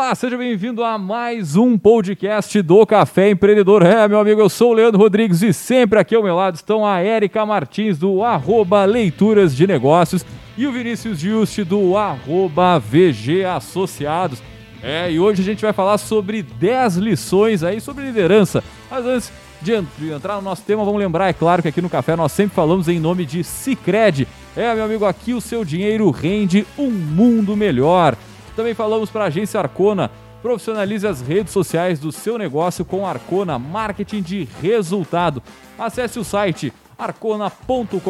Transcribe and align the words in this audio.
Olá, 0.00 0.14
seja 0.14 0.38
bem-vindo 0.38 0.84
a 0.84 0.96
mais 0.96 1.56
um 1.56 1.76
podcast 1.76 2.62
do 2.62 2.86
Café 2.86 3.30
Empreendedor. 3.30 3.82
É, 3.84 4.06
meu 4.06 4.20
amigo, 4.20 4.40
eu 4.40 4.48
sou 4.48 4.70
o 4.70 4.72
Leandro 4.72 5.00
Rodrigues 5.00 5.42
e 5.42 5.52
sempre 5.52 5.98
aqui 5.98 6.14
ao 6.14 6.22
meu 6.22 6.36
lado 6.36 6.54
estão 6.54 6.86
a 6.86 7.00
Érica 7.00 7.44
Martins 7.44 7.98
do 7.98 8.22
arroba 8.22 8.84
Leituras 8.84 9.56
de 9.56 9.66
Negócios 9.66 10.24
e 10.56 10.68
o 10.68 10.72
Vinícius 10.72 11.18
Juste 11.18 11.64
do 11.64 11.96
arroba 11.96 12.78
VG 12.78 13.44
Associados. 13.44 14.40
É, 14.80 15.10
e 15.10 15.18
hoje 15.18 15.42
a 15.42 15.44
gente 15.44 15.62
vai 15.62 15.72
falar 15.72 15.98
sobre 15.98 16.44
10 16.44 16.98
lições 16.98 17.64
aí 17.64 17.80
sobre 17.80 18.04
liderança. 18.04 18.62
Mas 18.88 19.04
antes 19.04 19.32
de 19.60 19.74
entrar 20.14 20.36
no 20.36 20.42
nosso 20.42 20.62
tema, 20.62 20.84
vamos 20.84 21.00
lembrar, 21.00 21.28
é 21.28 21.32
claro 21.32 21.60
que 21.60 21.68
aqui 21.68 21.82
no 21.82 21.90
Café 21.90 22.14
nós 22.14 22.30
sempre 22.30 22.54
falamos 22.54 22.86
em 22.86 23.00
nome 23.00 23.26
de 23.26 23.42
Cicred. 23.42 24.28
É, 24.56 24.72
meu 24.76 24.84
amigo, 24.84 25.04
aqui 25.04 25.34
o 25.34 25.40
seu 25.40 25.64
dinheiro 25.64 26.08
rende 26.12 26.64
um 26.78 26.88
mundo 26.88 27.56
melhor. 27.56 28.16
Também 28.58 28.74
falamos 28.74 29.08
para 29.08 29.22
a 29.22 29.26
agência 29.28 29.60
Arcona. 29.60 30.10
Profissionalize 30.42 31.06
as 31.06 31.20
redes 31.20 31.52
sociais 31.52 32.00
do 32.00 32.10
seu 32.10 32.36
negócio 32.36 32.84
com 32.84 33.06
Arcona 33.06 33.56
Marketing 33.56 34.20
de 34.20 34.48
Resultado. 34.60 35.40
Acesse 35.78 36.18
o 36.18 36.24
site 36.24 36.72
arcona.com.br 36.98 38.00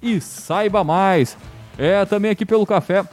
e 0.00 0.20
saiba 0.22 0.82
mais. 0.82 1.36
É, 1.76 2.02
também 2.06 2.30
aqui 2.30 2.46
pelo 2.46 2.64
café 2.64 3.04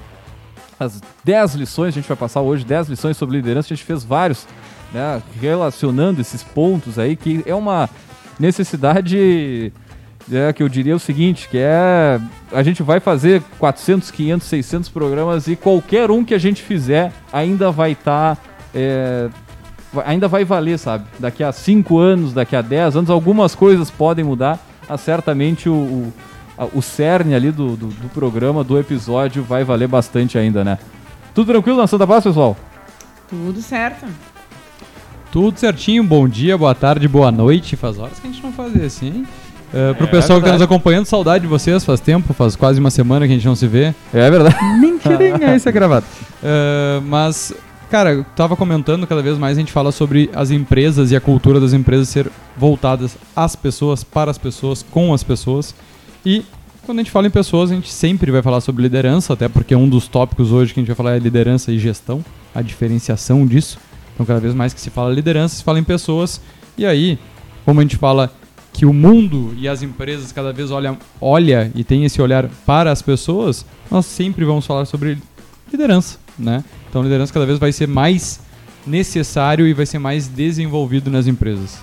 As 0.79 1.01
10 1.25 1.55
lições, 1.55 1.89
a 1.89 1.99
gente 1.99 2.07
vai 2.07 2.15
passar 2.15 2.39
hoje 2.39 2.63
10 2.63 2.87
lições 2.87 3.17
sobre 3.17 3.35
liderança, 3.35 3.73
a 3.73 3.75
gente 3.75 3.85
fez 3.85 4.05
vários, 4.05 4.47
né? 4.93 5.21
Relacionando 5.41 6.21
esses 6.21 6.41
pontos 6.41 6.97
aí, 6.97 7.17
que 7.17 7.43
é 7.45 7.53
uma 7.53 7.89
necessidade 8.39 9.73
é, 10.31 10.53
que 10.53 10.63
eu 10.63 10.69
diria 10.69 10.95
o 10.95 10.99
seguinte, 10.99 11.49
que 11.49 11.57
é 11.57 12.17
a 12.49 12.63
gente 12.63 12.81
vai 12.81 13.01
fazer 13.01 13.43
400, 13.59 14.09
500, 14.09 14.47
600 14.47 14.89
programas 14.89 15.47
e 15.47 15.57
qualquer 15.57 16.09
um 16.09 16.23
que 16.23 16.33
a 16.33 16.39
gente 16.39 16.61
fizer 16.61 17.11
ainda 17.33 17.71
vai 17.71 17.91
estar 17.91 18.37
tá, 18.37 18.41
é, 18.73 19.27
ainda 20.05 20.29
vai 20.29 20.45
valer, 20.45 20.79
sabe? 20.79 21.03
Daqui 21.19 21.43
a 21.43 21.51
5 21.51 21.97
anos, 21.97 22.31
daqui 22.31 22.55
a 22.55 22.61
10 22.61 22.95
anos, 22.95 23.09
algumas 23.09 23.53
coisas 23.53 23.91
podem 23.91 24.23
mudar, 24.23 24.57
ah, 24.87 24.97
certamente 24.97 25.67
o, 25.67 25.73
o 25.73 26.13
o 26.73 26.81
cerne 26.81 27.33
ali 27.33 27.51
do, 27.51 27.75
do, 27.75 27.87
do, 27.87 28.09
programa, 28.09 28.63
do 28.63 28.77
episódio, 28.79 29.43
vai 29.43 29.63
valer 29.63 29.87
bastante 29.87 30.37
ainda, 30.37 30.63
né? 30.63 30.77
Tudo 31.33 31.51
tranquilo 31.51 31.77
na 31.77 31.87
Santa 31.87 32.05
Paz, 32.05 32.23
pessoal? 32.23 32.55
Tudo 33.29 33.61
certo. 33.61 34.05
Tudo 35.31 35.57
certinho, 35.57 36.03
bom 36.03 36.27
dia, 36.27 36.57
boa 36.57 36.75
tarde, 36.75 37.07
boa 37.07 37.31
noite. 37.31 37.75
Faz 37.75 37.97
horas 37.97 38.19
que 38.19 38.27
a 38.27 38.31
gente 38.31 38.43
não 38.43 38.51
fazia 38.51 38.85
assim, 38.85 39.07
hein? 39.07 39.27
Uh, 39.71 39.95
pro 39.95 40.05
é, 40.05 40.09
pessoal 40.09 40.39
é 40.39 40.41
que 40.41 40.47
tá 40.47 40.53
nos 40.53 40.61
acompanhando, 40.61 41.05
saudade 41.05 41.43
de 41.43 41.47
vocês, 41.47 41.85
faz 41.85 42.01
tempo, 42.01 42.33
faz 42.33 42.57
quase 42.57 42.77
uma 42.81 42.91
semana 42.91 43.25
que 43.25 43.31
a 43.31 43.35
gente 43.35 43.47
não 43.47 43.55
se 43.55 43.65
vê. 43.65 43.95
É 44.13 44.29
verdade. 44.29 44.55
Mentirinha, 44.79 45.55
isso 45.55 45.69
é 45.69 45.71
gravado. 45.71 46.05
Uh, 46.43 47.01
mas, 47.05 47.53
cara, 47.89 48.11
eu 48.11 48.25
tava 48.35 48.57
comentando, 48.57 49.07
cada 49.07 49.21
vez 49.21 49.37
mais 49.37 49.57
a 49.57 49.61
gente 49.61 49.71
fala 49.71 49.93
sobre 49.93 50.29
as 50.35 50.51
empresas 50.51 51.11
e 51.11 51.15
a 51.15 51.21
cultura 51.21 51.61
das 51.61 51.71
empresas 51.71 52.09
ser 52.09 52.29
voltadas 52.57 53.17
às 53.33 53.55
pessoas, 53.55 54.03
para 54.03 54.29
as 54.29 54.37
pessoas, 54.37 54.83
com 54.83 55.13
as 55.13 55.23
pessoas. 55.23 55.73
E 56.25 56.43
quando 56.83 56.99
a 56.99 57.03
gente 57.03 57.11
fala 57.11 57.27
em 57.27 57.31
pessoas, 57.31 57.71
a 57.71 57.75
gente 57.75 57.91
sempre 57.91 58.31
vai 58.31 58.41
falar 58.41 58.61
sobre 58.61 58.83
liderança, 58.83 59.33
até 59.33 59.47
porque 59.47 59.75
um 59.75 59.87
dos 59.87 60.07
tópicos 60.07 60.51
hoje 60.51 60.73
que 60.73 60.79
a 60.79 60.81
gente 60.81 60.87
vai 60.87 60.95
falar 60.95 61.15
é 61.15 61.19
liderança 61.19 61.71
e 61.71 61.79
gestão, 61.79 62.23
a 62.53 62.61
diferenciação 62.61 63.45
disso. 63.45 63.79
Então, 64.13 64.25
cada 64.25 64.39
vez 64.39 64.53
mais 64.53 64.73
que 64.73 64.81
se 64.81 64.89
fala 64.89 65.13
liderança, 65.13 65.55
se 65.55 65.63
fala 65.63 65.79
em 65.79 65.83
pessoas. 65.83 66.41
E 66.77 66.85
aí, 66.85 67.17
como 67.65 67.79
a 67.79 67.83
gente 67.83 67.97
fala 67.97 68.31
que 68.73 68.85
o 68.85 68.93
mundo 68.93 69.53
e 69.57 69.67
as 69.67 69.81
empresas 69.81 70.31
cada 70.31 70.51
vez 70.51 70.71
olham, 70.71 70.97
olha 71.19 71.71
e 71.75 71.83
tem 71.83 72.05
esse 72.05 72.21
olhar 72.21 72.47
para 72.65 72.91
as 72.91 73.01
pessoas, 73.01 73.65
nós 73.89 74.05
sempre 74.05 74.45
vamos 74.45 74.65
falar 74.65 74.85
sobre 74.85 75.17
liderança, 75.71 76.17
né? 76.37 76.63
Então, 76.89 77.03
liderança 77.03 77.33
cada 77.33 77.45
vez 77.45 77.59
vai 77.59 77.71
ser 77.71 77.87
mais 77.87 78.39
necessário 78.85 79.67
e 79.67 79.73
vai 79.73 79.85
ser 79.85 79.99
mais 79.99 80.27
desenvolvido 80.27 81.09
nas 81.09 81.27
empresas. 81.27 81.77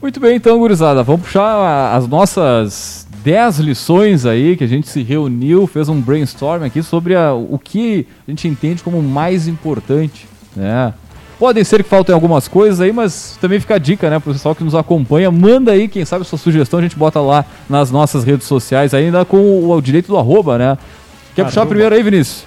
Muito 0.00 0.20
bem, 0.20 0.36
então, 0.36 0.58
gurizada, 0.58 1.02
vamos 1.02 1.22
puxar 1.22 1.94
as 1.94 2.06
nossas 2.06 3.03
10 3.24 3.58
lições 3.60 4.26
aí 4.26 4.54
que 4.54 4.62
a 4.62 4.66
gente 4.66 4.86
se 4.86 5.02
reuniu, 5.02 5.66
fez 5.66 5.88
um 5.88 5.98
brainstorm 5.98 6.62
aqui 6.62 6.82
sobre 6.82 7.16
a, 7.16 7.32
o 7.32 7.58
que 7.58 8.06
a 8.28 8.30
gente 8.30 8.46
entende 8.46 8.82
como 8.82 9.02
mais 9.02 9.48
importante, 9.48 10.28
né? 10.54 10.92
Podem 11.38 11.64
ser 11.64 11.82
que 11.82 11.88
faltem 11.88 12.14
algumas 12.14 12.46
coisas 12.46 12.80
aí, 12.80 12.92
mas 12.92 13.36
também 13.40 13.58
fica 13.58 13.74
a 13.74 13.78
dica, 13.78 14.08
né, 14.08 14.20
pro 14.20 14.32
pessoal 14.32 14.54
que 14.54 14.62
nos 14.62 14.74
acompanha. 14.74 15.30
Manda 15.30 15.72
aí, 15.72 15.88
quem 15.88 16.04
sabe, 16.04 16.24
sua 16.24 16.38
sugestão, 16.38 16.78
a 16.78 16.82
gente 16.82 16.96
bota 16.96 17.18
lá 17.20 17.44
nas 17.68 17.90
nossas 17.90 18.24
redes 18.24 18.46
sociais, 18.46 18.94
ainda 18.94 19.24
com 19.24 19.38
o, 19.38 19.72
o 19.72 19.80
direito 19.80 20.06
do 20.08 20.18
arroba, 20.18 20.58
né? 20.58 20.78
Quer 21.34 21.42
Caramba. 21.42 21.50
puxar 21.50 21.66
primeiro 21.66 21.94
aí, 21.94 22.02
Vinícius? 22.02 22.44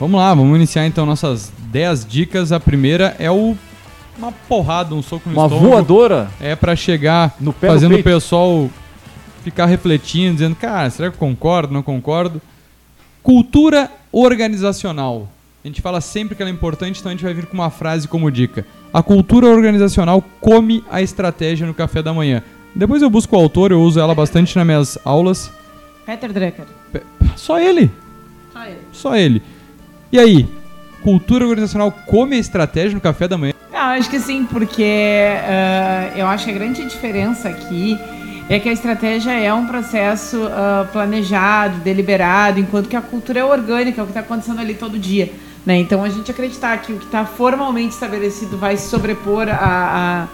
Vamos 0.00 0.18
lá, 0.18 0.34
vamos 0.34 0.56
iniciar 0.56 0.86
então 0.86 1.06
nossas 1.06 1.52
10 1.70 2.06
dicas. 2.06 2.50
A 2.50 2.58
primeira 2.58 3.14
é 3.18 3.30
o 3.30 3.56
uma 4.18 4.32
porrada, 4.48 4.94
um 4.94 5.02
soco 5.02 5.28
no 5.28 5.36
uma 5.36 5.44
estômago. 5.44 5.66
Uma 5.66 5.76
voadora? 5.76 6.28
É 6.40 6.56
para 6.56 6.74
chegar 6.74 7.34
no 7.40 7.52
pé 7.52 7.68
fazendo 7.68 7.96
o 7.96 8.02
pessoal 8.02 8.68
ficar 9.44 9.66
refletindo, 9.66 10.34
dizendo, 10.34 10.56
cara, 10.56 10.88
será 10.90 11.10
que 11.10 11.16
eu 11.16 11.20
concordo, 11.20 11.72
não 11.72 11.82
concordo? 11.82 12.40
Cultura 13.22 13.90
organizacional. 14.10 15.28
A 15.62 15.66
gente 15.66 15.80
fala 15.80 16.00
sempre 16.00 16.34
que 16.34 16.42
ela 16.42 16.50
é 16.50 16.52
importante, 16.52 17.00
então 17.00 17.10
a 17.10 17.14
gente 17.14 17.24
vai 17.24 17.32
vir 17.32 17.46
com 17.46 17.54
uma 17.54 17.70
frase 17.70 18.08
como 18.08 18.30
dica. 18.30 18.66
A 18.92 19.02
cultura 19.02 19.46
organizacional 19.46 20.22
come 20.40 20.82
a 20.90 21.00
estratégia 21.00 21.66
no 21.66 21.74
café 21.74 22.02
da 22.02 22.12
manhã. 22.12 22.42
Depois 22.74 23.02
eu 23.02 23.08
busco 23.08 23.36
o 23.36 23.38
autor, 23.38 23.70
eu 23.70 23.80
uso 23.80 24.00
ela 24.00 24.14
bastante 24.14 24.56
nas 24.56 24.66
minhas 24.66 24.98
aulas. 25.04 25.50
Peter 26.04 26.32
Drucker. 26.32 26.66
Só 27.36 27.58
ele. 27.58 27.90
Só 28.52 28.64
ele. 28.64 28.78
Só 28.92 29.16
ele. 29.16 29.42
E 30.12 30.18
aí, 30.18 30.48
cultura 31.02 31.44
organizacional 31.44 31.90
come 31.90 32.36
a 32.36 32.38
estratégia 32.38 32.94
no 32.94 33.00
café 33.00 33.28
da 33.28 33.38
manhã? 33.38 33.54
Ah, 33.72 33.92
acho 33.92 34.08
que 34.08 34.20
sim, 34.20 34.44
porque 34.44 34.82
uh, 34.82 36.18
eu 36.18 36.26
acho 36.26 36.44
que 36.44 36.50
a 36.50 36.54
grande 36.54 36.84
diferença 36.84 37.48
aqui 37.48 37.98
é 38.48 38.58
que 38.58 38.68
a 38.68 38.72
estratégia 38.72 39.32
é 39.32 39.52
um 39.52 39.66
processo 39.66 40.36
uh, 40.44 40.86
planejado, 40.92 41.78
deliberado, 41.78 42.60
enquanto 42.60 42.88
que 42.88 42.96
a 42.96 43.00
cultura 43.00 43.40
é 43.40 43.44
orgânica, 43.44 44.00
é 44.00 44.02
o 44.02 44.06
que 44.06 44.10
está 44.10 44.20
acontecendo 44.20 44.60
ali 44.60 44.74
todo 44.74 44.98
dia. 44.98 45.32
Né? 45.64 45.78
Então 45.78 46.04
a 46.04 46.08
gente 46.10 46.30
acreditar 46.30 46.76
que 46.78 46.92
o 46.92 46.98
que 46.98 47.06
está 47.06 47.24
formalmente 47.24 47.94
estabelecido 47.94 48.58
vai 48.58 48.76
sobrepor 48.76 49.48
a, 49.48 50.28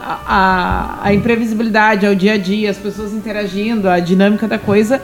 a, 0.00 0.18
a, 0.26 0.98
a, 1.08 1.14
imprevisibilidade, 1.14 2.06
ao 2.06 2.14
dia 2.14 2.34
a 2.34 2.38
dia, 2.38 2.70
as 2.70 2.78
pessoas 2.78 3.12
interagindo, 3.12 3.88
a 3.88 3.98
dinâmica 3.98 4.46
da 4.46 4.58
coisa, 4.58 5.02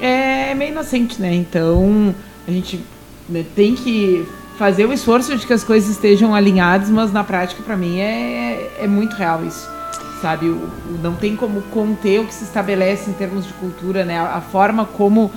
é 0.00 0.52
meio 0.54 0.72
inocente, 0.72 1.20
né? 1.20 1.32
Então 1.32 2.12
a 2.48 2.50
gente 2.50 2.80
né, 3.28 3.44
tem 3.54 3.76
que 3.76 4.26
fazer 4.58 4.84
o 4.84 4.92
esforço 4.92 5.36
de 5.36 5.46
que 5.46 5.52
as 5.52 5.62
coisas 5.62 5.88
estejam 5.88 6.34
alinhadas, 6.34 6.90
mas 6.90 7.12
na 7.12 7.22
prática, 7.22 7.62
para 7.62 7.76
mim, 7.76 8.00
é, 8.00 8.70
é 8.80 8.86
muito 8.88 9.14
real 9.14 9.44
isso. 9.44 9.79
Sabe, 10.20 10.50
o, 10.50 10.70
não 11.02 11.14
tem 11.14 11.34
como 11.34 11.62
conter 11.62 12.20
o 12.20 12.26
que 12.26 12.34
se 12.34 12.44
estabelece 12.44 13.08
em 13.08 13.14
termos 13.14 13.46
de 13.46 13.52
cultura, 13.54 14.04
né? 14.04 14.18
A, 14.18 14.36
a 14.36 14.40
forma 14.40 14.84
como 14.84 15.24
uh, 15.24 15.32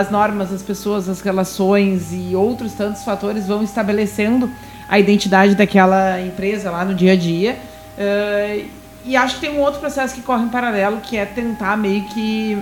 as 0.00 0.10
normas, 0.10 0.52
as 0.52 0.62
pessoas, 0.62 1.08
as 1.08 1.20
relações 1.20 2.12
e 2.12 2.34
outros 2.34 2.72
tantos 2.72 3.04
fatores 3.04 3.46
vão 3.46 3.62
estabelecendo 3.62 4.50
a 4.88 4.98
identidade 4.98 5.54
daquela 5.54 6.20
empresa 6.20 6.70
lá 6.70 6.84
no 6.84 6.94
dia 6.94 7.12
a 7.12 7.16
dia. 7.16 7.58
Uh, 7.98 8.66
e 9.04 9.16
acho 9.16 9.36
que 9.36 9.42
tem 9.42 9.56
um 9.56 9.60
outro 9.60 9.80
processo 9.80 10.14
que 10.14 10.22
corre 10.22 10.44
em 10.44 10.48
paralelo, 10.48 11.00
que 11.00 11.16
é 11.16 11.24
tentar 11.24 11.76
meio 11.76 12.04
que 12.04 12.58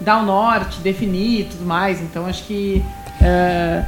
dar 0.00 0.22
o 0.22 0.24
norte, 0.24 0.80
definir 0.80 1.40
e 1.40 1.44
tudo 1.44 1.66
mais. 1.66 2.00
Então 2.00 2.26
acho 2.26 2.44
que 2.44 2.82
uh, 3.20 3.84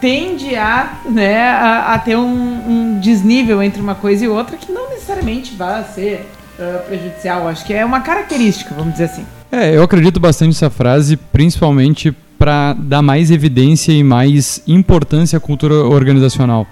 tende 0.00 0.56
a, 0.56 1.00
né, 1.04 1.42
a, 1.42 1.94
a 1.94 1.98
ter 1.98 2.16
um, 2.16 2.24
um, 2.24 3.00
desnível 3.00 3.62
entre 3.62 3.80
uma 3.80 3.94
coisa 3.94 4.24
e 4.24 4.28
outra 4.28 4.56
que 4.56 4.72
não 4.72 4.88
necessariamente 4.90 5.54
vai 5.54 5.84
ser 5.84 6.26
uh, 6.58 6.86
prejudicial. 6.86 7.46
Acho 7.48 7.64
que 7.64 7.74
é 7.74 7.84
uma 7.84 8.00
característica, 8.00 8.74
vamos 8.74 8.92
dizer 8.92 9.04
assim. 9.04 9.26
É, 9.52 9.76
eu 9.76 9.82
acredito 9.82 10.18
bastante 10.20 10.48
nessa 10.48 10.70
frase, 10.70 11.16
principalmente 11.16 12.12
para 12.38 12.72
dar 12.72 13.02
mais 13.02 13.30
evidência 13.30 13.92
e 13.92 14.02
mais 14.02 14.62
importância 14.66 15.36
à 15.36 15.40
cultura 15.40 15.74
organizacional. 15.74 16.66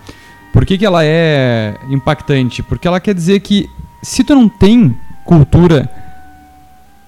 Por 0.52 0.64
que, 0.64 0.78
que 0.78 0.86
ela 0.86 1.04
é 1.04 1.74
impactante? 1.90 2.62
Porque 2.62 2.88
ela 2.88 2.98
quer 2.98 3.14
dizer 3.14 3.40
que 3.40 3.68
se 4.02 4.24
tu 4.24 4.34
não 4.34 4.48
tem 4.48 4.96
cultura 5.24 5.88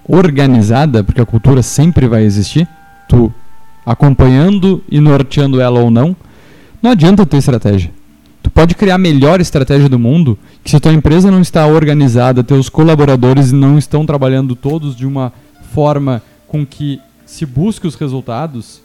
organizada, 0.06 1.02
porque 1.02 1.20
a 1.20 1.26
cultura 1.26 1.62
sempre 1.62 2.06
vai 2.06 2.24
existir, 2.24 2.68
tu 3.08 3.32
acompanhando 3.90 4.82
e 4.88 5.00
norteando 5.00 5.60
ela 5.60 5.80
ou 5.80 5.90
não, 5.90 6.14
não 6.80 6.92
adianta 6.92 7.26
ter 7.26 7.38
estratégia. 7.38 7.90
Tu 8.42 8.50
pode 8.50 8.74
criar 8.74 8.94
a 8.94 8.98
melhor 8.98 9.40
estratégia 9.40 9.88
do 9.88 9.98
mundo, 9.98 10.38
que 10.62 10.70
se 10.70 10.80
tua 10.80 10.92
empresa 10.92 11.30
não 11.30 11.40
está 11.40 11.66
organizada, 11.66 12.42
teus 12.44 12.68
colaboradores 12.68 13.52
não 13.52 13.76
estão 13.76 14.06
trabalhando 14.06 14.54
todos 14.54 14.96
de 14.96 15.06
uma 15.06 15.32
forma 15.74 16.22
com 16.46 16.64
que 16.64 17.00
se 17.26 17.44
busque 17.44 17.86
os 17.86 17.94
resultados, 17.96 18.80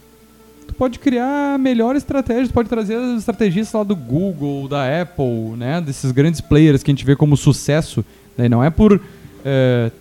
tu 0.68 0.74
pode 0.74 1.00
criar 1.00 1.56
a 1.56 1.58
melhor 1.58 1.96
estratégia, 1.96 2.48
tu 2.48 2.54
pode 2.54 2.68
trazer 2.68 2.96
as 2.96 3.20
estratégias 3.20 3.72
lá 3.72 3.84
do 3.84 3.96
Google, 3.96 4.68
da 4.68 5.02
Apple, 5.02 5.56
né, 5.58 5.82
desses 5.82 6.12
grandes 6.12 6.42
players 6.42 6.84
que 6.84 6.92
a 6.92 6.94
gente 6.94 7.06
vê 7.06 7.16
como 7.16 7.38
sucesso, 7.38 8.04
né, 8.38 8.50
não 8.50 8.64
é 8.64 8.70
por 8.70 8.94
uh, 8.94 9.02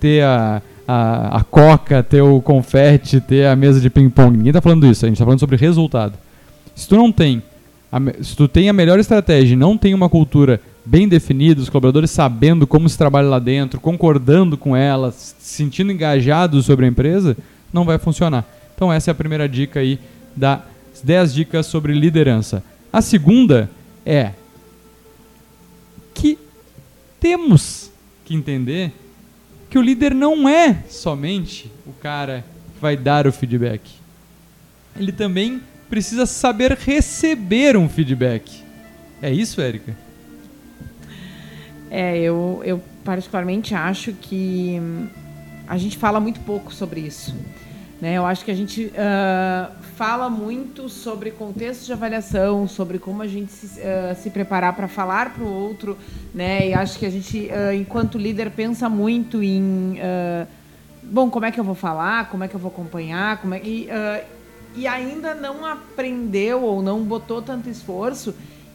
ter 0.01 0.25
a 0.25 0.61
a, 0.87 1.39
a 1.39 1.45
coca, 1.45 2.03
ter 2.03 2.23
o 2.23 2.41
confete, 2.41 3.21
ter 3.21 3.47
a 3.47 3.57
mesa 3.57 3.81
de 3.81 3.91
ping-pong. 3.91 4.37
Ninguém 4.37 4.51
está 4.51 4.61
falando 4.61 4.87
isso, 4.87 5.05
a 5.05 5.09
gente 5.09 5.17
está 5.17 5.25
falando 5.25 5.41
sobre 5.41 5.57
resultado. 5.57 6.15
Se 6.75 6.89
tu 6.89 6.97
não 6.97 7.11
tem, 7.11 7.43
a, 7.91 7.99
se 8.23 8.37
tu 8.37 8.49
tem 8.49 8.69
a 8.69 8.73
melhor 8.73 8.99
estratégia 8.99 9.55
e 9.55 9.57
não 9.57 9.77
tem 9.79 9.95
uma 9.95 10.09
cultura 10.09 10.61
bem 10.85 11.09
definida, 11.09 11.61
os 11.61 11.69
colaboradores 11.69 12.11
sabendo 12.11 12.67
como 12.67 12.89
se 12.89 12.99
trabalha 12.99 13.29
lá 13.29 13.39
dentro, 13.39 13.81
concordando 13.81 14.57
com 14.57 14.77
ela, 14.77 15.11
se 15.13 15.35
sentindo 15.39 15.91
engajados 15.91 16.67
sobre 16.67 16.85
a 16.85 16.89
empresa, 16.89 17.37
não 17.73 17.85
vai 17.85 17.99
funcionar. 17.99 18.45
Então 18.75 18.93
essa 18.93 19.11
é 19.11 19.13
a 19.13 19.15
primeira 19.15 19.49
dica 19.49 19.81
aí 19.81 19.99
das 20.37 20.61
10 21.03 21.35
dicas 21.35 21.67
sobre 21.67 21.93
liderança. 21.95 22.63
A 22.93 23.01
segunda 23.01 23.71
é 24.05 24.33
que 26.13 26.39
temos 27.19 27.91
que 28.25 28.35
entender 28.35 28.93
que 29.75 29.79
o 29.79 29.83
líder 29.83 30.15
não 30.15 30.49
é 30.49 30.85
somente 30.89 31.69
o 31.85 31.93
cara 31.93 32.45
que 32.75 32.81
vai 32.81 32.97
dar 32.97 33.27
o 33.27 33.33
feedback. 33.33 33.91
Ele 34.97 35.11
também 35.11 35.61
precisa 35.91 36.27
saber 36.27 36.79
receber 36.79 37.77
um 37.77 37.89
feedback. 37.89 38.63
É 39.21 39.33
isso, 39.33 39.61
Érica? 39.61 39.97
É, 41.91 42.17
eu, 42.21 42.63
eu 42.65 42.81
particularmente 43.03 43.75
acho 43.75 44.13
que 44.13 44.81
a 45.67 45.77
gente 45.77 45.99
fala 45.99 46.21
muito 46.21 46.39
pouco 46.43 46.73
sobre 46.73 47.01
isso. 47.01 47.35
Né? 48.01 48.15
Eu 48.15 48.27
acho 48.27 48.45
que 48.45 48.51
a 48.51 48.55
gente 48.55 48.87
uh, 48.87 49.73
fala 49.97 50.29
muito 50.29 50.89
sobre 50.89 51.31
contexto 51.31 51.87
de 51.87 51.93
avaliação, 51.93 52.67
sobre 52.67 52.99
como 52.99 53.23
a 53.23 53.27
gente 53.27 53.53
se, 53.53 53.81
uh, 53.81 54.15
se 54.21 54.31
preparar 54.31 54.75
para 54.75 54.89
falar 54.89 55.33
para 55.33 55.45
o 55.45 55.51
outro, 55.51 55.97
né? 56.35 56.69
E 56.69 56.75
acho 56.75 56.99
que 56.99 57.07
a 57.07 57.11
gente, 57.11 57.49
uh, 57.49 57.73
enquanto 57.73 58.19
líder, 58.19 58.51
pensa 58.51 58.89
muito 58.89 59.43
em, 59.43 59.99
bom, 61.03 61.31
como 61.31 61.47
é 61.47 61.53
que 61.53 61.61
eu 61.61 61.65
vou 61.65 61.75
falar, 61.75 62.29
como 62.29 62.43
é 62.45 62.49
que 62.49 62.55
eu 62.55 62.61
vou 62.61 62.71
acompanhar, 62.71 63.41
como 63.41 63.55
é 63.55 63.61
e, 63.65 63.89
e 64.75 64.87
ainda 64.87 65.35
não 65.35 65.65
aprendeu 65.65 66.63
ou 66.63 66.83
não 66.83 67.05
botou 67.05 67.41
tanto 67.41 67.71
esforço 67.71 68.35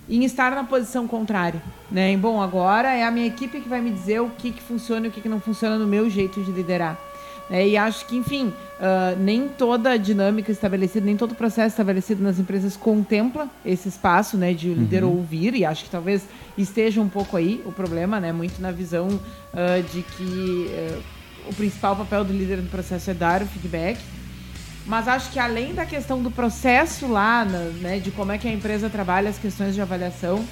em 0.09 0.23
estar 0.23 0.51
na 0.51 0.63
posição 0.63 1.07
contrária, 1.07 1.61
né? 1.91 2.13
E, 2.13 2.17
bom, 2.17 2.41
agora 2.41 2.91
é 2.91 3.03
a 3.03 3.11
minha 3.11 3.27
equipe 3.27 3.59
que 3.59 3.69
vai 3.69 3.81
me 3.81 3.91
dizer 3.91 4.21
o 4.21 4.29
que, 4.29 4.51
que 4.51 4.61
funciona 4.61 5.05
e 5.05 5.09
o 5.09 5.11
que, 5.11 5.21
que 5.21 5.29
não 5.29 5.39
funciona 5.39 5.77
no 5.77 5.85
meu 5.85 6.09
jeito 6.09 6.41
de 6.41 6.51
liderar. 6.51 7.08
É, 7.49 7.67
e 7.67 7.75
acho 7.75 8.05
que, 8.05 8.15
enfim, 8.15 8.53
uh, 8.79 9.17
nem 9.19 9.47
toda 9.47 9.91
a 9.91 9.97
dinâmica 9.97 10.51
estabelecida, 10.51 11.03
nem 11.03 11.17
todo 11.17 11.31
o 11.31 11.35
processo 11.35 11.73
estabelecido 11.73 12.21
nas 12.21 12.37
empresas 12.37 12.77
contempla 12.77 13.49
esse 13.65 13.89
espaço 13.89 14.37
né, 14.37 14.53
de 14.53 14.69
o 14.69 14.73
líder 14.75 15.03
uhum. 15.03 15.17
ouvir, 15.17 15.55
e 15.55 15.65
acho 15.65 15.85
que 15.85 15.89
talvez 15.89 16.23
esteja 16.57 17.01
um 17.01 17.09
pouco 17.09 17.35
aí 17.35 17.61
o 17.65 17.71
problema, 17.71 18.19
né, 18.19 18.31
muito 18.31 18.61
na 18.61 18.71
visão 18.71 19.07
uh, 19.07 19.83
de 19.91 20.03
que 20.03 20.69
uh, 20.69 21.01
o 21.47 21.55
principal 21.55 21.95
papel 21.95 22.23
do 22.23 22.31
líder 22.31 22.57
no 22.57 22.69
processo 22.69 23.09
é 23.09 23.13
dar 23.13 23.41
o 23.41 23.47
feedback. 23.47 23.99
Mas 24.85 25.07
acho 25.07 25.31
que 25.31 25.39
além 25.39 25.73
da 25.73 25.85
questão 25.85 26.21
do 26.21 26.31
processo 26.31 27.07
lá, 27.07 27.45
né, 27.45 27.99
de 27.99 28.11
como 28.11 28.31
é 28.31 28.37
que 28.37 28.47
a 28.47 28.51
empresa 28.51 28.89
trabalha 28.89 29.29
as 29.29 29.37
questões 29.37 29.75
de 29.75 29.81
avaliação, 29.81 30.43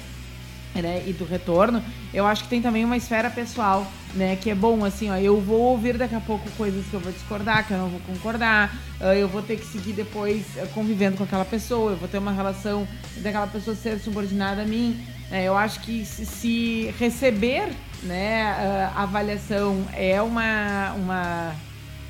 né, 0.74 1.02
e 1.06 1.12
do 1.12 1.24
retorno, 1.24 1.82
eu 2.12 2.26
acho 2.26 2.44
que 2.44 2.48
tem 2.48 2.62
também 2.62 2.84
uma 2.84 2.96
esfera 2.96 3.30
pessoal, 3.30 3.86
né, 4.14 4.36
que 4.36 4.50
é 4.50 4.54
bom, 4.54 4.84
assim, 4.84 5.10
ó, 5.10 5.16
eu 5.16 5.40
vou 5.40 5.60
ouvir 5.60 5.96
daqui 5.96 6.14
a 6.14 6.20
pouco 6.20 6.48
coisas 6.52 6.84
que 6.86 6.94
eu 6.94 7.00
vou 7.00 7.12
discordar, 7.12 7.66
que 7.66 7.72
eu 7.72 7.78
não 7.78 7.88
vou 7.88 8.00
concordar, 8.00 8.74
uh, 9.00 9.04
eu 9.06 9.28
vou 9.28 9.42
ter 9.42 9.56
que 9.56 9.66
seguir 9.66 9.92
depois 9.92 10.44
uh, 10.56 10.66
convivendo 10.68 11.16
com 11.16 11.24
aquela 11.24 11.44
pessoa, 11.44 11.92
eu 11.92 11.96
vou 11.96 12.08
ter 12.08 12.18
uma 12.18 12.32
relação 12.32 12.86
daquela 13.18 13.46
pessoa 13.46 13.76
ser 13.76 13.98
subordinada 13.98 14.62
a 14.62 14.64
mim, 14.64 14.98
né, 15.30 15.44
eu 15.44 15.56
acho 15.56 15.80
que 15.80 16.04
se, 16.04 16.94
receber, 16.98 17.70
né, 18.02 18.54
uh, 18.94 18.98
avaliação 18.98 19.84
é 19.92 20.20
uma, 20.22 20.92
uma 20.94 21.54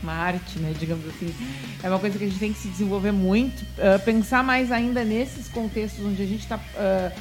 uma 0.00 0.12
arte, 0.12 0.61
né, 0.61 0.73
digamos 0.78 1.04
assim. 1.09 1.35
É 1.83 1.88
uma 1.88 1.99
coisa 1.99 2.16
que 2.16 2.25
a 2.25 2.28
gente 2.28 2.38
tem 2.38 2.52
que 2.52 2.59
se 2.61 2.68
desenvolver 2.68 3.11
muito, 3.11 3.66
pensar 4.04 4.44
mais 4.44 4.71
ainda 4.71 5.02
nesses 5.02 5.49
contextos 5.49 6.06
onde 6.06 6.23
a 6.23 6.25
gente 6.25 6.42
está 6.42 6.54
uh, 6.54 7.12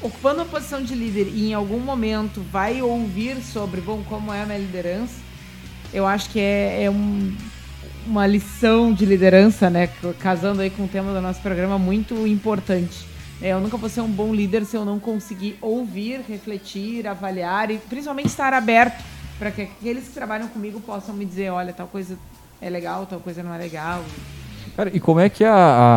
ocupando 0.00 0.42
a 0.42 0.44
posição 0.44 0.82
de 0.82 0.94
líder 0.94 1.28
e 1.28 1.50
em 1.50 1.54
algum 1.54 1.80
momento 1.80 2.40
vai 2.52 2.82
ouvir 2.82 3.36
sobre, 3.42 3.80
bom, 3.80 4.02
como 4.08 4.32
é 4.32 4.42
a 4.42 4.46
minha 4.46 4.58
liderança, 4.58 5.14
eu 5.92 6.06
acho 6.06 6.30
que 6.30 6.40
é, 6.40 6.84
é 6.84 6.90
um, 6.90 7.34
uma 8.06 8.26
lição 8.26 8.92
de 8.92 9.06
liderança, 9.06 9.70
né? 9.70 9.88
Casando 10.18 10.60
aí 10.60 10.70
com 10.70 10.84
o 10.84 10.88
tema 10.88 11.12
do 11.12 11.20
nosso 11.20 11.40
programa, 11.40 11.78
muito 11.78 12.26
importante. 12.26 13.06
É, 13.40 13.48
eu 13.52 13.60
nunca 13.60 13.76
vou 13.76 13.88
ser 13.88 14.00
um 14.00 14.10
bom 14.10 14.34
líder 14.34 14.64
se 14.64 14.76
eu 14.76 14.84
não 14.84 14.98
conseguir 14.98 15.58
ouvir, 15.60 16.20
refletir, 16.28 17.06
avaliar 17.06 17.70
e 17.70 17.78
principalmente 17.78 18.26
estar 18.26 18.52
aberto 18.52 19.02
para 19.38 19.50
que 19.50 19.62
aqueles 19.62 20.04
que 20.04 20.14
trabalham 20.14 20.48
comigo 20.48 20.80
possam 20.80 21.14
me 21.14 21.24
dizer, 21.24 21.50
olha, 21.50 21.72
tal 21.72 21.86
coisa 21.86 22.18
é 22.60 22.70
legal, 22.70 23.06
tal 23.06 23.20
coisa 23.20 23.42
não 23.42 23.52
é 23.54 23.58
legal. 23.58 24.04
Cara, 24.76 24.90
e 24.92 24.98
como 24.98 25.20
é 25.20 25.28
que 25.28 25.44
é 25.44 25.48
a, 25.48 25.52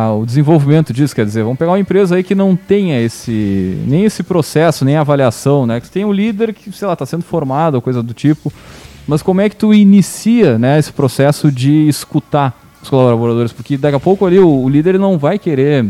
a, 0.06 0.14
o 0.14 0.24
desenvolvimento 0.24 0.92
disso? 0.92 1.12
Quer 1.12 1.24
dizer, 1.24 1.42
vamos 1.42 1.58
pegar 1.58 1.72
uma 1.72 1.80
empresa 1.80 2.14
aí 2.14 2.22
que 2.22 2.34
não 2.34 2.54
tenha 2.54 3.00
esse, 3.00 3.76
nem 3.86 4.04
esse 4.04 4.22
processo, 4.22 4.84
nem 4.84 4.96
avaliação, 4.96 5.66
né? 5.66 5.80
Que 5.80 5.90
tem 5.90 6.04
um 6.04 6.12
líder 6.12 6.54
que, 6.54 6.70
sei 6.70 6.86
lá, 6.86 6.92
está 6.92 7.04
sendo 7.04 7.24
formado 7.24 7.74
ou 7.74 7.82
coisa 7.82 8.00
do 8.04 8.14
tipo. 8.14 8.52
Mas 9.06 9.20
como 9.20 9.40
é 9.40 9.48
que 9.48 9.56
tu 9.56 9.74
inicia 9.74 10.58
né, 10.58 10.78
esse 10.78 10.92
processo 10.92 11.50
de 11.50 11.88
escutar 11.88 12.56
os 12.80 12.88
colaboradores? 12.88 13.52
Porque 13.52 13.76
daqui 13.76 13.96
a 13.96 14.00
pouco 14.00 14.24
ali 14.24 14.38
o, 14.38 14.48
o 14.48 14.68
líder 14.68 14.96
não 14.96 15.18
vai 15.18 15.40
querer. 15.40 15.84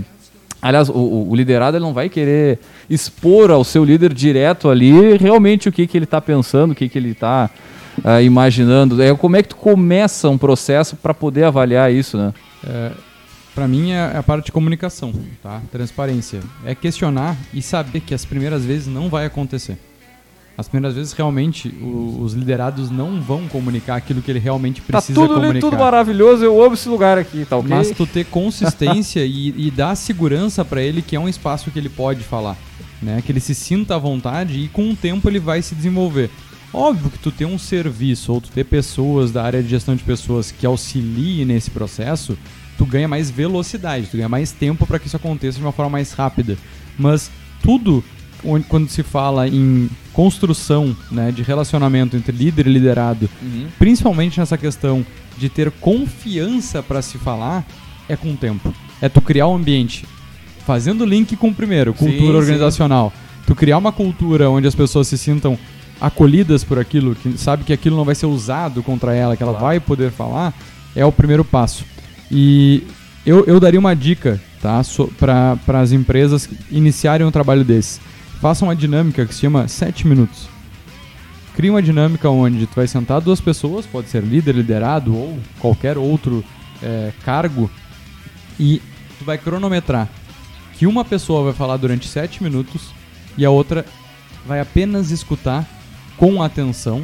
Aliás, 0.63 0.89
o, 0.89 1.27
o, 1.29 1.37
liderado 1.37 1.77
ele 1.77 1.85
não 1.85 1.93
vai 1.93 2.09
querer 2.09 2.59
expor 2.89 3.51
ao 3.51 3.63
seu 3.65 3.85
líder 3.85 4.15
direto 4.15 4.71
ali 4.71 5.17
realmente 5.19 5.69
o 5.69 5.73
que, 5.73 5.87
que 5.87 5.97
ele 5.99 6.05
está 6.05 6.21
pensando, 6.21 6.73
o 6.73 6.75
que, 6.75 6.89
que 6.89 6.99
ele 6.99 7.11
está 7.11 7.51
uh, 7.99 8.09
ah, 8.09 8.23
imaginando. 8.23 9.01
É, 9.03 9.15
como 9.15 9.37
é 9.37 9.43
que 9.43 9.51
tu 9.51 9.57
começa 9.57 10.29
um 10.29 10.39
processo 10.39 10.97
para 10.97 11.13
poder 11.13 11.45
avaliar 11.45 11.93
isso, 11.93 12.17
né? 12.17 12.33
É, 12.65 12.93
para 13.55 13.67
mim 13.67 13.91
é 13.91 14.17
a 14.17 14.23
parte 14.23 14.47
de 14.47 14.53
comunicação, 14.53 15.13
tá? 15.43 15.61
Transparência. 15.73 16.41
É 16.65 16.75
questionar 16.75 17.37
e 17.53 17.61
saber 17.61 18.01
que 18.01 18.15
as 18.15 18.25
primeiras 18.25 18.65
vezes 18.65 18.87
não 18.87 19.09
vai 19.09 19.27
acontecer. 19.27 19.77
As 20.57 20.69
primeiras 20.69 20.97
vezes 20.97 21.13
realmente 21.13 21.69
o, 21.69 22.21
os 22.21 22.35
liderados 22.35 22.91
não 22.91 23.21
vão 23.21 23.47
comunicar 23.47 23.95
aquilo 23.95 24.21
que 24.21 24.29
ele 24.29 24.41
realmente 24.41 24.81
tá 24.81 24.99
precisa 24.99 25.21
tá 25.21 25.27
tudo, 25.27 25.41
comunicar. 25.41 25.71
tudo 25.71 25.79
maravilhoso, 25.79 26.45
eu 26.45 26.61
amo 26.61 26.75
esse 26.75 26.89
lugar 26.89 27.17
aqui, 27.17 27.45
tá 27.45 27.57
ok? 27.57 27.71
Mas 27.71 27.93
tu 27.93 28.05
ter 28.07 28.27
consistência 28.31 29.25
e, 29.25 29.55
e 29.57 29.71
dar 29.71 29.95
segurança 29.95 30.65
para 30.65 30.83
ele 30.83 31.01
que 31.01 31.15
é 31.15 31.21
um 31.21 31.29
espaço 31.29 31.71
que 31.71 31.79
ele 31.79 31.89
pode 31.89 32.25
falar, 32.25 32.57
né? 33.01 33.23
Que 33.25 33.31
ele 33.31 33.39
se 33.39 33.55
sinta 33.55 33.95
à 33.95 33.99
vontade 33.99 34.59
e 34.59 34.69
com 34.69 34.91
o 34.91 34.97
tempo 34.97 35.29
ele 35.29 35.39
vai 35.39 35.63
se 35.63 35.77
desenvolver. 35.77 36.29
Óbvio 36.73 37.11
que 37.11 37.19
tu 37.19 37.31
ter 37.31 37.45
um 37.47 37.59
serviço 37.59 38.33
ou 38.33 38.41
tu 38.41 38.51
ter 38.51 38.65
pessoas 38.65 39.31
da 39.33 39.43
área 39.43 39.63
de 39.63 39.69
gestão 39.69 39.97
de 39.97 40.03
pessoas 40.05 40.51
que 40.51 40.67
auxiliem 40.67 41.45
nesse 41.45 41.71
processo, 41.71 42.37
tu 42.77 42.85
ganha 42.85 43.09
mais 43.09 43.31
velocidade, 43.31 44.07
tu 44.11 44.17
ganha 44.17 44.29
mais 44.29 44.53
tempo 44.53 44.87
para 44.87 44.99
que 44.99 45.07
isso 45.07 45.17
aconteça 45.17 45.59
de 45.59 45.65
uma 45.65 45.73
forma 45.73 45.91
mais 45.93 46.13
rápida. 46.13 46.57
Mas 46.99 47.31
tudo 47.63 48.05
quando 48.69 48.89
se 48.89 49.03
fala 49.03 49.49
em 49.49 49.91
construção 50.13 50.97
né, 51.11 51.33
de 51.33 51.43
relacionamento 51.43 52.17
entre 52.17 52.31
líder 52.31 52.69
e 52.69 52.73
liderado, 52.73 53.29
Uhum. 53.43 53.67
principalmente 53.79 54.39
nessa 54.39 54.57
questão 54.57 55.05
de 55.37 55.49
ter 55.49 55.71
confiança 55.73 56.81
para 56.83 57.03
se 57.03 57.19
falar, 57.19 57.67
é 58.09 58.15
com 58.17 58.33
o 58.33 58.37
tempo. 58.37 58.73
É 59.03 59.09
tu 59.09 59.21
criar 59.21 59.49
um 59.49 59.57
ambiente 59.57 60.05
fazendo 60.65 61.05
link 61.05 61.35
com 61.37 61.49
o 61.49 61.55
primeiro, 61.55 61.93
Sim, 61.93 61.99
cultura 61.99 62.33
sim. 62.33 62.37
organizacional. 62.39 63.13
Tu 63.47 63.55
criar 63.57 63.79
uma 63.79 63.91
cultura 63.91 64.49
onde 64.51 64.69
as 64.69 64.75
pessoas 64.75 65.09
se 65.09 65.17
sintam 65.19 65.59
acolhidas 66.01 66.65
por 66.65 66.79
aquilo, 66.79 67.15
que 67.15 67.37
sabe 67.39 67.65
que 67.65 67.73
aquilo 67.73 67.97
não 67.97 68.05
vai 68.05 68.15
ser 68.15 68.27
usado 68.27 68.83
contra 68.83 69.15
ela, 69.15 69.37
que 69.37 69.43
ela 69.43 69.53
Claro. 69.53 69.67
vai 69.67 69.81
poder 69.81 70.11
falar, 70.11 70.55
é 70.95 71.05
o 71.05 71.13
primeiro 71.13 71.45
passo. 71.45 71.85
E 72.31 72.83
eu, 73.27 73.45
eu 73.47 73.59
daria 73.59 73.81
uma 73.81 73.95
dica 73.95 74.41
tá, 74.61 74.81
para 75.19 75.81
as 75.81 75.93
empresas 75.93 76.49
iniciarem 76.71 77.27
um 77.27 77.31
trabalho 77.31 77.65
desse. 77.65 78.01
Façam 78.41 78.69
uma 78.69 78.77
dinâmica 78.77 79.27
que 79.27 79.35
se 79.35 79.41
chama 79.41 79.67
7 79.67 80.07
minutos. 80.07 80.49
Cria 81.55 81.73
uma 81.73 81.83
dinâmica 81.83 82.31
onde 82.31 82.67
tu 82.67 82.77
vai 82.77 82.87
sentar 82.87 83.21
duas 83.21 83.41
pessoas, 83.41 83.85
pode 83.85 84.09
ser 84.09 84.23
líder, 84.23 84.55
liderado 84.55 85.13
ou 85.17 85.39
qualquer 85.59 85.99
outro 85.99 86.45
é, 86.81 87.13
cargo, 87.25 87.69
e 88.61 88.81
tu 89.19 89.25
vai 89.25 89.37
cronometrar 89.37 90.09
que 90.79 90.87
uma 90.87 91.05
pessoa 91.05 91.43
vai 91.43 91.53
falar 91.53 91.77
durante 91.77 92.07
7 92.07 92.43
minutos 92.45 92.91
e 93.37 93.45
a 93.45 93.51
outra 93.51 93.85
vai 94.47 94.61
apenas 94.61 95.11
escutar 95.11 95.67
com 96.19 96.43
atenção. 96.43 97.03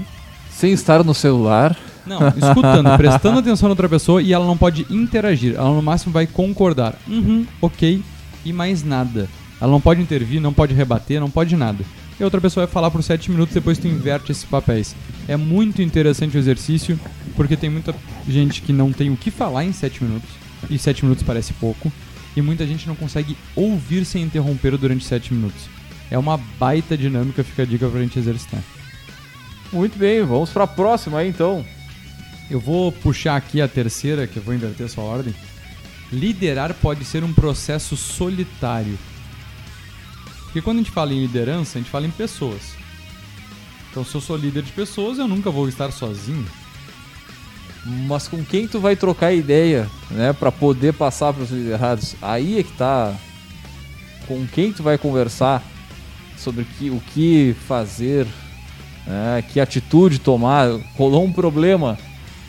Sem 0.50 0.72
estar 0.72 1.02
no 1.02 1.14
celular. 1.14 1.76
Não, 2.06 2.28
escutando, 2.28 2.94
prestando 2.98 3.38
atenção 3.38 3.68
na 3.68 3.72
outra 3.72 3.88
pessoa 3.88 4.20
e 4.20 4.32
ela 4.32 4.46
não 4.46 4.56
pode 4.56 4.86
interagir. 4.90 5.54
Ela 5.54 5.70
no 5.70 5.82
máximo 5.82 6.12
vai 6.12 6.26
concordar. 6.26 6.94
Uhum, 7.08 7.46
ok, 7.62 8.02
e 8.44 8.52
mais 8.52 8.84
nada. 8.84 9.28
Ela 9.60 9.72
não 9.72 9.80
pode 9.80 10.02
intervir, 10.02 10.40
não 10.40 10.52
pode 10.52 10.74
rebater, 10.74 11.20
não 11.20 11.30
pode 11.30 11.56
nada. 11.56 11.84
E 12.18 12.22
a 12.22 12.26
outra 12.26 12.40
pessoa 12.40 12.66
vai 12.66 12.72
falar 12.72 12.90
por 12.90 13.02
7 13.02 13.30
minutos, 13.30 13.54
depois 13.54 13.78
tu 13.78 13.88
inverte 13.88 14.30
esses 14.30 14.44
papéis. 14.44 14.94
É 15.26 15.36
muito 15.36 15.82
interessante 15.82 16.36
o 16.36 16.38
exercício, 16.38 16.98
porque 17.34 17.56
tem 17.56 17.70
muita 17.70 17.94
gente 18.28 18.62
que 18.62 18.72
não 18.72 18.92
tem 18.92 19.10
o 19.10 19.16
que 19.16 19.30
falar 19.30 19.64
em 19.64 19.72
7 19.72 20.04
minutos, 20.04 20.30
e 20.70 20.78
7 20.78 21.04
minutos 21.04 21.24
parece 21.24 21.52
pouco, 21.54 21.90
e 22.36 22.42
muita 22.42 22.66
gente 22.66 22.86
não 22.86 22.94
consegue 22.94 23.36
ouvir 23.56 24.04
sem 24.04 24.22
interromper 24.22 24.76
durante 24.76 25.04
7 25.04 25.34
minutos. 25.34 25.68
É 26.10 26.18
uma 26.18 26.36
baita 26.36 26.96
dinâmica, 26.96 27.42
fica 27.42 27.62
a 27.62 27.66
dica 27.66 27.88
pra 27.88 28.00
gente 28.00 28.18
exercitar. 28.18 28.60
Muito 29.74 29.98
bem, 29.98 30.22
vamos 30.22 30.50
pra 30.50 30.68
próxima 30.68 31.18
aí 31.18 31.28
então. 31.28 31.66
Eu 32.48 32.60
vou 32.60 32.92
puxar 32.92 33.34
aqui 33.34 33.60
a 33.60 33.66
terceira, 33.66 34.24
que 34.24 34.36
eu 34.36 34.42
vou 34.42 34.54
inverter 34.54 34.86
essa 34.86 35.00
ordem. 35.00 35.34
Liderar 36.12 36.72
pode 36.74 37.04
ser 37.04 37.24
um 37.24 37.34
processo 37.34 37.96
solitário. 37.96 38.96
Porque 40.44 40.62
quando 40.62 40.76
a 40.76 40.82
gente 40.82 40.92
fala 40.92 41.12
em 41.12 41.20
liderança, 41.20 41.76
a 41.76 41.80
gente 41.80 41.90
fala 41.90 42.06
em 42.06 42.10
pessoas. 42.12 42.76
Então, 43.90 44.04
se 44.04 44.14
eu 44.14 44.20
sou 44.20 44.36
líder 44.36 44.62
de 44.62 44.70
pessoas, 44.70 45.18
eu 45.18 45.26
nunca 45.26 45.50
vou 45.50 45.68
estar 45.68 45.90
sozinho. 45.90 46.46
Mas 47.84 48.28
com 48.28 48.44
quem 48.44 48.68
tu 48.68 48.78
vai 48.78 48.94
trocar 48.94 49.32
ideia, 49.32 49.90
né, 50.08 50.32
para 50.32 50.52
poder 50.52 50.94
passar 50.94 51.32
para 51.32 51.42
os 51.42 51.50
liderados? 51.50 52.14
Aí 52.22 52.60
é 52.60 52.62
que 52.62 52.72
tá. 52.74 53.12
Com 54.28 54.46
quem 54.46 54.72
tu 54.72 54.84
vai 54.84 54.96
conversar 54.96 55.64
sobre 56.38 56.64
que, 56.64 56.90
o 56.90 57.02
que 57.12 57.56
fazer, 57.66 58.24
né, 59.06 59.42
que 59.48 59.60
atitude 59.60 60.18
tomar? 60.18 60.68
Rolou 60.96 61.24
um 61.24 61.32
problema 61.32 61.98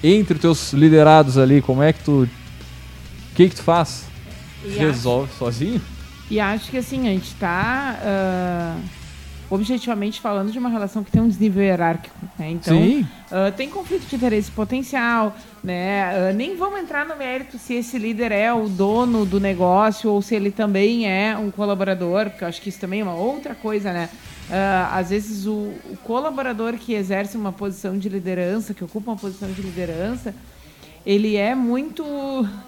entre 0.03 0.35
os 0.35 0.41
teus 0.41 0.73
liderados 0.73 1.37
ali, 1.37 1.61
como 1.61 1.81
é 1.81 1.93
que 1.93 2.03
tu. 2.03 2.23
O 2.23 3.35
que 3.35 3.49
que 3.49 3.55
tu 3.55 3.63
faz? 3.63 4.05
E 4.63 4.69
Resolve 4.69 5.31
sozinho? 5.37 5.81
E 6.29 6.39
acho 6.39 6.71
que 6.71 6.77
assim, 6.77 7.07
a 7.07 7.11
gente 7.11 7.27
está 7.27 8.77
objetivamente 9.49 10.19
falando 10.19 10.51
de 10.51 10.57
uma 10.57 10.69
relação 10.69 11.03
que 11.03 11.11
tem 11.11 11.21
um 11.21 11.27
desnível 11.27 11.63
hierárquico. 11.63 12.15
Né? 12.37 12.51
Então, 12.51 12.77
Sim. 12.77 13.07
ah, 13.31 13.51
tem 13.51 13.69
conflito 13.69 14.07
de 14.07 14.15
interesse 14.15 14.51
potencial, 14.51 15.35
né? 15.63 16.29
Ah, 16.29 16.33
nem 16.33 16.55
vamos 16.55 16.79
entrar 16.79 17.05
no 17.05 17.15
mérito 17.15 17.57
se 17.57 17.75
esse 17.75 17.97
líder 17.97 18.31
é 18.31 18.51
o 18.53 18.67
dono 18.67 19.25
do 19.25 19.39
negócio 19.39 20.09
ou 20.09 20.21
se 20.21 20.35
ele 20.35 20.51
também 20.51 21.07
é 21.07 21.37
um 21.37 21.51
colaborador, 21.51 22.29
porque 22.29 22.43
eu 22.43 22.47
acho 22.47 22.61
que 22.61 22.69
isso 22.69 22.79
também 22.79 23.01
é 23.01 23.03
uma 23.03 23.15
outra 23.15 23.55
coisa, 23.55 23.93
né? 23.93 24.09
Ah, 24.49 24.97
às 24.97 25.09
vezes 25.09 25.45
o, 25.45 25.73
o 25.89 25.97
colaborador 26.03 26.73
que 26.73 26.93
exerce 26.93 27.35
uma 27.35 27.51
posição 27.51 27.97
de 27.97 28.07
liderança, 28.09 28.73
que 28.73 28.83
ocupa 28.83 29.11
uma 29.11 29.17
posição 29.17 29.51
de 29.51 29.61
liderança, 29.61 30.35
ele 31.05 31.35
é 31.35 31.53
muito 31.53 32.03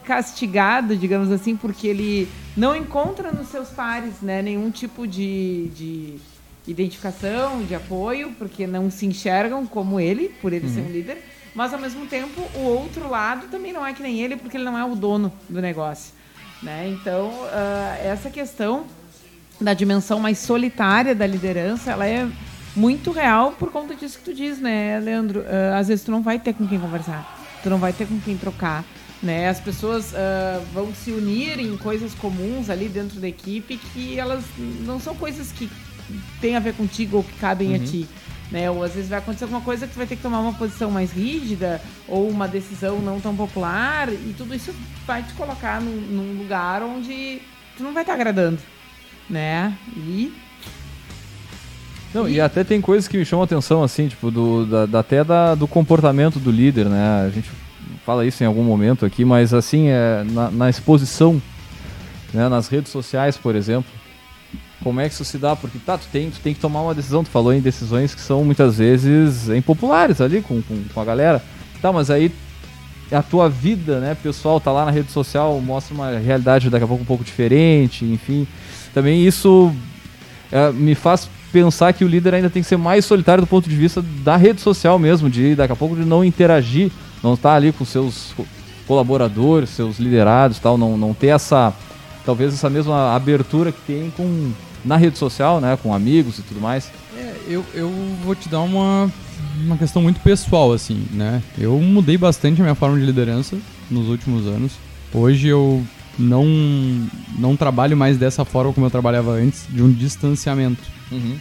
castigado, 0.03 0.95
digamos 0.95 1.31
assim, 1.31 1.55
porque 1.55 1.87
ele 1.87 2.29
não 2.55 2.75
encontra 2.75 3.31
nos 3.31 3.47
seus 3.47 3.69
pares 3.69 4.21
né, 4.21 4.41
nenhum 4.41 4.69
tipo 4.69 5.07
de, 5.07 5.69
de 5.69 6.19
identificação, 6.67 7.63
de 7.63 7.73
apoio, 7.73 8.33
porque 8.37 8.67
não 8.67 8.91
se 8.91 9.05
enxergam 9.05 9.65
como 9.65 9.99
ele, 9.99 10.29
por 10.41 10.53
ele 10.53 10.69
ser 10.69 10.81
um 10.81 10.91
líder, 10.91 11.23
mas 11.55 11.73
ao 11.73 11.79
mesmo 11.79 12.05
tempo 12.05 12.41
o 12.55 12.61
outro 12.61 13.09
lado 13.09 13.47
também 13.47 13.73
não 13.73 13.85
é 13.85 13.93
que 13.93 14.03
nem 14.03 14.19
ele, 14.19 14.35
porque 14.35 14.57
ele 14.57 14.65
não 14.65 14.77
é 14.77 14.85
o 14.85 14.95
dono 14.95 15.31
do 15.49 15.59
negócio. 15.59 16.13
Né? 16.61 16.89
Então, 16.89 17.31
ah, 17.51 17.97
essa 18.03 18.29
questão 18.29 18.85
da 19.59 19.73
dimensão 19.73 20.19
mais 20.19 20.37
solitária 20.39 21.15
da 21.15 21.25
liderança, 21.25 21.91
ela 21.91 22.05
é 22.05 22.27
muito 22.75 23.11
real 23.11 23.53
por 23.53 23.71
conta 23.71 23.95
disso 23.95 24.19
que 24.19 24.25
tu 24.25 24.33
diz, 24.33 24.59
né, 24.59 24.99
Leandro? 24.99 25.43
Ah, 25.47 25.79
às 25.79 25.87
vezes 25.87 26.05
tu 26.05 26.11
não 26.11 26.21
vai 26.21 26.39
ter 26.39 26.53
com 26.53 26.67
quem 26.67 26.79
conversar, 26.79 27.25
tu 27.63 27.69
não 27.69 27.79
vai 27.79 27.91
ter 27.91 28.05
com 28.05 28.19
quem 28.19 28.37
trocar, 28.37 28.83
né? 29.21 29.49
As 29.49 29.59
pessoas 29.59 30.13
ah, 30.13 30.61
vão 30.73 30.93
se 30.93 31.11
unir 31.11 31.59
em 31.59 31.75
coisas 31.77 32.13
comuns 32.13 32.69
ali 32.69 32.87
dentro 32.87 33.19
da 33.19 33.27
equipe 33.27 33.77
que 33.77 34.19
elas 34.19 34.43
não 34.85 34.99
são 34.99 35.15
coisas 35.15 35.51
que 35.51 35.69
têm 36.39 36.55
a 36.55 36.59
ver 36.59 36.73
contigo 36.73 37.17
ou 37.17 37.23
que 37.23 37.33
cabem 37.33 37.75
a 37.75 37.79
ti. 37.79 38.07
Né? 38.49 38.71
Ou 38.71 38.81
às 38.81 38.93
vezes 38.93 39.09
vai 39.09 39.19
acontecer 39.19 39.43
alguma 39.43 39.59
coisa 39.59 39.85
que 39.85 39.91
tu 39.91 39.97
vai 39.97 40.07
ter 40.07 40.15
que 40.15 40.21
tomar 40.21 40.39
uma 40.39 40.53
posição 40.53 40.89
mais 40.89 41.11
rígida 41.11 41.81
ou 42.07 42.29
uma 42.29 42.47
decisão 42.47 42.99
não 42.99 43.19
tão 43.19 43.35
popular 43.35 44.07
e 44.07 44.33
tudo 44.37 44.55
isso 44.55 44.73
vai 45.05 45.21
te 45.21 45.33
colocar 45.33 45.81
num, 45.81 45.91
num 45.91 46.41
lugar 46.41 46.81
onde 46.81 47.41
tu 47.75 47.83
não 47.83 47.93
vai 47.93 48.03
estar 48.03 48.13
agradando, 48.13 48.57
né? 49.29 49.73
E 49.95 50.31
Não, 52.13 52.27
e 52.27 52.39
até 52.39 52.63
tem 52.63 52.79
coisas 52.81 53.07
que 53.07 53.17
me 53.17 53.25
chamam 53.25 53.43
a 53.43 53.45
atenção, 53.45 53.83
assim, 53.83 54.07
tipo, 54.07 54.31
do, 54.31 54.65
da, 54.65 54.85
da- 54.85 54.99
até 54.99 55.23
da, 55.23 55.55
do 55.55 55.67
comportamento 55.67 56.39
do 56.39 56.49
líder, 56.49 56.85
né? 56.87 57.25
A 57.27 57.29
gente 57.29 57.49
fala 58.05 58.25
isso 58.25 58.41
em 58.43 58.47
algum 58.47 58.63
momento 58.63 59.05
aqui, 59.05 59.25
mas 59.25 59.53
assim, 59.53 59.87
é, 59.89 60.23
na, 60.31 60.49
na 60.49 60.69
exposição, 60.69 61.41
né, 62.33 62.47
nas 62.47 62.67
redes 62.69 62.91
sociais, 62.91 63.35
por 63.37 63.55
exemplo, 63.55 63.91
como 64.83 65.01
é 65.01 65.07
que 65.09 65.13
isso 65.13 65.25
se 65.25 65.37
dá? 65.37 65.55
Porque 65.55 65.77
tá, 65.79 65.97
tu 65.97 66.07
tem, 66.11 66.29
tu 66.29 66.39
tem 66.39 66.53
que 66.53 66.59
tomar 66.59 66.81
uma 66.81 66.95
decisão, 66.95 67.23
tu 67.23 67.29
falou 67.29 67.53
em 67.53 67.59
decisões 67.59 68.15
que 68.15 68.21
são 68.21 68.43
muitas 68.45 68.77
vezes 68.77 69.49
impopulares 69.49 70.21
ali 70.21 70.41
com, 70.41 70.61
com, 70.61 70.83
com 70.93 71.01
a 71.01 71.05
galera. 71.05 71.43
Tá, 71.81 71.91
mas 71.91 72.09
aí 72.09 72.31
a 73.11 73.21
tua 73.21 73.49
vida, 73.49 73.99
né, 73.99 74.15
pessoal, 74.21 74.59
tá 74.61 74.71
lá 74.71 74.85
na 74.85 74.91
rede 74.91 75.11
social, 75.11 75.59
mostra 75.59 75.93
uma 75.93 76.11
realidade 76.17 76.69
daqui 76.69 76.85
a 76.85 76.87
pouco 76.87 77.03
um 77.03 77.07
pouco 77.07 77.23
diferente, 77.23 78.05
enfim. 78.05 78.47
Também 78.97 79.27
isso 79.27 79.71
é, 80.51 80.71
me 80.71 80.95
faz 80.95 81.29
pensar 81.53 81.93
que 81.93 82.03
o 82.03 82.07
líder 82.07 82.33
ainda 82.33 82.49
tem 82.49 82.63
que 82.63 82.67
ser 82.67 82.77
mais 82.77 83.05
solitário 83.05 83.43
do 83.43 83.47
ponto 83.47 83.69
de 83.69 83.75
vista 83.75 84.03
da 84.23 84.35
rede 84.35 84.59
social 84.59 84.97
mesmo, 84.97 85.29
de 85.29 85.53
daqui 85.53 85.71
a 85.71 85.75
pouco 85.75 85.95
de 85.95 86.03
não 86.03 86.25
interagir, 86.25 86.89
não 87.21 87.35
estar 87.35 87.53
ali 87.53 87.71
com 87.71 87.85
seus 87.85 88.33
co- 88.35 88.43
colaboradores, 88.87 89.69
seus 89.69 89.99
liderados, 89.99 90.57
tal, 90.57 90.79
não, 90.79 90.97
não 90.97 91.13
ter 91.13 91.27
essa 91.27 91.71
talvez 92.25 92.55
essa 92.55 92.71
mesma 92.71 93.15
abertura 93.15 93.71
que 93.71 93.81
tem 93.85 94.11
com 94.17 94.51
na 94.83 94.97
rede 94.97 95.19
social, 95.19 95.61
né, 95.61 95.77
com 95.83 95.93
amigos 95.93 96.39
e 96.39 96.41
tudo 96.41 96.59
mais. 96.59 96.89
É, 97.15 97.35
eu, 97.47 97.63
eu 97.75 97.93
vou 98.25 98.33
te 98.33 98.49
dar 98.49 98.61
uma, 98.61 99.11
uma 99.63 99.77
questão 99.77 100.01
muito 100.01 100.19
pessoal, 100.21 100.73
assim, 100.73 101.05
né? 101.13 101.43
Eu 101.55 101.79
mudei 101.79 102.17
bastante 102.17 102.61
a 102.61 102.63
minha 102.63 102.73
forma 102.75 102.97
de 102.99 103.05
liderança 103.05 103.57
nos 103.91 104.07
últimos 104.07 104.47
anos. 104.47 104.71
Hoje 105.13 105.49
eu 105.49 105.83
não, 106.17 106.45
não 107.37 107.55
trabalho 107.55 107.95
mais 107.95 108.17
dessa 108.17 108.43
forma 108.43 108.73
como 108.73 108.85
eu 108.85 108.91
trabalhava 108.91 109.31
antes, 109.31 109.65
de 109.69 109.81
um 109.81 109.91
distanciamento, 109.91 110.83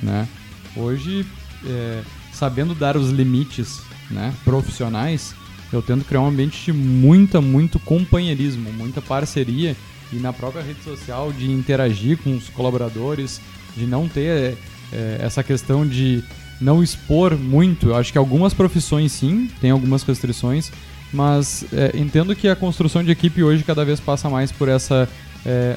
né? 0.02 0.28
Hoje, 0.76 1.24
é, 1.64 2.02
sabendo 2.32 2.74
dar 2.74 2.96
os 2.96 3.10
limites 3.10 3.80
né, 4.10 4.32
profissionais, 4.44 5.34
eu 5.72 5.82
tento 5.82 6.04
criar 6.04 6.20
um 6.20 6.28
ambiente 6.28 6.64
de 6.64 6.72
muita, 6.72 7.40
muito 7.40 7.78
companheirismo, 7.78 8.72
muita 8.72 9.00
parceria 9.00 9.74
e 10.12 10.16
na 10.16 10.32
própria 10.32 10.62
rede 10.62 10.82
social 10.82 11.32
de 11.32 11.50
interagir 11.50 12.18
com 12.18 12.36
os 12.36 12.48
colaboradores, 12.48 13.40
de 13.76 13.86
não 13.86 14.08
ter 14.08 14.56
é, 14.92 15.18
essa 15.20 15.42
questão 15.42 15.86
de 15.86 16.22
não 16.60 16.82
expor 16.82 17.36
muito. 17.36 17.88
Eu 17.88 17.96
acho 17.96 18.12
que 18.12 18.18
algumas 18.18 18.54
profissões 18.54 19.12
sim, 19.12 19.50
tem 19.60 19.70
algumas 19.70 20.02
restrições, 20.02 20.70
mas 21.12 21.64
é, 21.72 21.96
entendo 21.96 22.34
que 22.34 22.48
a 22.48 22.56
construção 22.56 23.02
de 23.02 23.10
equipe 23.10 23.42
hoje 23.42 23.62
cada 23.64 23.84
vez 23.84 24.00
passa 24.00 24.28
mais 24.28 24.50
por 24.50 24.68
essa 24.68 25.08
é, 25.44 25.76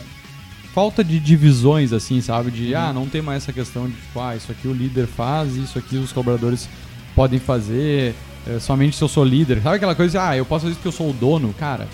falta 0.74 1.04
de 1.04 1.20
divisões, 1.20 1.94
assim, 1.94 2.22
sabe? 2.22 2.52
De, 2.52 2.76
ah, 2.76 2.92
não 2.94 3.08
tem 3.08 3.22
mais 3.22 3.44
essa 3.44 3.54
questão 3.54 3.88
de, 3.88 3.94
tipo, 3.94 4.20
ah, 4.20 4.36
isso 4.36 4.52
aqui 4.52 4.68
o 4.68 4.74
líder 4.74 5.08
faz, 5.08 5.56
isso 5.56 5.78
aqui 5.78 5.98
os 5.98 6.12
colaboradores 6.12 6.68
podem 7.16 7.40
fazer 7.40 8.16
é, 8.48 8.60
somente 8.60 8.96
se 8.96 9.04
eu 9.04 9.08
sou 9.08 9.24
líder. 9.24 9.62
Sabe 9.62 9.78
aquela 9.78 9.96
coisa, 9.96 10.30
ah, 10.30 10.38
eu 10.38 10.46
posso 10.46 10.64
fazer 10.64 10.72
isso 10.72 10.80
porque 10.80 10.88
eu 10.88 10.92
sou 10.92 11.10
o 11.10 11.14
dono? 11.14 11.54
Cara, 11.54 11.88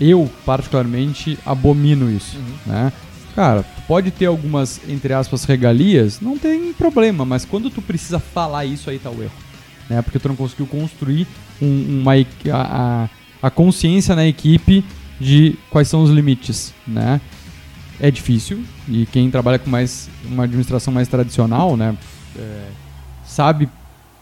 eu 0.00 0.30
particularmente 0.44 1.38
abomino 1.44 2.10
isso, 2.10 2.38
né? 2.66 2.92
Cara, 3.34 3.64
pode 3.86 4.10
ter 4.10 4.26
algumas, 4.26 4.80
entre 4.88 5.12
aspas, 5.12 5.44
regalias, 5.44 6.20
não 6.20 6.36
tem 6.36 6.72
problema, 6.72 7.24
mas 7.24 7.44
quando 7.44 7.70
tu 7.70 7.80
precisa 7.80 8.18
falar 8.18 8.64
isso 8.64 8.90
aí 8.90 8.98
tá 8.98 9.10
o 9.10 9.22
erro. 9.22 9.32
Né? 9.88 10.02
Porque 10.02 10.18
tu 10.18 10.28
não 10.28 10.36
conseguiu 10.36 10.66
construir 10.66 11.26
um- 11.60 12.00
uma, 12.02 12.12
a, 12.52 13.08
a, 13.42 13.50
consciência 13.50 14.14
na 14.14 14.26
equipe 14.26 14.84
de 15.20 15.56
quais 15.70 15.88
são 15.88 16.02
os 16.02 16.10
limites, 16.10 16.72
né? 16.86 17.20
É 18.00 18.10
difícil, 18.10 18.62
e 18.86 19.06
quem 19.06 19.28
trabalha 19.28 19.58
com 19.58 19.68
mais 19.68 20.08
uma 20.24 20.44
administração 20.44 20.92
mais 20.94 21.08
tradicional, 21.08 21.76
né, 21.76 21.96
é, 22.38 22.68
sabe, 23.26 23.68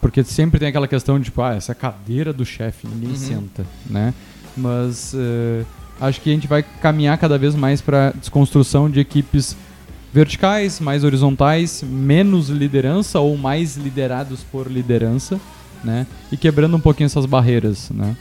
porque 0.01 0.23
sempre 0.23 0.59
tem 0.59 0.67
aquela 0.69 0.87
questão 0.87 1.19
de, 1.19 1.25
tipo, 1.25 1.43
ah, 1.43 1.53
essa 1.53 1.71
é 1.71 1.73
a 1.73 1.75
cadeira 1.75 2.33
do 2.33 2.43
chefe, 2.43 2.87
ninguém 2.87 3.15
senta, 3.15 3.63
né? 3.87 4.15
Mas 4.55 5.13
é, 5.15 5.63
acho 6.01 6.19
que 6.21 6.31
a 6.31 6.33
gente 6.33 6.47
vai 6.47 6.63
caminhar 6.63 7.15
cada 7.19 7.37
vez 7.37 7.53
mais 7.53 7.79
para 7.79 8.11
desconstrução 8.11 8.89
de 8.89 8.99
equipes 8.99 9.55
verticais, 10.11 10.79
mais 10.79 11.03
horizontais, 11.03 11.83
menos 11.83 12.49
liderança 12.49 13.19
ou 13.19 13.37
mais 13.37 13.77
liderados 13.77 14.43
por 14.43 14.71
liderança, 14.71 15.39
né? 15.83 16.07
E 16.31 16.37
quebrando 16.37 16.75
um 16.75 16.79
pouquinho 16.79 17.05
essas 17.05 17.25
barreiras, 17.25 17.89
né? 17.89 18.15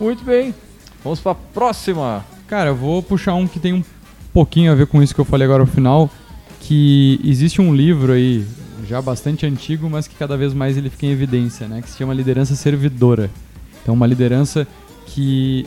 Muito 0.00 0.24
bem. 0.24 0.54
Vamos 1.02 1.20
para 1.20 1.32
a 1.32 1.34
próxima. 1.34 2.24
Cara, 2.46 2.70
eu 2.70 2.76
vou 2.76 3.02
puxar 3.02 3.34
um 3.34 3.46
que 3.46 3.58
tem 3.58 3.72
um 3.72 3.84
pouquinho 4.32 4.70
a 4.70 4.74
ver 4.74 4.86
com 4.86 5.02
isso 5.02 5.14
que 5.14 5.20
eu 5.20 5.24
falei 5.24 5.46
agora 5.46 5.64
no 5.64 5.70
final, 5.70 6.10
que 6.60 7.20
existe 7.24 7.60
um 7.60 7.74
livro 7.74 8.12
aí 8.12 8.46
já 8.86 9.00
bastante 9.00 9.46
antigo, 9.46 9.88
mas 9.88 10.06
que 10.06 10.14
cada 10.14 10.36
vez 10.36 10.52
mais 10.52 10.76
ele 10.76 10.90
fica 10.90 11.06
em 11.06 11.10
evidência, 11.10 11.66
né? 11.66 11.80
Que 11.80 11.90
se 11.90 11.98
chama 11.98 12.12
liderança 12.12 12.54
servidora. 12.54 13.30
Então, 13.82 13.94
uma 13.94 14.06
liderança 14.06 14.66
que 15.06 15.66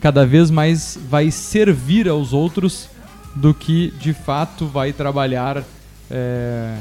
cada 0.00 0.24
vez 0.26 0.50
mais 0.50 0.98
vai 1.08 1.30
servir 1.30 2.08
aos 2.08 2.32
outros 2.32 2.88
do 3.34 3.52
que 3.52 3.92
de 3.98 4.12
fato 4.12 4.66
vai 4.66 4.92
trabalhar 4.92 5.64
é, 6.10 6.76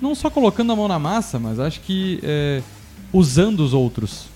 não 0.00 0.14
só 0.14 0.28
colocando 0.30 0.72
a 0.72 0.76
mão 0.76 0.88
na 0.88 0.98
massa, 0.98 1.38
mas 1.38 1.58
acho 1.60 1.80
que 1.80 2.20
é, 2.22 2.62
usando 3.12 3.60
os 3.60 3.72
outros. 3.72 4.26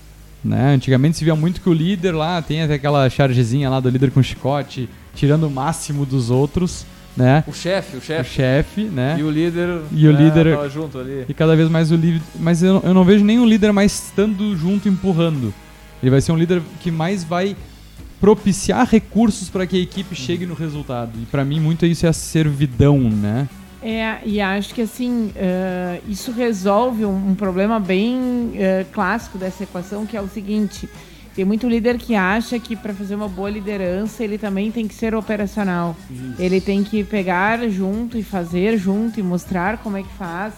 Né? 0.43 0.73
Antigamente 0.73 1.17
se 1.17 1.23
via 1.23 1.35
muito 1.35 1.61
que 1.61 1.69
o 1.69 1.73
líder 1.73 2.13
lá 2.13 2.41
tem 2.41 2.63
até 2.63 2.73
aquela 2.73 3.07
chargezinha 3.09 3.69
lá 3.69 3.79
do 3.79 3.89
líder 3.89 4.09
com 4.09 4.23
chicote, 4.23 4.89
tirando 5.13 5.45
o 5.45 5.51
máximo 5.51 6.03
dos 6.03 6.31
outros, 6.31 6.83
né? 7.15 7.43
O 7.45 7.53
chefe, 7.53 7.97
o 7.97 7.99
O 7.99 8.01
chefe. 8.01 8.29
chefe, 8.35 8.83
né? 8.85 9.17
E 9.19 9.23
o 9.23 9.29
líder. 9.29 9.81
E 9.91 10.07
o 10.07 10.13
né, 10.13 10.23
líder- 10.23 10.69
junto 10.71 10.97
ali. 10.97 11.25
E 11.29 11.33
cada 11.33 11.55
vez 11.55 11.69
mais 11.69 11.91
o 11.91 11.95
líder. 11.95 12.21
Mas 12.39 12.63
eu, 12.63 12.81
eu 12.83 12.93
não 12.93 13.03
vejo 13.03 13.23
nenhum 13.23 13.45
líder 13.45 13.71
mais 13.71 13.93
estando 14.05 14.55
junto 14.57 14.89
empurrando. 14.89 15.53
Ele 16.01 16.09
vai 16.09 16.21
ser 16.21 16.31
um 16.31 16.37
líder 16.37 16.61
que 16.79 16.89
mais 16.89 17.23
vai 17.23 17.55
propiciar 18.19 18.87
recursos 18.87 19.49
para 19.49 19.67
que 19.67 19.75
a 19.77 19.79
equipe 19.79 20.15
chegue 20.15 20.45
no 20.45 20.53
resultado. 20.55 21.11
E 21.21 21.25
para 21.25 21.43
mim, 21.45 21.59
muito 21.59 21.85
isso 21.85 22.05
é 22.05 22.09
a 22.09 22.13
servidão, 22.13 22.97
né? 22.97 23.47
É, 23.83 24.19
e 24.23 24.39
acho 24.39 24.75
que 24.75 24.81
assim, 24.83 25.31
eh, 25.35 26.01
isso 26.07 26.31
resolve 26.31 27.03
um, 27.03 27.31
um 27.31 27.35
problema 27.35 27.79
bem 27.79 28.51
eh, 28.55 28.85
clássico 28.91 29.39
dessa 29.39 29.63
equação, 29.63 30.05
que 30.05 30.15
é 30.15 30.21
o 30.21 30.27
seguinte: 30.27 30.87
tem 31.35 31.45
muito 31.45 31.67
líder 31.67 31.97
que 31.97 32.13
acha 32.13 32.59
que 32.59 32.75
para 32.75 32.93
fazer 32.93 33.15
uma 33.15 33.27
boa 33.27 33.49
liderança 33.49 34.23
ele 34.23 34.37
também 34.37 34.71
tem 34.71 34.87
que 34.87 34.93
ser 34.93 35.15
operacional. 35.15 35.95
Ele 36.37 36.59
tem 36.59 36.83
que 36.83 37.03
pegar 37.03 37.67
junto 37.69 38.17
e 38.17 38.23
fazer 38.23 38.77
junto 38.77 39.19
e 39.19 39.23
mostrar 39.23 39.77
como 39.77 39.97
é 39.97 40.03
que 40.03 40.13
faz. 40.13 40.53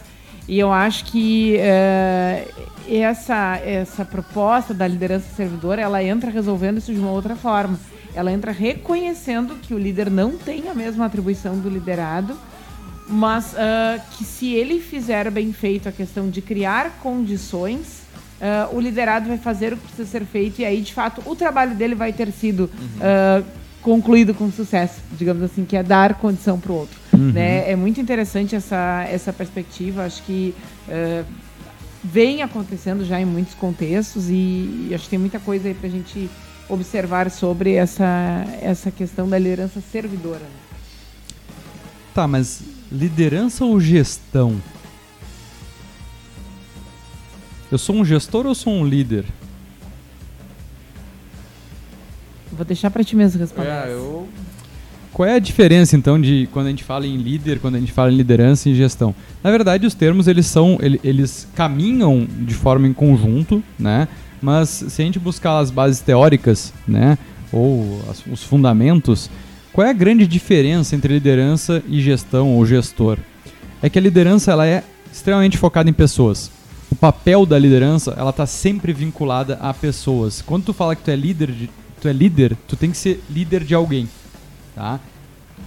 E 0.47 0.60
eu 0.60 0.74
acho 0.74 1.06
que 1.06 1.56
eh, 1.58 2.47
essa, 2.89 3.56
essa 3.63 4.04
proposta 4.04 4.74
da 4.74 4.86
liderança 4.86 5.28
servidora, 5.36 5.82
ela 5.82 6.04
entra 6.04 6.30
resolvendo 6.30 6.80
isso 6.80 6.93
de 6.93 7.00
uma 7.00 7.12
outra 7.12 7.36
forma. 7.36 7.80
Ela 8.13 8.32
entra 8.32 8.52
reconhecendo 8.52 9.56
que 9.62 9.74
o 9.74 9.80
líder 9.80 10.10
não 10.10 10.38
tem 10.38 10.67
a 10.69 10.74
mesma 10.74 11.06
atribuição 11.06 11.58
do 11.58 11.69
liderado, 11.69 12.38
mas 13.08 13.56
ah, 13.56 14.00
que 14.12 14.24
se 14.24 14.54
ele 14.54 14.80
fizer 14.80 15.30
bem 15.30 15.52
feito 15.52 15.89
a 15.89 15.92
questão 15.92 16.30
de 16.30 16.42
criar 16.42 17.00
condições, 17.02 18.04
ah, 18.42 18.70
o 18.72 18.80
liderado 18.80 19.28
vai 19.28 19.38
fazer 19.38 19.74
o 19.74 19.78
que 19.78 19.84
precisa 19.84 20.08
ser 20.08 20.26
feito 20.26 20.62
e 20.62 20.66
aí, 20.66 20.82
de 20.82 20.94
fato, 20.94 21.22
o 21.26 21.36
trabalho 21.36 21.76
dele 21.76 21.96
vai 21.96 22.13
ter 22.13 22.32
sido 22.32 22.70
ah, 23.02 23.44
concluído 23.82 24.34
com 24.34 24.50
sucesso, 24.52 25.02
digamos 25.18 25.44
assim, 25.44 25.66
que 25.66 25.76
é 25.76 25.84
dar 25.84 26.16
condição 26.16 26.60
para 26.60 26.72
o 26.72 26.76
outro. 26.76 26.98
Né? 27.12 27.70
É 27.70 27.76
muito 27.76 28.00
interessante 28.00 28.56
essa, 28.56 29.06
essa 29.10 29.34
perspectiva, 29.34 30.06
acho 30.06 30.24
que 30.24 30.56
vem 32.02 32.42
acontecendo 32.42 33.06
já 33.06 33.20
em 33.20 33.26
muitos 33.26 33.54
contextos 33.54 34.30
e, 34.30 34.88
e 34.89 34.92
acho 34.94 35.04
que 35.04 35.10
tem 35.12 35.20
muita 35.20 35.39
coisa 35.39 35.68
aí 35.68 35.74
para 35.74 35.88
a 35.88 35.92
gente 35.92 36.30
observar 36.70 37.30
sobre 37.30 37.74
essa, 37.74 38.46
essa 38.62 38.89
questão 38.89 39.28
da 39.28 39.38
liderança 39.38 39.82
servidora. 39.92 40.39
né? 40.39 40.63
Tá, 42.13 42.28
mas 42.28 42.62
liderança 42.93 43.65
ou 43.65 43.79
gestão? 43.79 44.56
Eu 47.71 47.77
sou 47.77 47.95
um 47.95 48.06
gestor 48.06 48.45
ou 48.45 48.53
sou 48.53 48.71
um 48.71 48.86
líder? 48.86 49.25
Vou 52.51 52.63
deixar 52.63 52.91
para 52.91 53.03
ti 53.03 53.15
mesmo 53.15 53.39
responder. 53.39 53.67
É, 53.67 53.88
eu. 53.91 54.27
Qual 55.12 55.27
é 55.27 55.36
a 55.36 55.39
diferença 55.39 55.95
então 55.95 56.19
de 56.19 56.47
quando 56.51 56.67
a 56.67 56.69
gente 56.69 56.84
fala 56.84 57.06
em 57.06 57.17
líder, 57.17 57.60
quando 57.60 57.75
a 57.75 57.79
gente 57.79 57.91
fala 57.91 58.12
em 58.12 58.15
liderança 58.15 58.69
e 58.69 58.75
gestão? 58.75 59.13
Na 59.43 59.49
verdade, 59.51 59.86
os 59.88 59.93
termos 59.93 60.27
eles 60.27 60.45
são 60.45 60.77
ele- 60.82 60.99
eles 61.03 61.47
caminham 61.56 62.27
de 62.41 62.53
forma 62.53 62.88
em 62.88 62.93
conjunto, 62.93 63.63
né? 63.77 64.08
Mas 64.41 64.69
se 64.69 65.01
a 65.01 65.06
gente 65.06 65.19
buscar 65.19 65.60
as 65.60 65.71
bases 65.71 65.99
teóricas, 66.01 66.73
né, 66.88 67.17
ou 67.51 68.01
as- 68.10 68.23
os 68.25 68.43
fundamentos, 68.43 69.29
qual 69.73 69.86
é 69.86 69.89
a 69.89 69.93
grande 69.93 70.25
diferença 70.25 70.95
entre 70.95 71.13
liderança 71.13 71.83
e 71.88 72.01
gestão 72.01 72.55
ou 72.55 72.65
gestor? 72.65 73.17
É 73.81 73.89
que 73.89 73.99
a 73.99 74.01
liderança 74.01 74.51
ela 74.51 74.65
é 74.65 74.83
extremamente 75.12 75.57
focada 75.57 75.89
em 75.89 75.93
pessoas. 75.93 76.49
O 76.89 76.95
papel 76.95 77.45
da 77.45 77.59
liderança 77.59 78.13
ela 78.17 78.29
está 78.29 78.45
sempre 78.45 78.93
vinculada 78.93 79.57
a 79.62 79.73
pessoas. 79.73 80.41
Quando 80.41 80.65
tu 80.65 80.73
fala 80.73 80.95
que 80.95 81.03
tu 81.03 81.12
é 81.12 81.15
líder, 81.15 81.51
de, 81.51 81.69
tu 81.99 82.07
é 82.07 82.13
líder, 82.13 82.55
tu 82.67 82.77
tem 82.77 82.91
que 82.91 82.97
ser 82.97 83.21
líder 83.29 83.63
de 83.63 83.75
alguém 83.75 84.07
tá? 84.75 84.99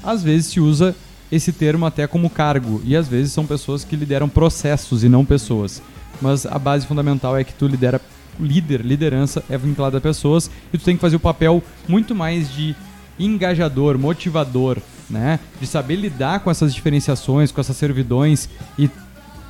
Às 0.02 0.22
vezes 0.22 0.46
se 0.46 0.60
usa 0.60 0.94
esse 1.30 1.52
termo 1.52 1.86
até 1.86 2.06
como 2.06 2.30
cargo 2.30 2.80
e 2.84 2.94
às 2.94 3.08
vezes 3.08 3.32
são 3.32 3.46
pessoas 3.46 3.84
que 3.84 3.96
lideram 3.96 4.28
processos 4.28 5.02
e 5.02 5.08
não 5.08 5.24
pessoas. 5.24 5.82
Mas 6.20 6.46
a 6.46 6.58
base 6.58 6.86
fundamental 6.86 7.36
é 7.36 7.44
que 7.44 7.52
tu 7.52 7.66
lidera 7.66 8.00
líder, 8.38 8.82
liderança 8.82 9.42
é 9.48 9.56
vinculada 9.56 9.98
a 9.98 10.00
pessoas 10.00 10.50
e 10.72 10.78
tu 10.78 10.84
tem 10.84 10.94
que 10.96 11.00
fazer 11.00 11.16
o 11.16 11.20
papel 11.20 11.62
muito 11.88 12.14
mais 12.14 12.52
de 12.52 12.76
engajador, 13.18 13.98
motivador, 13.98 14.79
né? 15.09 15.38
De 15.61 15.66
saber 15.66 15.96
lidar 15.96 16.40
com 16.40 16.50
essas 16.50 16.74
diferenciações, 16.74 17.52
com 17.52 17.61
essas 17.61 17.76
servidões 17.76 18.48
e 18.79 18.90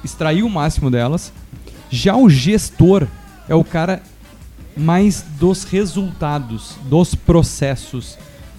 extrair 0.04 0.42
o 0.42 0.50
máximo 0.50 0.90
delas. 0.90 1.32
Já 1.90 2.16
o 2.16 2.28
gestor 2.28 3.06
é 3.48 3.54
o 3.54 3.64
cara 3.64 4.02
mais 4.76 5.24
dos 5.38 5.64
resultados, 5.64 6.76
dos 6.84 7.14
processos. 7.14 8.18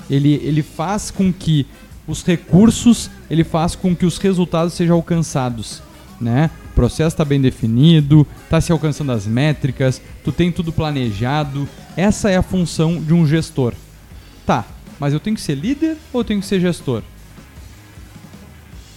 Ele, 0.09 0.35
ele 0.35 0.63
faz 0.63 1.11
com 1.11 1.31
que 1.31 1.67
os 2.07 2.23
recursos, 2.23 3.11
ele 3.29 3.43
faz 3.43 3.75
com 3.75 3.95
que 3.95 4.05
os 4.05 4.17
resultados 4.17 4.73
sejam 4.73 4.95
alcançados, 4.95 5.81
né? 6.19 6.49
O 6.71 6.75
processo 6.77 7.15
está 7.15 7.25
bem 7.25 7.41
definido, 7.41 8.25
está 8.43 8.61
se 8.61 8.71
alcançando 8.71 9.11
as 9.11 9.27
métricas, 9.27 10.01
tu 10.23 10.31
tem 10.31 10.51
tudo 10.51 10.71
planejado. 10.71 11.67
Essa 11.95 12.29
é 12.29 12.37
a 12.37 12.41
função 12.41 13.01
de 13.01 13.13
um 13.13 13.27
gestor. 13.27 13.73
Tá, 14.45 14.63
mas 14.99 15.13
eu 15.13 15.19
tenho 15.19 15.35
que 15.35 15.41
ser 15.41 15.55
líder 15.55 15.97
ou 16.11 16.21
eu 16.21 16.25
tenho 16.25 16.39
que 16.39 16.45
ser 16.47 16.59
gestor? 16.59 17.01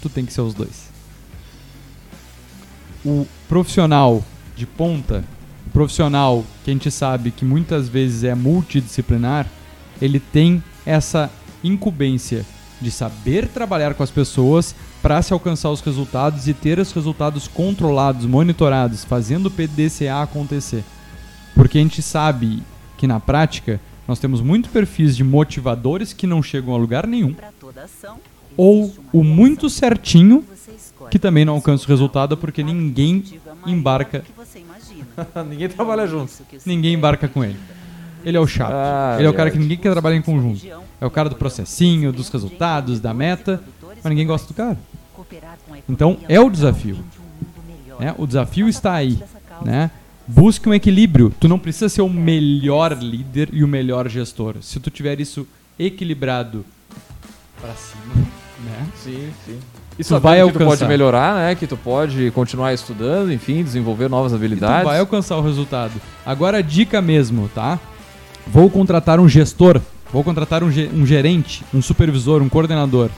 Tu 0.00 0.08
tem 0.08 0.24
que 0.24 0.32
ser 0.32 0.40
os 0.40 0.54
dois. 0.54 0.90
O 3.04 3.26
profissional 3.48 4.24
de 4.56 4.66
ponta, 4.66 5.24
o 5.66 5.70
profissional 5.70 6.44
que 6.64 6.70
a 6.70 6.74
gente 6.74 6.90
sabe 6.90 7.30
que 7.30 7.44
muitas 7.44 7.88
vezes 7.88 8.24
é 8.24 8.34
multidisciplinar, 8.34 9.46
ele 10.00 10.20
tem 10.20 10.62
essa 10.84 11.30
incumbência 11.62 12.44
de 12.80 12.90
saber 12.90 13.46
trabalhar 13.48 13.94
com 13.94 14.02
as 14.02 14.10
pessoas 14.10 14.74
para 15.02 15.20
se 15.20 15.32
alcançar 15.32 15.70
os 15.70 15.80
resultados 15.80 16.48
e 16.48 16.54
ter 16.54 16.78
os 16.78 16.92
resultados 16.92 17.46
controlados, 17.46 18.24
monitorados, 18.24 19.04
fazendo 19.04 19.46
o 19.46 19.50
PDCA 19.50 20.22
acontecer. 20.22 20.82
Porque 21.54 21.78
a 21.78 21.82
gente 21.82 22.00
sabe 22.00 22.62
que 22.96 23.06
na 23.06 23.20
prática 23.20 23.80
nós 24.10 24.18
temos 24.18 24.40
muitos 24.40 24.72
perfis 24.72 25.16
de 25.16 25.22
motivadores 25.22 26.12
que 26.12 26.26
não 26.26 26.42
chegam 26.42 26.74
a 26.74 26.76
lugar 26.76 27.06
nenhum, 27.06 27.32
ou 28.56 28.92
o 29.12 29.22
muito 29.22 29.70
certinho 29.70 30.44
que 31.12 31.16
também 31.16 31.44
não 31.44 31.54
alcança 31.54 31.84
o 31.84 31.86
resultado 31.86 32.36
porque 32.36 32.60
ninguém 32.60 33.22
é 33.32 33.48
maior 33.54 33.68
embarca. 33.68 34.24
Ninguém 35.48 35.68
trabalha 35.68 36.08
junto. 36.08 36.32
Ninguém 36.66 36.94
embarca 36.94 37.28
com 37.28 37.44
ele. 37.44 37.56
Ele 38.24 38.36
é 38.36 38.40
o 38.40 38.46
chato. 38.48 38.72
Ah, 38.74 39.14
ele 39.16 39.28
é 39.28 39.30
o 39.30 39.34
cara 39.34 39.50
que 39.50 39.58
ninguém 39.58 39.76
quer 39.76 39.92
trabalhar 39.92 40.16
em 40.16 40.22
conjunto. 40.22 40.66
É 41.00 41.06
o 41.06 41.10
cara 41.10 41.28
do 41.28 41.36
processinho, 41.36 42.12
dos 42.12 42.28
resultados, 42.28 42.98
da 42.98 43.14
meta, 43.14 43.62
mas 44.02 44.04
ninguém 44.06 44.26
gosta 44.26 44.48
do 44.48 44.54
cara. 44.54 44.78
Então, 45.88 46.18
é 46.28 46.40
o 46.40 46.50
desafio. 46.50 46.98
Né? 47.98 48.12
O 48.18 48.26
desafio 48.26 48.68
está 48.68 48.94
aí. 48.94 49.22
Né? 49.64 49.90
Busque 50.32 50.68
um 50.68 50.74
equilíbrio. 50.74 51.32
Tu 51.40 51.48
não 51.48 51.58
precisa 51.58 51.88
ser 51.88 52.02
o 52.02 52.08
melhor 52.08 52.92
líder 52.96 53.48
e 53.52 53.64
o 53.64 53.68
melhor 53.68 54.08
gestor. 54.08 54.54
Se 54.60 54.78
tu 54.78 54.88
tiver 54.88 55.20
isso 55.20 55.44
equilibrado 55.76 56.64
para 57.60 57.74
cima, 57.74 58.14
né? 58.64 58.86
Sim, 59.02 59.28
sim. 59.44 59.58
Tu 59.96 60.04
sabendo 60.04 60.22
vai 60.22 60.46
que 60.46 60.58
tu 60.58 60.64
pode 60.64 60.84
melhorar, 60.86 61.34
né? 61.34 61.54
Que 61.56 61.66
tu 61.66 61.76
pode 61.76 62.30
continuar 62.30 62.72
estudando, 62.72 63.32
enfim, 63.32 63.64
desenvolver 63.64 64.08
novas 64.08 64.30
E 64.30 64.34
tu 64.34 64.38
habilidades. 64.38 64.84
vai 64.84 65.00
alcançar 65.00 65.36
o 65.36 65.42
resultado. 65.42 66.00
Agora 66.24 66.62
dica 66.62 67.02
mesmo, 67.02 67.50
tá? 67.52 67.80
Vou 68.46 68.70
contratar 68.70 69.18
um 69.18 69.28
gestor, 69.28 69.80
vou 70.12 70.22
contratar 70.22 70.62
um, 70.62 70.68
um 70.68 71.04
gerente, 71.04 71.64
um 71.74 71.82
supervisor, 71.82 72.40
um 72.40 72.48
coordenador. 72.48 73.10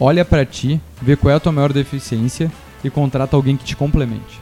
Olha 0.00 0.24
pra 0.24 0.46
ti, 0.46 0.80
vê 1.00 1.14
qual 1.14 1.30
é 1.30 1.36
a 1.36 1.40
tua 1.40 1.52
maior 1.52 1.74
deficiência 1.74 2.50
e 2.82 2.88
contrata 2.88 3.36
alguém 3.36 3.56
que 3.56 3.64
te 3.64 3.76
complemente. 3.76 4.41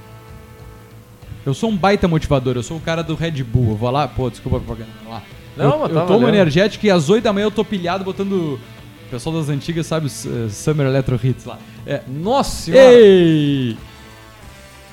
Eu 1.44 1.54
sou 1.54 1.70
um 1.70 1.76
baita 1.76 2.06
motivador, 2.06 2.56
eu 2.56 2.62
sou 2.62 2.76
o 2.76 2.80
cara 2.80 3.02
do 3.02 3.14
Red 3.14 3.42
Bull. 3.42 3.70
Eu 3.70 3.76
vou 3.76 3.90
lá, 3.90 4.06
pô, 4.06 4.28
desculpa 4.28 4.58
a 4.58 4.60
propaganda, 4.60 4.90
lá. 5.08 5.22
Não, 5.56 5.72
eu, 5.72 5.78
mas 5.78 5.90
eu 5.90 5.94
tá 6.00 6.06
tomo 6.06 6.28
energético 6.28 6.86
e 6.86 6.90
às 6.90 7.08
8 7.08 7.24
da 7.24 7.32
manhã 7.32 7.44
eu 7.44 7.50
tô 7.50 7.64
pilhado 7.64 8.04
botando. 8.04 8.58
O 9.06 9.10
pessoal 9.10 9.36
das 9.36 9.48
antigas 9.48 9.86
sabe 9.86 10.06
os 10.06 10.24
eh, 10.24 10.48
Summer 10.50 10.86
Electro 10.86 11.18
Hits 11.22 11.44
lá. 11.44 11.58
É, 11.84 12.02
Nossa 12.06 12.64
senhora! 12.64 12.92
Ei! 12.92 13.76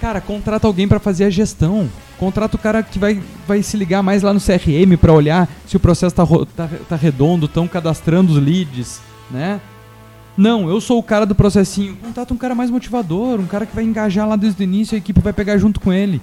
Cara, 0.01 0.21
contrata 0.21 0.65
alguém 0.65 0.87
pra 0.87 0.99
fazer 0.99 1.25
a 1.25 1.29
gestão. 1.29 1.89
Contrata 2.17 2.55
o 2.55 2.59
cara 2.59 2.81
que 2.81 2.97
vai, 2.97 3.21
vai 3.47 3.61
se 3.61 3.77
ligar 3.77 4.01
mais 4.01 4.23
lá 4.23 4.33
no 4.33 4.39
CRM 4.39 4.97
pra 4.99 5.13
olhar 5.13 5.47
se 5.67 5.77
o 5.77 5.79
processo 5.79 6.15
tá, 6.15 6.25
tá, 6.55 6.69
tá 6.89 6.95
redondo, 6.95 7.45
estão 7.45 7.67
cadastrando 7.67 8.31
os 8.31 8.41
leads, 8.41 9.01
né? 9.29 9.61
Não, 10.37 10.69
eu 10.69 10.79
sou 10.79 10.99
o 10.99 11.03
cara 11.03 11.25
do 11.25 11.33
processinho. 11.33 11.95
Contrata 11.97 12.33
um 12.33 12.37
cara 12.37 12.53
mais 12.53 12.69
motivador, 12.69 13.39
um 13.39 13.47
cara 13.47 13.65
que 13.65 13.73
vai 13.75 13.83
engajar 13.83 14.27
lá 14.27 14.35
desde 14.35 14.61
o 14.61 14.63
início 14.63 14.93
e 14.93 14.97
a 14.97 14.99
equipe 14.99 15.19
vai 15.19 15.33
pegar 15.33 15.57
junto 15.57 15.79
com 15.79 15.91
ele. 15.91 16.21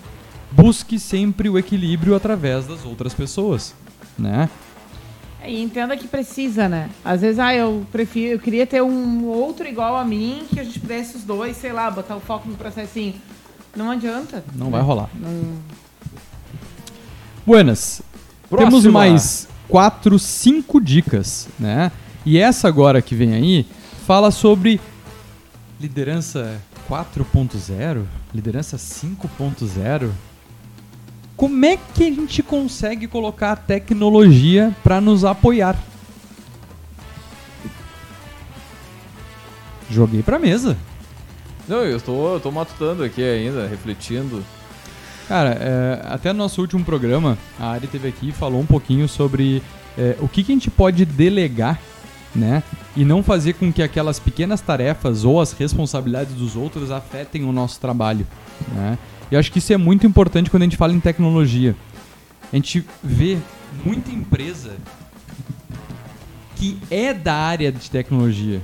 Busque 0.53 0.99
sempre 1.01 1.49
o 1.49 1.59
equilíbrio 1.59 2.15
através 2.15 2.67
das 2.67 2.85
outras 2.85 3.13
pessoas, 3.13 3.75
né? 4.17 4.49
É, 5.43 5.51
E 5.51 5.61
entenda 5.61 5.97
que 5.97 6.07
precisa, 6.07 6.69
né? 6.69 6.89
Às 7.05 7.23
vezes, 7.23 7.41
ah, 7.41 7.53
eu 7.53 7.85
prefiro, 7.91 8.35
eu 8.35 8.39
queria 8.39 8.65
ter 8.67 8.81
um 8.83 9.25
outro 9.27 9.67
igual 9.67 9.97
a 9.97 10.05
mim, 10.05 10.45
que 10.49 10.61
a 10.61 10.65
gente 10.65 10.79
pudesse 10.79 11.17
os 11.17 11.25
dois, 11.25 11.57
sei 11.57 11.73
lá, 11.73 11.91
botar 11.91 12.15
o 12.17 12.21
foco 12.21 12.49
no 12.49 12.55
processinho. 12.55 13.15
Não 13.77 13.91
adianta. 13.91 14.45
Não 14.55 14.71
vai 14.71 14.81
rolar. 14.81 15.11
Não- 15.21 15.59
Buenas. 17.45 18.01
Próxima. 18.49 18.71
Temos 18.71 18.87
mais 18.87 19.49
quatro, 19.69 20.19
cinco 20.19 20.81
dicas, 20.81 21.49
né? 21.59 21.91
E 22.25 22.39
essa 22.39 22.69
agora 22.69 23.03
que 23.03 23.15
vem 23.15 23.35
aí 23.35 23.67
fala 24.07 24.31
sobre 24.31 24.81
liderança 25.81 26.61
4.0, 26.89 28.05
liderança 28.35 28.77
5.0. 28.77 30.11
Como 31.37 31.65
é 31.65 31.77
que 31.77 32.05
a 32.05 32.11
gente 32.11 32.43
consegue 32.43 33.09
colocar 33.09 33.53
a 33.53 33.57
tecnologia 33.57 34.75
para 34.85 35.01
nos 35.01 35.25
apoiar? 35.25 35.77
Joguei 39.91 40.23
pra 40.23 40.39
mesa. 40.39 40.77
Não, 41.67 41.79
eu 41.79 42.01
tô, 42.01 42.35
eu 42.35 42.41
tô 42.41 42.51
matutando 42.51 43.03
aqui 43.03 43.23
ainda, 43.23 43.67
refletindo. 43.67 44.45
Cara, 45.27 45.57
é, 45.59 46.03
até 46.05 46.33
no 46.33 46.41
nosso 46.41 46.61
último 46.61 46.85
programa, 46.85 47.39
a 47.59 47.71
Ari 47.71 47.87
teve 47.87 48.09
aqui 48.09 48.29
e 48.29 48.33
falou 48.33 48.61
um 48.61 48.67
pouquinho 48.67 49.09
sobre 49.09 49.63
é, 49.97 50.17
o 50.21 50.29
que, 50.29 50.45
que 50.45 50.53
a 50.53 50.55
gente 50.55 50.71
pode 50.71 51.07
delegar, 51.07 51.81
né? 52.35 52.63
E 52.97 53.05
não 53.05 53.23
fazer 53.23 53.55
com 53.55 53.73
que 53.73 53.83
aquelas 53.83 54.19
pequenas 54.19 54.61
tarefas 54.61 55.25
ou 55.25 55.41
as 55.41 55.53
responsabilidades 55.53 56.35
dos 56.35 56.57
outros 56.57 56.91
afetem 56.91 57.45
o 57.45 57.53
nosso 57.53 57.81
trabalho, 57.81 58.27
né? 58.73 58.99
E 59.31 59.37
acho 59.37 59.51
que 59.51 59.59
isso 59.59 59.73
é 59.73 59.77
muito 59.77 60.07
importante 60.07 60.51
quando 60.51 60.63
a 60.63 60.67
gente 60.67 60.77
fala 60.77 60.93
em 60.93 61.01
tecnologia. 61.01 61.75
A 62.53 62.57
gente 62.57 62.85
vê 63.03 63.39
muita 63.85 64.11
empresa 64.11 64.77
que 66.57 66.79
é 66.91 67.13
da 67.13 67.35
área 67.35 67.73
de 67.73 67.91
tecnologia, 67.91 68.61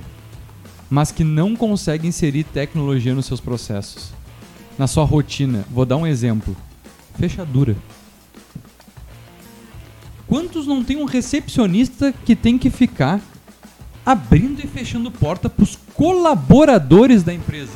mas 0.89 1.11
que 1.11 1.23
não 1.23 1.55
consegue 1.55 2.07
inserir 2.07 2.43
tecnologia 2.43 3.13
nos 3.13 3.25
seus 3.25 3.39
processos 3.39 4.13
na 4.77 4.87
sua 4.87 5.03
rotina. 5.03 5.63
Vou 5.69 5.85
dar 5.85 5.97
um 5.97 6.07
exemplo. 6.07 6.55
Fechadura. 7.19 7.75
Quantos 10.27 10.65
não 10.65 10.83
tem 10.83 10.97
um 10.97 11.05
recepcionista 11.05 12.11
que 12.25 12.35
tem 12.35 12.57
que 12.57 12.69
ficar 12.69 13.21
abrindo 14.05 14.59
e 14.63 14.67
fechando 14.67 15.11
porta 15.11 15.49
para 15.49 15.63
os 15.63 15.77
colaboradores 15.93 17.23
da 17.23 17.33
empresa? 17.33 17.73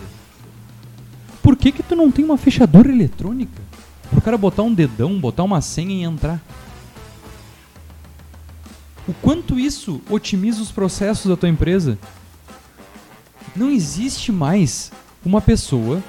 Por 1.41 1.55
que 1.55 1.71
que 1.71 1.83
tu 1.83 1.95
não 1.95 2.11
tem 2.11 2.25
uma 2.25 2.38
fechadura 2.38 2.91
eletrônica? 2.91 3.61
Para 4.09 4.19
o 4.19 4.21
cara 4.21 4.38
botar 4.38 4.63
um 4.63 4.73
dedão, 4.73 5.19
botar 5.19 5.43
uma 5.43 5.61
senha 5.61 5.93
e 5.93 6.03
entrar. 6.03 6.41
O 9.07 9.13
quanto 9.13 9.59
isso 9.59 10.01
otimiza 10.09 10.61
os 10.61 10.71
processos 10.71 11.27
da 11.27 11.38
tua 11.38 11.49
empresa? 11.49 11.97
Não 13.55 13.69
existe 13.69 14.31
mais 14.31 14.91
uma 15.23 15.39
pessoa 15.39 16.03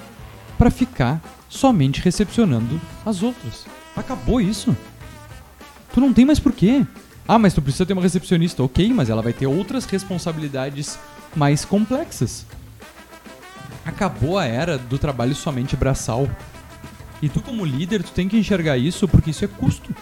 para 0.56 0.70
ficar 0.70 1.22
somente 1.48 2.00
recepcionando 2.00 2.80
as 3.04 3.22
outras. 3.22 3.66
Acabou 3.94 4.40
isso. 4.40 4.74
Tu 5.92 6.00
não 6.00 6.12
tem 6.12 6.24
mais 6.24 6.40
porquê. 6.40 6.86
Ah, 7.28 7.38
mas 7.38 7.54
tu 7.54 7.60
precisa 7.60 7.84
ter 7.84 7.92
uma 7.92 8.02
recepcionista. 8.02 8.62
Ok, 8.62 8.92
mas 8.92 9.10
ela 9.10 9.22
vai 9.22 9.32
ter 9.32 9.46
outras 9.46 9.84
responsabilidades 9.84 10.98
mais 11.34 11.64
complexas. 11.64 12.46
Acabou 13.84 14.38
a 14.38 14.44
era 14.44 14.78
do 14.78 14.98
trabalho 14.98 15.34
somente 15.34 15.76
braçal. 15.76 16.28
E 17.20 17.28
tu 17.28 17.40
como 17.40 17.64
líder, 17.64 18.02
tu 18.02 18.12
tem 18.12 18.28
que 18.28 18.36
enxergar 18.36 18.76
isso 18.76 19.08
porque 19.08 19.30
isso 19.30 19.44
é 19.44 19.48
custo. 19.48 19.94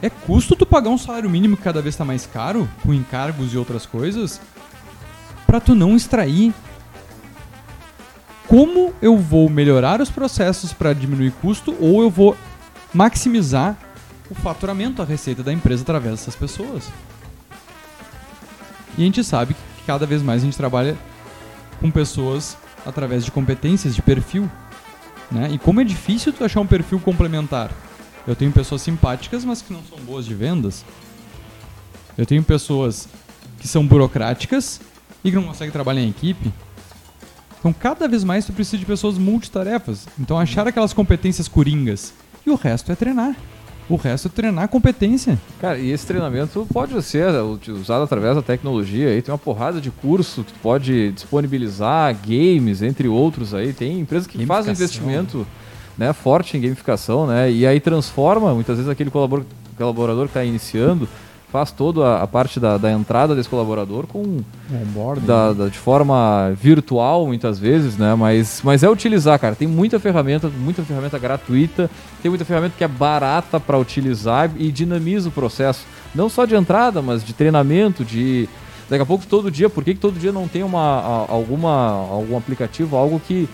É 0.00 0.08
custo 0.08 0.54
tu 0.54 0.64
pagar 0.64 0.90
um 0.90 0.98
salário 0.98 1.28
mínimo 1.28 1.56
que 1.56 1.62
cada 1.62 1.82
vez 1.82 1.94
está 1.94 2.04
mais 2.04 2.26
caro, 2.26 2.68
com 2.82 2.92
encargos 2.92 3.52
e 3.52 3.58
outras 3.58 3.86
coisas, 3.86 4.40
para 5.46 5.60
tu 5.60 5.74
não 5.74 5.96
extrair 5.96 6.52
como 8.46 8.94
eu 9.02 9.16
vou 9.18 9.48
melhorar 9.48 10.00
os 10.00 10.10
processos 10.10 10.72
para 10.72 10.92
diminuir 10.92 11.32
custo 11.42 11.74
ou 11.80 12.02
eu 12.02 12.10
vou 12.10 12.36
maximizar 12.94 13.76
o 14.30 14.34
faturamento, 14.34 15.02
a 15.02 15.04
receita 15.04 15.42
da 15.42 15.52
empresa 15.52 15.82
através 15.82 16.20
dessas 16.20 16.36
pessoas. 16.36 16.90
E 18.96 19.02
a 19.02 19.04
gente 19.04 19.22
sabe 19.22 19.54
que 19.54 19.84
cada 19.86 20.06
vez 20.06 20.22
mais 20.22 20.42
a 20.42 20.44
gente 20.44 20.56
trabalha 20.56 20.96
com 21.80 21.90
pessoas 21.90 22.56
através 22.84 23.24
de 23.24 23.30
competências, 23.30 23.94
de 23.94 24.02
perfil. 24.02 24.50
Né? 25.30 25.50
E 25.52 25.58
como 25.58 25.80
é 25.80 25.84
difícil 25.84 26.32
tu 26.32 26.44
achar 26.44 26.60
um 26.60 26.66
perfil 26.66 27.00
complementar. 27.00 27.70
Eu 28.26 28.34
tenho 28.34 28.50
pessoas 28.50 28.82
simpáticas, 28.82 29.44
mas 29.44 29.62
que 29.62 29.72
não 29.72 29.82
são 29.84 29.98
boas 29.98 30.24
de 30.24 30.34
vendas. 30.34 30.84
Eu 32.16 32.24
tenho 32.24 32.42
pessoas 32.42 33.08
que 33.58 33.68
são 33.68 33.86
burocráticas 33.86 34.80
e 35.22 35.30
que 35.30 35.36
não 35.36 35.44
conseguem 35.44 35.72
trabalhar 35.72 36.00
em 36.00 36.10
equipe. 36.10 36.52
Então, 37.58 37.72
cada 37.72 38.08
vez 38.08 38.24
mais 38.24 38.44
tu 38.44 38.52
precisa 38.52 38.78
de 38.78 38.86
pessoas 38.86 39.18
multitarefas. 39.18 40.06
Então, 40.18 40.38
achar 40.38 40.66
aquelas 40.66 40.92
competências 40.92 41.48
coringas. 41.48 42.14
E 42.44 42.50
o 42.50 42.54
resto 42.54 42.90
é 42.90 42.94
treinar. 42.94 43.36
O 43.88 43.94
resto 43.96 44.26
é 44.26 44.30
treinar 44.30 44.64
a 44.64 44.68
competência. 44.68 45.38
Cara, 45.60 45.78
e 45.78 45.90
esse 45.92 46.04
treinamento 46.06 46.66
pode 46.72 47.00
ser 47.02 47.28
usado 47.68 48.02
através 48.02 48.34
da 48.34 48.42
tecnologia 48.42 49.08
aí. 49.10 49.22
Tem 49.22 49.32
uma 49.32 49.38
porrada 49.38 49.80
de 49.80 49.90
curso 49.92 50.42
que 50.42 50.52
tu 50.52 50.58
pode 50.60 51.12
disponibilizar, 51.12 52.14
games, 52.26 52.82
entre 52.82 53.06
outros 53.06 53.54
aí. 53.54 53.72
Tem 53.72 54.00
empresas 54.00 54.26
que 54.26 54.44
fazem 54.44 54.72
investimento 54.72 55.46
né, 55.96 56.12
forte 56.12 56.56
em 56.56 56.60
gamificação, 56.60 57.26
né? 57.28 57.50
E 57.50 57.64
aí 57.66 57.78
transforma, 57.78 58.52
muitas 58.54 58.76
vezes, 58.76 58.90
aquele 58.90 59.10
colabor- 59.10 59.44
colaborador 59.78 60.24
que 60.24 60.30
está 60.30 60.44
iniciando, 60.44 61.08
faz 61.56 61.70
toda 61.72 62.18
a, 62.20 62.26
parte 62.26 62.60
da, 62.60 62.76
da 62.76 62.92
entrada 62.92 63.34
desse 63.34 63.48
colaborador 63.48 64.06
com 64.06 64.40
da- 65.26 65.52
da- 65.54 65.68
de 65.68 65.78
forma 65.78 66.52
virtual 66.60 67.26
muitas 67.26 67.58
vezes, 67.58 67.96
né? 67.96 68.14
Mas, 68.14 68.60
mas 68.62 68.82
é 68.82 68.90
utilizar, 68.90 69.38
cara. 69.38 69.54
Tem 69.54 69.66
muita 69.66 69.98
ferramenta, 69.98 70.50
muita 70.50 70.82
ferramenta 70.82 71.18
gratuita, 71.18 71.88
tem 72.20 72.28
muita 72.30 72.44
ferramenta 72.44 72.74
que 72.76 72.84
é 72.84 72.88
barata 72.88 73.58
para 73.58 73.78
utilizar 73.78 74.50
e 74.58 74.70
dinamiza 74.70 75.30
o 75.30 75.32
processo. 75.32 75.86
Não 76.14 76.28
só 76.28 76.44
de 76.44 76.54
entrada, 76.54 77.00
mas 77.00 77.24
de 77.24 77.32
treinamento, 77.32 78.04
de 78.04 78.46
daqui 78.90 79.02
a 79.02 79.06
pouco 79.06 79.26
todo 79.26 79.50
dia. 79.50 79.70
Por 79.70 79.82
que, 79.82 79.94
que 79.94 80.00
todo 80.00 80.18
dia 80.18 80.32
não 80.32 80.46
tem 80.46 80.62
uma, 80.62 81.26
alguma, 81.26 81.70
algum 82.10 82.36
aplicativo, 82.36 82.96
algo 82.96 83.18
que 83.26 83.48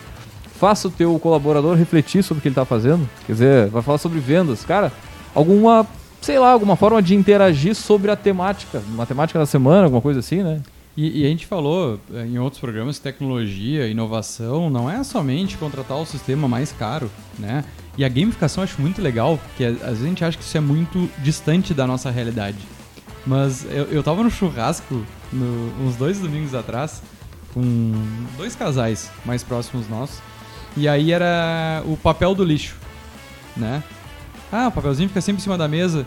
faça 0.59 0.89
o 0.89 0.91
teu 0.91 1.17
colaborador 1.21 1.77
refletir 1.77 2.25
sobre 2.25 2.41
o 2.41 2.43
que 2.43 2.49
ele 2.49 2.53
está 2.53 2.65
fazendo? 2.65 3.09
Quer 3.27 3.33
dizer, 3.33 3.69
vai 3.69 3.81
falar 3.83 3.99
sobre 3.99 4.19
vendas, 4.19 4.65
cara. 4.65 4.91
Alguma 5.35 5.87
sei 6.23 6.39
lá, 6.39 6.53
alguma 6.53 6.77
forma 6.77 7.03
de 7.03 7.15
interagir 7.15 7.75
sobre 7.75 8.11
a 8.11 8.17
temática, 8.17 8.83
uma 8.89 9.05
temática 9.05 9.39
da 9.39 9.45
semana, 9.47 9.85
alguma 9.85 10.01
coisa 10.01 10.21
assim, 10.21 10.43
né? 10.43 10.63
E, 10.97 11.23
e 11.23 11.27
a 11.27 11.29
gente 11.29 11.47
falou 11.47 11.99
eh, 12.15 12.27
em 12.27 12.39
outros 12.39 12.61
programas 12.61 12.99
tecnologia, 12.99 13.87
inovação, 13.89 14.69
não 14.71 14.91
é 14.91 15.03
somente 15.05 15.57
contratar 15.59 15.97
o 15.99 16.07
sistema 16.07 16.47
mais 16.49 16.71
caro, 16.73 17.11
né? 17.39 17.65
E 17.99 18.05
a 18.05 18.09
gamificação 18.09 18.63
eu 18.63 18.65
acho 18.71 18.81
muito 18.81 19.03
legal, 19.03 19.39
porque 19.39 19.65
às 19.65 19.75
vezes 19.79 20.05
a 20.05 20.09
gente 20.09 20.25
acha 20.25 20.39
que 20.39 20.45
isso 20.45 20.57
é 20.57 20.61
muito 20.61 21.09
distante 21.19 21.75
da 21.75 21.87
nossa 21.87 22.11
realidade. 22.11 22.59
Mas 23.27 23.65
eu, 23.71 23.85
eu 23.85 24.03
tava 24.03 24.23
no 24.23 24.31
churrasco 24.31 25.05
no- 25.33 25.73
uns 25.87 25.97
dois 25.97 26.19
domingos 26.19 26.55
atrás 26.55 27.03
com 27.55 27.93
dois 28.37 28.55
casais 28.57 29.11
mais 29.25 29.43
próximos 29.43 29.89
nossos. 29.89 30.19
E 30.77 30.89
aí 30.89 31.13
era 31.13 31.83
o 31.87 31.97
papel 31.97 32.35
do 32.35 32.43
lixo, 32.45 32.77
né? 33.57 33.83
Ah, 34.53 34.69
o 34.69 34.73
papelzinho 34.73 35.09
fica 35.09 35.21
sempre 35.21 35.41
em 35.41 35.43
cima 35.43 35.57
da 35.57 35.67
mesa. 35.67 36.07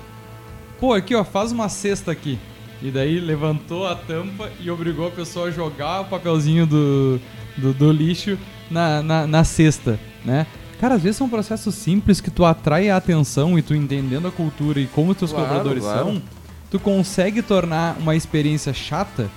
Pô, 0.79 0.93
aqui 0.93 1.15
ó, 1.15 1.23
faz 1.23 1.51
uma 1.51 1.67
cesta 1.67 2.11
aqui. 2.11 2.37
E 2.81 2.91
daí 2.91 3.19
levantou 3.19 3.87
a 3.87 3.95
tampa 3.95 4.49
e 4.59 4.69
obrigou 4.69 5.07
a 5.07 5.11
pessoa 5.11 5.47
a 5.47 5.51
jogar 5.51 6.01
o 6.01 6.05
papelzinho 6.05 6.67
do, 6.67 7.19
do, 7.57 7.73
do 7.73 7.91
lixo 7.91 8.37
na, 8.69 9.01
na, 9.01 9.25
na 9.25 9.43
cesta, 9.43 9.99
né? 10.23 10.45
Cara, 10.79 10.95
às 10.95 11.01
vezes 11.01 11.17
são 11.17 11.29
processos 11.29 11.73
simples 11.73 12.19
que 12.19 12.29
tu 12.29 12.43
atrai 12.43 12.89
a 12.89 12.97
atenção 12.97 13.57
e 13.57 13.61
tu 13.61 13.73
entendendo 13.73 14.27
a 14.27 14.31
cultura 14.31 14.79
e 14.79 14.87
como 14.87 15.11
os 15.11 15.17
teus 15.17 15.31
Claro, 15.31 15.47
colaboradores 15.47 15.83
claro. 15.83 16.05
são, 16.05 16.21
tu 16.69 16.77
consegue 16.79 17.41
tornar 17.41 17.95
uma 17.97 18.15
experiência 18.15 18.73
chata 18.73 19.29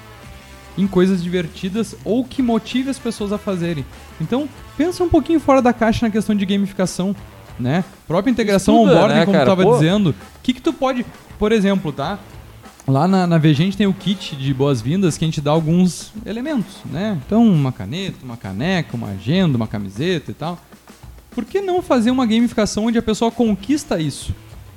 em 0.76 0.86
coisas 0.86 1.22
divertidas 1.22 1.96
ou 2.04 2.24
que 2.24 2.42
motive 2.42 2.90
as 2.90 2.98
pessoas 2.98 3.32
a 3.32 3.38
fazerem. 3.38 3.86
Então, 4.20 4.48
pensa 4.76 5.02
um 5.02 5.08
pouquinho 5.08 5.38
fora 5.40 5.62
da 5.62 5.72
caixa 5.72 6.06
na 6.06 6.10
questão 6.12 6.34
de 6.34 6.44
gamificação, 6.44 7.14
né? 7.58 7.84
Própria 8.06 8.30
integração 8.30 8.74
Estuda, 8.76 8.92
onboarding, 8.92 9.14
né, 9.14 9.24
como 9.24 9.36
cara? 9.36 9.46
tu 9.46 9.48
tava 9.48 9.62
Pô. 9.62 9.74
dizendo. 9.74 10.10
O 10.10 10.14
que 10.42 10.52
que 10.52 10.60
tu 10.60 10.72
pode, 10.72 11.04
por 11.38 11.52
exemplo, 11.52 11.92
tá? 11.92 12.18
Lá 12.86 13.06
na, 13.06 13.26
na 13.26 13.36
VG 13.36 13.50
a 13.50 13.52
gente 13.52 13.76
tem 13.76 13.86
o 13.86 13.92
kit 13.92 14.34
de 14.34 14.54
boas-vindas 14.54 15.18
que 15.18 15.24
a 15.24 15.28
gente 15.28 15.40
dá 15.40 15.50
alguns 15.50 16.10
elementos, 16.24 16.76
né? 16.86 17.20
Então, 17.26 17.46
uma 17.46 17.70
caneta, 17.70 18.24
uma 18.24 18.36
caneca, 18.36 18.96
uma 18.96 19.08
agenda, 19.08 19.56
uma 19.56 19.66
camiseta 19.66 20.30
e 20.30 20.34
tal. 20.34 20.58
Por 21.30 21.44
que 21.44 21.60
não 21.60 21.82
fazer 21.82 22.10
uma 22.10 22.24
gamificação 22.24 22.86
onde 22.86 22.96
a 22.96 23.02
pessoa 23.02 23.30
conquista 23.30 24.00
isso? 24.00 24.34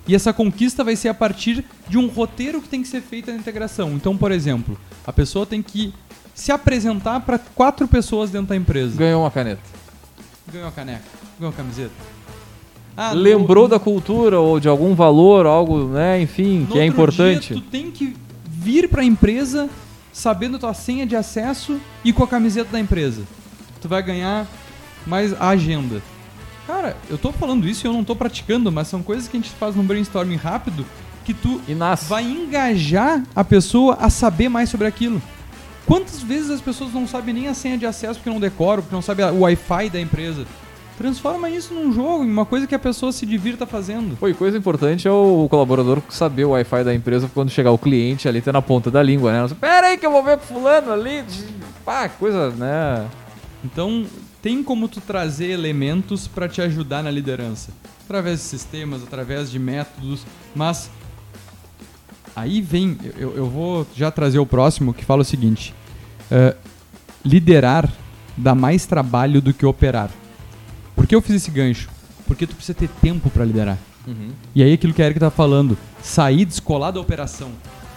E 0.08 0.14
essa 0.14 0.34
conquista 0.34 0.84
vai 0.84 0.96
ser 0.96 1.08
a 1.08 1.14
partir 1.14 1.64
de 1.88 1.98
um 1.98 2.08
roteiro 2.08 2.62
que 2.62 2.68
tem 2.68 2.82
que 2.82 2.88
ser 2.88 3.02
feito 3.02 3.32
na 3.32 3.38
integração. 3.38 3.92
Então, 3.94 4.18
por 4.18 4.32
exemplo, 4.32 4.78
a 5.08 5.14
pessoa 5.14 5.46
tem 5.46 5.62
que 5.62 5.94
se 6.34 6.52
apresentar 6.52 7.22
para 7.22 7.40
quatro 7.40 7.88
pessoas 7.88 8.30
dentro 8.30 8.48
da 8.48 8.56
empresa. 8.56 8.98
Ganhou 8.98 9.24
uma 9.24 9.32
caneta. 9.32 9.62
Ganhou 10.52 10.66
uma 10.66 10.72
caneca, 10.74 11.04
ganhou 11.40 11.52
uma 11.52 11.58
camiseta. 11.58 11.94
Ah, 12.96 13.14
no- 13.16 13.22
Lembrou 13.22 13.68
da 13.68 13.80
cultura 13.80 14.40
ou 14.40 14.60
de 14.60 14.68
algum 14.68 14.94
valor, 14.94 15.46
algo, 15.46 15.86
né, 15.86 16.22
enfim, 16.22 16.60
no 16.62 16.68
que 16.68 16.80
é 16.80 16.86
importante. 16.86 17.54
dia, 17.54 17.62
tu 17.64 17.70
tem 17.70 17.90
que 17.92 18.16
vir 18.46 18.88
para 18.90 19.02
a 19.02 19.06
empresa 19.06 19.70
sabendo 20.12 20.60
tua 20.60 20.74
senha 20.74 21.06
de 21.06 21.16
acesso 21.16 21.80
e 22.04 22.12
com 22.12 22.24
a 22.24 22.28
camiseta 22.28 22.70
da 22.72 22.80
empresa. 22.80 23.24
Tu 23.82 23.88
vai 23.88 24.04
ganhar 24.04 24.46
mais 25.08 25.34
a 25.40 25.50
agenda. 25.50 26.02
Cara, 26.68 26.96
eu 27.10 27.18
tô 27.18 27.32
falando 27.32 27.68
isso 27.68 27.86
e 27.86 27.88
eu 27.88 27.94
não 27.94 28.04
tô 28.04 28.16
praticando, 28.16 28.72
mas 28.72 28.88
são 28.88 29.02
coisas 29.02 29.28
que 29.28 29.36
a 29.36 29.40
gente 29.40 29.52
faz 29.54 29.76
num 29.76 29.84
brainstorming 29.84 30.36
rápido 30.36 30.86
que 31.26 31.34
tu 31.34 31.60
E 31.68 31.74
vai 32.08 32.24
engajar 32.24 33.24
a 33.36 33.44
pessoa 33.44 33.98
a 34.00 34.10
saber 34.10 34.50
mais 34.50 34.70
sobre 34.70 34.86
aquilo. 34.88 35.22
Quantas 35.86 36.22
vezes 36.22 36.50
as 36.52 36.62
pessoas 36.62 36.94
não 36.94 37.08
sabem 37.08 37.34
nem 37.34 37.48
a 37.48 37.54
senha 37.54 37.78
de 37.78 37.86
acesso 37.86 38.20
porque 38.20 38.30
não 38.30 38.40
decoram, 38.40 38.84
porque 38.84 38.96
não 38.96 39.02
sabem 39.02 39.26
o 39.26 39.40
Wi-Fi 39.40 39.90
da 39.90 40.00
empresa? 40.00 40.46
Transforma 41.02 41.50
isso 41.50 41.74
num 41.74 41.92
jogo, 41.92 42.24
em 42.24 42.30
uma 42.30 42.46
coisa 42.46 42.68
que 42.68 42.76
a 42.76 42.80
pessoa 42.80 43.12
se 43.12 43.26
divirta 43.26 43.66
fazendo. 43.66 44.16
Pô, 44.18 44.28
e 44.28 44.36
coisa 44.36 44.56
importante 44.56 45.08
é 45.08 45.12
o 45.12 45.48
colaborador 45.50 46.00
saber 46.10 46.46
o 46.46 46.52
Wi-Fi 46.52 46.84
da 46.84 46.94
empresa 46.94 47.28
quando 47.34 47.50
chegar 47.50 47.72
o 47.72 47.78
cliente 47.78 48.28
ali, 48.28 48.40
tá 48.40 48.54
na 48.54 48.62
ponta 48.62 48.92
da 48.92 49.02
língua, 49.02 49.32
né? 49.34 49.56
Pera 49.60 49.88
aí 49.88 49.98
que 49.98 50.06
eu 50.06 50.12
vou 50.12 50.24
ver 50.24 50.38
com 50.38 50.46
fulano 50.46 50.92
ali. 50.92 51.24
Pá, 51.84 52.08
coisa, 52.08 52.52
né? 52.52 53.08
Então, 53.66 54.06
tem 54.44 54.62
como 54.62 54.88
tu 54.88 55.02
trazer 55.02 55.50
elementos 55.50 56.28
para 56.28 56.48
te 56.48 56.62
ajudar 56.62 57.02
na 57.02 57.10
liderança, 57.10 57.72
através 58.06 58.38
de 58.38 58.46
sistemas, 58.46 59.02
através 59.02 59.50
de 59.50 59.58
métodos, 59.58 60.24
mas 60.54 60.88
aí 62.36 62.62
vem, 62.62 62.96
eu, 63.18 63.36
eu 63.36 63.48
vou 63.48 63.88
já 63.96 64.12
trazer 64.12 64.38
o 64.38 64.46
próximo 64.46 64.94
que 64.94 65.04
fala 65.04 65.24
o 65.24 65.26
seguinte: 65.26 65.74
eh, 66.30 66.56
liderar 67.26 67.92
dá 68.38 68.54
mais 68.54 68.86
trabalho 68.86 69.42
do 69.42 69.52
que 69.52 69.66
operar. 69.66 70.21
Por 70.96 71.08
que 71.08 71.16
eu 71.16 71.22
fiz 71.22 71.36
esse 71.36 71.52
gancho? 71.52 71.90
Porque 72.28 72.48
tu 72.48 72.56
precisa 72.56 72.78
ter 72.78 72.90
tempo 73.02 73.30
para 73.30 73.46
liderar. 73.46 73.78
E 74.56 74.64
aí 74.64 74.74
aquilo 74.74 74.94
que 74.94 75.02
a 75.02 75.06
Erika 75.06 75.20
tá 75.20 75.32
falando, 75.32 75.78
sair, 76.02 76.46
descolar 76.46 76.92
da 76.92 77.00
operação. 77.00 77.52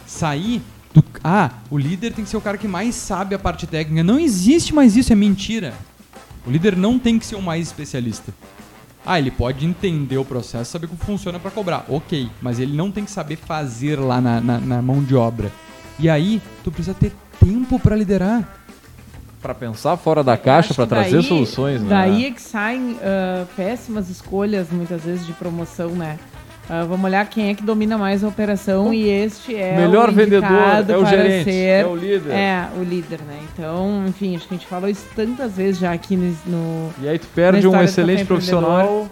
Sair 0.07 0.61
do. 0.93 1.03
Ah, 1.23 1.51
o 1.71 1.79
líder 1.79 2.13
tem 2.13 2.25
que 2.25 2.31
ser 2.31 2.37
o 2.37 2.41
cara 2.41 2.59
que 2.59 2.69
mais 2.69 2.95
sabe 2.95 3.35
a 3.35 3.39
parte 3.39 3.67
técnica. 3.67 4.03
Não 4.03 4.19
existe 4.19 4.75
mais 4.75 4.97
isso, 4.97 5.13
é 5.13 5.17
mentira. 5.17 5.75
O 6.47 6.51
líder 6.51 6.77
não 6.77 6.99
tem 6.99 7.19
que 7.19 7.27
ser 7.27 7.37
o 7.37 7.43
mais 7.43 7.67
especialista. 7.67 8.33
Ah, 9.07 9.19
ele 9.19 9.31
pode 9.31 9.67
entender 9.67 10.17
o 10.17 10.25
processo, 10.25 10.71
saber 10.71 10.87
como 10.87 10.99
funciona 11.01 11.39
para 11.39 11.51
cobrar. 11.51 11.85
Ok, 11.89 12.31
mas 12.41 12.59
ele 12.59 12.77
não 12.77 12.91
tem 12.91 13.05
que 13.05 13.11
saber 13.11 13.37
fazer 13.37 13.97
lá 13.97 14.21
na, 14.21 14.41
na, 14.41 14.59
na 14.59 14.83
mão 14.83 15.03
de 15.03 15.15
obra. 15.15 15.53
E 15.99 16.09
aí, 16.09 16.41
tu 16.63 16.71
precisa 16.73 16.95
ter 16.95 17.13
tempo 17.39 17.79
para 17.79 17.97
liderar. 17.97 18.64
Pra 19.45 19.55
pensar 19.55 19.95
fora 19.99 20.25
da 20.25 20.39
caixa, 20.39 20.73
que 20.73 20.87
trazer 20.87 21.19
daí- 21.19 21.23
soluções, 21.23 21.83
né? 21.83 21.89
Daí 21.91 22.25
é 22.25 22.31
que 22.31 22.41
saem 22.41 22.97
ah, 23.03 23.45
péssimas 23.55 24.09
escolhas, 24.09 24.69
muitas 24.71 25.03
vezes, 25.03 25.27
de 25.27 25.35
promoção, 25.35 25.91
né? 25.91 26.19
Ah, 26.67 26.87
vamos 26.89 27.05
olhar 27.05 27.29
quem 27.29 27.51
é 27.51 27.55
que 27.55 27.63
domina 27.63 27.99
mais 27.99 28.25
a 28.25 28.29
operação 28.29 28.95
e 28.95 29.07
este 29.07 29.55
é 29.55 29.77
Melhor 29.77 30.09
o 30.09 30.13
vendedor 30.13 30.49
é 30.89 30.97
o 30.97 31.01
para 31.01 31.11
gerente, 31.11 31.45
ser 31.45 31.83
é 31.83 31.87
o 31.87 31.95
líder. 31.95 32.31
É, 32.33 32.69
o 32.79 32.83
líder, 32.83 33.21
né? 33.21 33.39
Então, 33.53 34.07
enfim, 34.09 34.35
acho 34.35 34.49
que 34.49 34.55
a 34.55 34.57
gente 34.57 34.67
falou 34.67 34.89
isso 34.89 35.05
tantas 35.15 35.53
vezes 35.53 35.79
já 35.79 35.93
aqui 35.93 36.17
no... 36.17 36.89
E 37.03 37.07
aí 37.07 37.19
tu 37.19 37.27
perde 37.35 37.69
um 37.69 37.83
excelente 37.83 38.25
profissional 38.25 39.07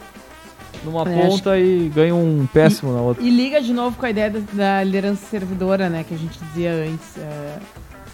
numa 0.82 1.02
É, 1.02 1.26
ponta 1.28 1.58
e 1.58 1.90
ganha 1.94 2.14
um 2.14 2.48
péssimo 2.50 2.90
na 2.94 3.02
outra. 3.02 3.22
E 3.22 3.28
liga 3.28 3.60
de 3.60 3.74
novo 3.74 3.98
com 3.98 4.06
a 4.06 4.10
ideia 4.10 4.30
da, 4.30 4.40
da 4.54 4.82
liderança 4.82 5.26
servidora, 5.26 5.90
né? 5.90 6.06
Que 6.08 6.14
a 6.14 6.18
gente 6.18 6.38
dizia 6.38 6.70
antes. 6.72 7.18
é, 7.18 7.58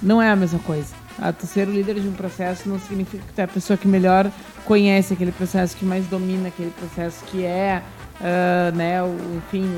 não 0.02 0.20
é 0.20 0.30
a 0.30 0.36
mesma 0.36 0.58
coisa. 0.58 0.92
Ah, 1.20 1.32
tu 1.32 1.46
ser 1.46 1.66
o 1.66 1.72
líder 1.72 2.00
de 2.00 2.06
um 2.06 2.12
processo 2.12 2.68
não 2.68 2.78
significa 2.78 3.24
que 3.24 3.32
tu 3.32 3.38
é 3.40 3.42
a 3.42 3.48
pessoa 3.48 3.76
que 3.76 3.88
melhor 3.88 4.30
conhece 4.64 5.14
aquele 5.14 5.32
processo, 5.32 5.76
que 5.76 5.84
mais 5.84 6.06
domina 6.06 6.48
aquele 6.48 6.70
processo, 6.70 7.24
que 7.24 7.44
é, 7.44 7.82
ah, 8.20 8.70
né, 8.74 9.02
o, 9.02 9.16
enfim, 9.36 9.68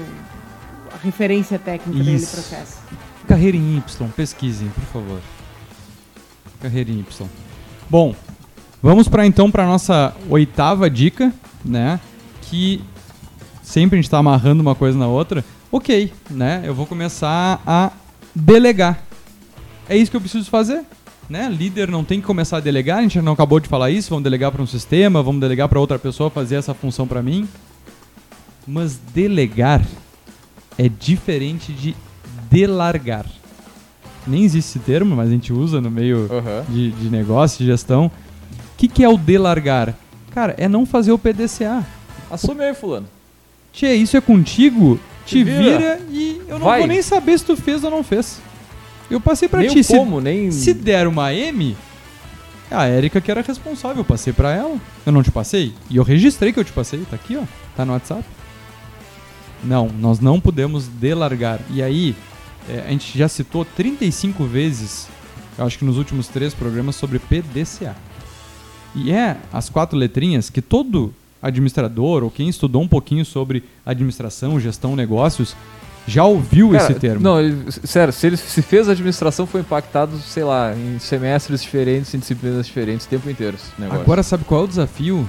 a 0.92 0.98
referência 1.03 1.59
técnica 1.59 1.98
daquele 1.98 2.16
Isso. 2.16 2.33
processo. 2.33 2.79
Carreira 3.26 3.57
em 3.57 3.76
Y, 3.76 4.09
pesquisem, 4.11 4.68
por 4.68 4.85
favor. 4.85 5.20
Carreira 6.61 6.90
em 6.90 6.98
Y. 7.00 7.29
Bom, 7.88 8.14
vamos 8.83 9.09
para 9.09 9.26
então 9.26 9.50
para 9.50 9.66
nossa 9.66 10.14
oitava 10.29 10.90
dica, 10.90 11.33
né? 11.64 12.00
Que 12.42 12.83
sempre 13.62 13.96
a 13.96 13.98
gente 13.98 14.07
está 14.07 14.18
amarrando 14.18 14.61
uma 14.61 14.74
coisa 14.74 14.98
na 14.98 15.07
outra. 15.07 15.44
Ok, 15.72 16.12
né? 16.29 16.62
Eu 16.64 16.74
vou 16.74 16.87
começar 16.87 17.62
a 17.66 17.92
delegar. 18.35 19.00
É 19.88 19.96
isso 19.96 20.11
que 20.11 20.16
eu 20.16 20.20
preciso 20.20 20.50
fazer, 20.50 20.83
né? 21.31 21.49
Líder 21.49 21.88
não 21.90 22.05
tem 22.05 22.21
que 22.21 22.27
começar 22.27 22.57
a 22.59 22.61
delegar. 22.61 22.99
A 22.99 23.03
gente 23.03 23.21
não 23.23 23.33
acabou 23.33 23.61
de 23.61 23.69
falar 23.69 23.90
isso. 23.90 24.11
Vamos 24.11 24.25
delegar 24.25 24.51
para 24.51 24.61
um 24.61 24.66
sistema, 24.66 25.23
vamos 25.23 25.40
delegar 25.40 25.69
para 25.69 25.79
outra 25.81 25.99
pessoa 25.99 26.29
fazer 26.29 26.57
essa 26.57 26.75
função 26.75 27.07
para 27.07 27.23
mim. 27.23 27.49
Mas 28.66 28.99
delegar 29.14 29.83
é 30.77 30.88
diferente 30.88 31.73
de 31.73 31.95
delargar. 32.51 33.27
Nem 34.27 34.45
existe 34.45 34.77
esse 34.77 34.79
termo, 34.81 35.16
mas 35.16 35.29
a 35.29 35.33
gente 35.33 35.53
usa 35.53 35.81
no 35.81 35.90
meio 35.90 36.29
Aham. 36.31 36.64
de, 36.69 36.90
de 36.90 37.09
negócio, 37.09 37.59
de 37.59 37.66
gestão. 37.66 38.07
O 38.07 38.77
que, 38.77 38.88
que 38.88 39.05
é 39.05 39.09
o 39.09 39.16
delargar? 39.16 39.95
Cara, 40.33 40.55
é 40.59 40.69
não 40.69 40.85
fazer 40.85 41.12
o 41.12 41.19
PDCA. 41.19 41.85
Assume 42.31 42.62
aí, 42.64 42.75
fulano. 42.75 43.07
Tchê, 43.73 43.95
isso 43.95 44.16
é 44.16 44.21
contigo? 44.21 44.99
Te 45.25 45.37
Te 45.38 45.45
vira. 45.45 45.79
vira. 45.79 46.01
e 46.11 46.43
eu 46.49 46.59
não 46.59 46.66
Vai. 46.66 46.81
vou 46.81 46.88
nem 46.88 47.03
saber 47.03 47.38
se 47.38 47.45
tu 47.45 47.57
fez 47.57 47.83
ou 47.85 47.90
não 47.90 48.03
fez. 48.03 48.40
Eu 49.11 49.20
passei 49.20 49.49
pra 49.49 49.61
nem 49.61 49.70
ti. 49.70 49.81
o 49.81 49.85
Se, 49.85 49.96
como, 49.96 50.20
nem... 50.20 50.51
se 50.51 50.73
der 50.73 51.07
uma 51.07 51.35
M, 51.35 51.77
é 52.70 52.77
a 52.77 52.88
Erika 52.88 53.20
que 53.20 53.31
era 53.31 53.42
responsável. 53.42 53.99
Eu 53.99 54.05
passei 54.05 54.33
pra 54.33 54.55
ela. 54.55 54.77
Eu 55.05 55.12
não 55.12 55.23
te 55.23 55.31
passei? 55.31 55.75
E 55.90 55.96
eu 55.96 56.05
registrei 56.05 56.53
que 56.53 56.61
eu 56.61 56.64
te 56.64 56.73
passei. 56.73 57.01
Tá 57.11 57.16
aqui, 57.16 57.37
ó. 57.37 57.42
Tá 57.77 57.85
no 57.85 57.92
WhatsApp. 57.92 58.25
Não, 59.64 59.88
nós 59.88 60.20
não 60.20 60.40
podemos 60.40 60.87
delargar. 60.87 61.61
E 61.70 61.83
aí, 61.83 62.14
é, 62.68 62.85
a 62.87 62.90
gente 62.90 63.18
já 63.18 63.29
citou 63.29 63.64
35 63.64 64.44
vezes, 64.44 65.09
eu 65.59 65.66
acho 65.66 65.79
que 65.79 65.85
nos 65.85 65.99
últimos 65.99 66.29
três 66.29 66.55
programas, 66.55 66.96
sobre 66.96 67.18
PDCA. 67.18 67.96
E 68.94 69.12
é 69.12 69.37
as 69.53 69.68
quatro 69.68 69.99
letrinhas 69.99 70.49
que 70.49 70.62
todo 70.62 71.12
administrador 71.42 72.23
ou 72.23 72.31
quem 72.31 72.49
estudou 72.49 72.83
um 72.83 72.88
pouquinho 72.88 73.25
sobre 73.25 73.64
administração, 73.85 74.61
gestão, 74.61 74.94
negócios, 74.96 75.57
já 76.07 76.25
ouviu 76.25 76.71
Cara, 76.71 76.85
esse 76.85 76.95
termo. 76.95 77.21
Não, 77.21 77.37
sério, 77.85 78.13
se 78.13 78.27
ele 78.27 78.37
se 78.37 78.63
fez 78.63 78.89
a 78.89 78.93
administração, 78.93 79.47
foi 79.47 79.61
impactado, 79.61 80.19
sei 80.19 80.45
lá, 80.45 80.75
em 80.75 80.99
semestres 80.99 81.63
diferentes, 81.63 82.13
em 82.15 82.19
disciplinas 82.19 82.67
diferentes, 82.67 83.07
o 83.07 83.09
tempo 83.09 83.31
inteiro. 83.31 83.57
esse 83.57 83.81
negócio. 83.81 84.03
Agora, 84.03 84.23
sabe 84.23 84.45
qual 84.45 84.63
é 84.63 84.65
o 84.65 84.69
desafio? 84.69 85.29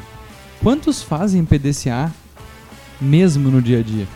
Quantos 0.61 1.01
fazem 1.01 1.43
PDCA 1.43 2.11
mesmo 2.99 3.49
no 3.49 3.61
dia 3.61 3.79
a 3.79 3.83
dia? 3.83 4.07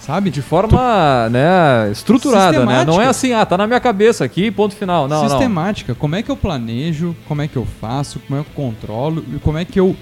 Sabe? 0.00 0.30
De 0.30 0.40
forma, 0.40 1.28
né, 1.30 1.90
estruturada, 1.90 2.64
né? 2.64 2.84
Não 2.84 3.02
é 3.02 3.06
assim, 3.06 3.32
ah, 3.32 3.44
tá 3.44 3.58
na 3.58 3.66
minha 3.66 3.80
cabeça 3.80 4.24
aqui, 4.24 4.52
ponto 4.52 4.76
final. 4.76 5.08
Não, 5.08 5.22
não. 5.22 5.28
Sistemática. 5.28 5.96
Como 5.96 6.14
é 6.14 6.22
que 6.22 6.30
eu 6.30 6.36
planejo, 6.36 7.16
como 7.26 7.42
é 7.42 7.48
que 7.48 7.56
eu 7.56 7.66
faço, 7.80 8.20
como 8.20 8.38
é 8.38 8.44
que 8.44 8.50
eu 8.50 8.54
controlo 8.54 9.24
e 9.34 9.38
como 9.40 9.58
é 9.58 9.64
que 9.64 9.80
eu 9.80 9.96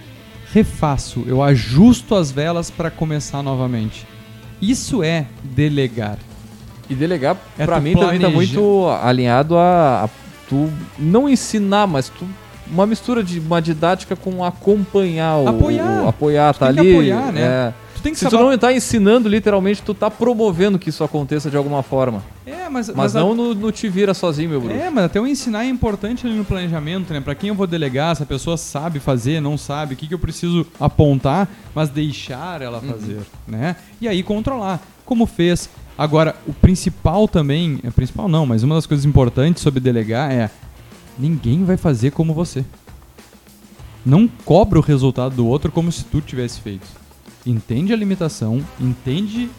refaço, 0.55 1.25
eu 1.27 1.43
ajusto 1.43 2.15
as 2.15 2.31
velas 2.31 2.71
para 2.71 2.89
começar 2.91 3.43
novamente. 3.43 4.07
Isso 4.63 5.03
é 5.03 5.27
delegar. 5.43 6.17
E 6.89 6.95
delegar, 6.95 7.37
É 7.59 7.67
tu 7.79 7.83
mim, 7.83 7.95
também 7.95 8.21
tá 8.21 8.29
planeja. 8.31 8.37
muito 8.61 8.87
alinhado 9.03 9.57
a, 9.57 10.05
a 10.05 10.09
tu 10.49 10.71
não 10.99 11.29
ensinar, 11.29 11.87
mas 11.89 12.09
tu 12.09 12.25
uma 12.71 12.87
mistura 12.87 13.23
de 13.23 13.41
uma 13.41 13.61
didática 13.61 14.15
com 14.17 14.43
acompanhar 14.45 15.37
o 15.39 15.49
Apoiar. 15.49 16.05
o- 16.05 16.09
apoiar, 16.09 16.55
tá 16.55 16.67
ali. 16.69 16.93
apoiar, 16.95 17.33
né? 17.33 17.41
é. 17.43 17.75
Tu 18.05 18.09
tem 18.09 18.13
que 18.13 18.19
Se 18.19 18.27
tu 18.27 18.33
saber. 18.33 18.43
não 18.45 18.59
tá 18.59 18.71
ensinando, 18.71 19.31
literalmente, 19.31 19.81
tu 19.83 19.95
tá 19.95 20.11
promovendo 20.11 20.79
que 20.79 20.91
isso 20.91 21.03
aconteça 21.03 21.51
de 21.51 21.57
alguma 21.57 21.83
forma. 21.83 22.23
É, 22.45 22.69
mas, 22.69 22.91
Mas, 22.91 23.17
a- 23.17 23.21
não 23.21 23.35
no, 23.35 23.55
no 23.55 23.73
te 23.73 23.89
vira 23.89 24.13
sozinho, 24.13 24.51
meu 24.51 24.61
bruxo. 24.61 24.77
É, 24.79 24.91
mas 24.91 25.05
até 25.07 25.19
o 25.19 25.27
ensinar 25.27 25.65
é 25.65 25.69
importante 25.71 26.27
ali 26.27 26.37
no 26.37 26.45
planejamento, 26.45 27.15
né? 27.15 27.23
Pra 27.23 27.35
quem 27.35 27.49
eu 27.49 27.55
vou 27.55 27.67
delegar, 27.67 28.15
se 28.15 28.23
a 28.23 28.27
pessoa 28.27 28.59
sabe 28.59 29.01
fazer, 29.01 29.41
não 29.41 29.57
sabe, 29.57 29.95
o 29.95 29.97
que, 29.97 30.07
que 30.07 30.13
eu 30.13 30.19
preciso 30.19 30.67
apontar, 30.79 31.49
mas 31.75 31.89
deixar 31.89 32.61
ela 32.61 32.79
fazer, 32.79 33.21
né? 33.49 33.75
E 33.99 34.07
aí 34.07 34.23
controlar, 34.23 34.83
como 35.07 35.25
fez. 35.25 35.71
Agora, 35.97 36.37
o 36.47 36.53
principal 36.53 37.27
também, 37.27 37.81
é 37.85 37.91
principal 37.91 38.29
não, 38.29 38.45
mas 38.45 38.63
uma 38.63 38.75
das 38.75 38.85
coisas 38.85 39.07
importantes 39.07 39.63
sobre 39.63 39.81
delegar 39.81 40.31
é 40.31 40.51
ninguém 41.19 41.65
vai 41.65 41.79
fazer 41.79 42.11
como 42.11 42.35
você. 42.35 42.67
Não 44.05 44.29
cobra 44.45 44.79
o 44.79 44.83
resultado 44.83 45.35
do 45.37 45.47
outro 45.47 45.73
como 45.73 45.91
se 45.91 46.05
tu 46.05 46.21
tivesse 46.21 46.61
feito. 46.61 46.87
Entende 47.47 47.93
a 47.93 47.97
limitação, 47.97 48.65
entende 48.81 49.51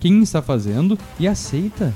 quem 0.00 0.22
está 0.22 0.42
fazendo 0.42 0.98
e 1.18 1.28
aceita. 1.28 1.94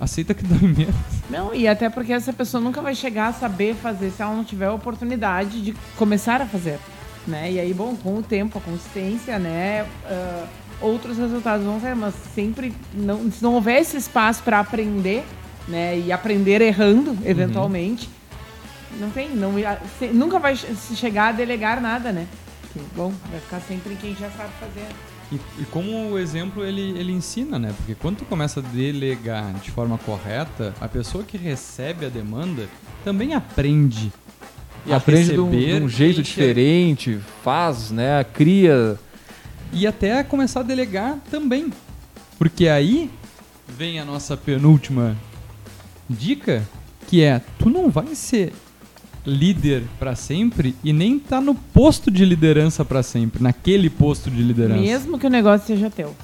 Aceita 0.00 0.34
que 0.34 0.44
dói 0.44 0.60
menos. 0.60 0.94
Não, 1.28 1.54
e 1.54 1.66
até 1.66 1.88
porque 1.88 2.12
essa 2.12 2.32
pessoa 2.32 2.62
nunca 2.62 2.80
vai 2.80 2.94
chegar 2.94 3.28
a 3.28 3.32
saber 3.32 3.74
fazer 3.74 4.10
se 4.10 4.22
ela 4.22 4.34
não 4.34 4.44
tiver 4.44 4.66
a 4.66 4.72
oportunidade 4.72 5.60
de 5.60 5.74
começar 5.96 6.40
a 6.40 6.46
fazer. 6.46 6.78
Né? 7.26 7.52
E 7.52 7.60
aí, 7.60 7.74
bom, 7.74 7.96
com 7.96 8.18
o 8.18 8.22
tempo, 8.22 8.58
a 8.58 8.60
consistência, 8.60 9.38
né? 9.38 9.86
ah, 10.04 10.46
outros 10.80 11.18
resultados 11.18 11.66
vão 11.66 11.80
ter, 11.80 11.94
mas 11.94 12.14
sempre 12.34 12.72
não, 12.94 13.30
se 13.30 13.42
não 13.42 13.54
houver 13.54 13.80
esse 13.80 13.96
espaço 13.96 14.42
para 14.42 14.60
aprender, 14.60 15.24
né? 15.66 15.98
E 15.98 16.12
aprender 16.12 16.60
errando, 16.60 17.16
eventualmente, 17.24 18.08
não 18.98 19.10
tem, 19.10 19.30
não, 19.30 19.52
nunca 20.12 20.38
vai 20.38 20.56
se 20.56 20.96
chegar 20.96 21.28
a 21.28 21.32
delegar 21.32 21.80
nada, 21.80 22.12
né? 22.12 22.26
Bom, 22.94 23.12
vai 23.30 23.40
ficar 23.40 23.60
sempre 23.60 23.94
em 23.94 23.96
quem 23.96 24.14
já 24.14 24.30
sabe 24.30 24.52
fazer. 24.60 24.86
E, 25.30 25.36
e 25.60 25.64
como 25.66 26.10
o 26.10 26.18
exemplo 26.18 26.64
ele, 26.64 26.98
ele 26.98 27.12
ensina, 27.12 27.58
né? 27.58 27.74
Porque 27.76 27.94
quando 27.94 28.18
tu 28.18 28.24
começa 28.24 28.60
a 28.60 28.62
delegar 28.62 29.54
de 29.54 29.70
forma 29.70 29.98
correta, 29.98 30.74
a 30.80 30.88
pessoa 30.88 31.24
que 31.24 31.36
recebe 31.36 32.06
a 32.06 32.08
demanda 32.08 32.68
também 33.04 33.34
aprende. 33.34 34.12
E 34.86 34.92
a 34.92 34.96
aprende 34.96 35.32
de 35.32 35.40
um, 35.40 35.50
de 35.50 35.74
um 35.82 35.88
jeito 35.88 36.22
diferente, 36.22 37.20
faz, 37.42 37.90
né? 37.90 38.24
Cria. 38.24 38.98
E 39.72 39.86
até 39.86 40.22
começar 40.22 40.60
a 40.60 40.62
delegar 40.62 41.18
também. 41.30 41.70
Porque 42.38 42.68
aí 42.68 43.10
vem 43.66 44.00
a 44.00 44.04
nossa 44.04 44.36
penúltima 44.36 45.16
dica, 46.08 46.66
que 47.06 47.22
é 47.22 47.42
tu 47.58 47.68
não 47.68 47.90
vai 47.90 48.14
ser 48.14 48.52
líder 49.28 49.84
pra 49.98 50.16
sempre 50.16 50.74
e 50.82 50.92
nem 50.92 51.18
tá 51.18 51.40
no 51.40 51.54
posto 51.54 52.10
de 52.10 52.24
liderança 52.24 52.84
pra 52.84 53.02
sempre, 53.02 53.42
naquele 53.42 53.90
posto 53.90 54.30
de 54.30 54.42
liderança. 54.42 54.80
Mesmo 54.80 55.18
que 55.18 55.26
o 55.26 55.30
negócio 55.30 55.66
seja 55.66 55.90
teu. 55.90 56.14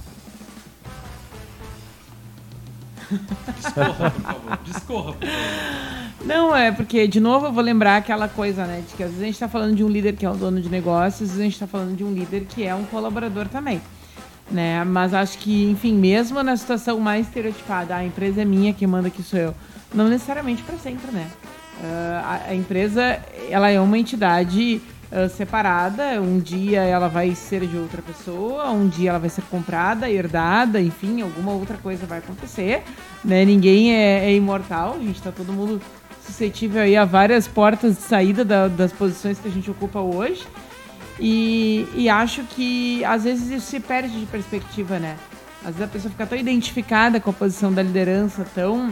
Discorra, 3.56 4.10
por 4.10 4.22
favor. 4.22 4.58
Discorra, 4.64 5.12
por 5.12 5.28
favor. 5.28 6.24
Não, 6.24 6.56
é 6.56 6.72
porque, 6.72 7.06
de 7.06 7.20
novo, 7.20 7.46
eu 7.46 7.52
vou 7.52 7.62
lembrar 7.62 7.98
aquela 7.98 8.28
coisa, 8.28 8.64
né? 8.64 8.82
De 8.88 8.94
que 8.94 9.02
às 9.02 9.10
vezes 9.10 9.22
a 9.22 9.26
gente 9.26 9.38
tá 9.38 9.48
falando 9.48 9.76
de 9.76 9.84
um 9.84 9.88
líder 9.88 10.16
que 10.16 10.24
é 10.24 10.30
o 10.30 10.34
dono 10.34 10.60
de 10.60 10.70
negócios, 10.70 11.22
às 11.22 11.36
vezes 11.36 11.40
a 11.40 11.44
gente 11.44 11.58
tá 11.58 11.66
falando 11.66 11.94
de 11.94 12.02
um 12.02 12.12
líder 12.12 12.46
que 12.48 12.64
é 12.64 12.74
um 12.74 12.84
colaborador 12.84 13.46
também. 13.48 13.80
Né? 14.50 14.82
Mas 14.84 15.12
acho 15.12 15.38
que, 15.38 15.64
enfim, 15.70 15.94
mesmo 15.94 16.42
na 16.42 16.56
situação 16.56 16.98
mais 16.98 17.26
estereotipada, 17.26 17.94
"Ah, 17.94 17.98
a 17.98 18.04
empresa 18.06 18.42
é 18.42 18.44
minha, 18.44 18.72
quem 18.72 18.88
manda 18.88 19.08
aqui 19.08 19.22
sou 19.22 19.38
eu. 19.38 19.54
Não 19.92 20.08
necessariamente 20.08 20.62
para 20.62 20.76
sempre, 20.78 21.10
né? 21.12 21.30
Ah, 21.82 22.40
a, 22.46 22.50
a 22.50 22.54
empresa, 22.54 23.18
ela 23.50 23.70
é 23.70 23.80
uma 23.80 23.98
entidade 23.98 24.80
ah, 25.12 25.28
separada. 25.28 26.20
Um 26.20 26.38
dia 26.38 26.82
ela 26.82 27.08
vai 27.08 27.34
ser 27.34 27.66
de 27.66 27.76
outra 27.76 28.02
pessoa, 28.02 28.70
um 28.70 28.88
dia 28.88 29.10
ela 29.10 29.18
vai 29.18 29.30
ser 29.30 29.42
comprada, 29.42 30.08
herdada, 30.10 30.80
enfim, 30.80 31.20
alguma 31.22 31.52
outra 31.52 31.76
coisa 31.76 32.06
vai 32.06 32.18
acontecer. 32.18 32.82
Né? 33.24 33.44
Ninguém 33.44 33.94
é, 33.94 34.26
é 34.26 34.34
imortal, 34.34 34.96
a 34.98 35.02
gente 35.02 35.20
tá 35.22 35.32
todo 35.32 35.52
mundo 35.52 35.80
suscetível 36.24 36.80
aí 36.82 36.96
a 36.96 37.04
várias 37.04 37.46
portas 37.46 37.96
de 37.96 38.02
saída 38.02 38.44
da- 38.44 38.66
das 38.68 38.92
posições 38.92 39.38
que 39.38 39.46
a 39.48 39.50
gente 39.50 39.70
ocupa 39.70 40.00
hoje. 40.00 40.42
E, 41.20 41.86
e 41.94 42.08
acho 42.08 42.42
que 42.44 43.04
às 43.04 43.24
vezes 43.24 43.50
isso 43.50 43.66
se 43.66 43.78
perde 43.78 44.18
de 44.18 44.26
perspectiva, 44.26 44.98
né? 44.98 45.16
Às 45.60 45.76
vezes 45.76 45.82
a 45.82 45.86
pessoa 45.86 46.10
fica 46.10 46.26
tão 46.26 46.36
identificada 46.36 47.20
com 47.20 47.30
a 47.30 47.32
posição 47.32 47.72
da 47.72 47.82
liderança, 47.82 48.44
tão 48.54 48.90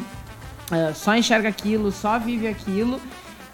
eh, 0.70 0.92
só 0.94 1.16
enxerga 1.16 1.48
aquilo, 1.48 1.90
só 1.90 2.18
vive 2.18 2.46
aquilo, 2.46 3.01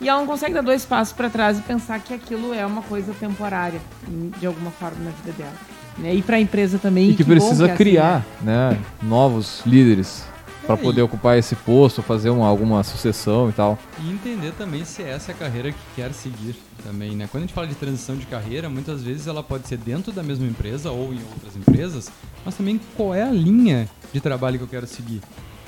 e 0.00 0.08
ela 0.08 0.20
não 0.20 0.26
consegue 0.26 0.54
dar 0.54 0.62
dois 0.62 0.84
passos 0.84 1.12
para 1.12 1.28
trás 1.28 1.58
e 1.58 1.62
pensar 1.62 1.98
que 2.00 2.14
aquilo 2.14 2.52
é 2.54 2.64
uma 2.64 2.82
coisa 2.82 3.12
temporária, 3.18 3.80
em- 4.08 4.30
de 4.38 4.46
alguma 4.46 4.70
forma 4.70 4.96
na 5.02 5.10
vida 5.10 5.32
dela. 5.36 5.54
Né? 5.98 6.14
E 6.14 6.22
para 6.22 6.36
a 6.36 6.40
empresa 6.40 6.78
também. 6.78 7.10
E 7.10 7.14
que 7.16 7.24
bom 7.24 7.30
precisa 7.30 7.64
é 7.66 7.68
assim, 7.70 7.76
criar, 7.76 8.24
né? 8.40 8.78
Novos 9.02 9.62
líderes 9.66 10.24
para 10.64 10.74
É, 10.74 10.78
poder 10.78 11.02
ocupar 11.02 11.36
esse 11.36 11.56
posto, 11.56 12.02
fazer 12.02 12.30
uma, 12.30 12.46
alguma 12.46 12.84
sucessão 12.84 13.48
e 13.48 13.52
tal. 13.52 13.76
E 14.00 14.08
entender 14.12 14.52
também 14.52 14.84
se 14.84 15.02
essa 15.02 15.32
é 15.32 15.34
a 15.34 15.36
carreira 15.38 15.72
que 15.72 15.78
quer 15.96 16.12
seguir 16.12 16.54
também, 16.84 17.16
né? 17.16 17.26
Quando 17.28 17.42
a 17.42 17.46
gente 17.46 17.54
fala 17.54 17.66
de 17.66 17.74
transição 17.74 18.16
de 18.16 18.26
carreira, 18.26 18.68
muitas 18.68 19.02
vezes 19.02 19.26
ela 19.26 19.42
pode 19.42 19.66
ser 19.66 19.78
dentro 19.78 20.12
da 20.12 20.22
mesma 20.22 20.46
empresa 20.46 20.92
ou 20.92 21.12
em 21.12 21.18
outras 21.34 21.56
empresas, 21.56 22.08
mas 22.44 22.54
também 22.54 22.78
qual 22.96 23.12
é 23.12 23.22
a 23.24 23.32
linha 23.32 23.88
de 24.12 24.20
trabalho 24.20 24.58
que 24.58 24.64
eu 24.64 24.68
quero 24.68 24.86
seguir. 24.86 25.20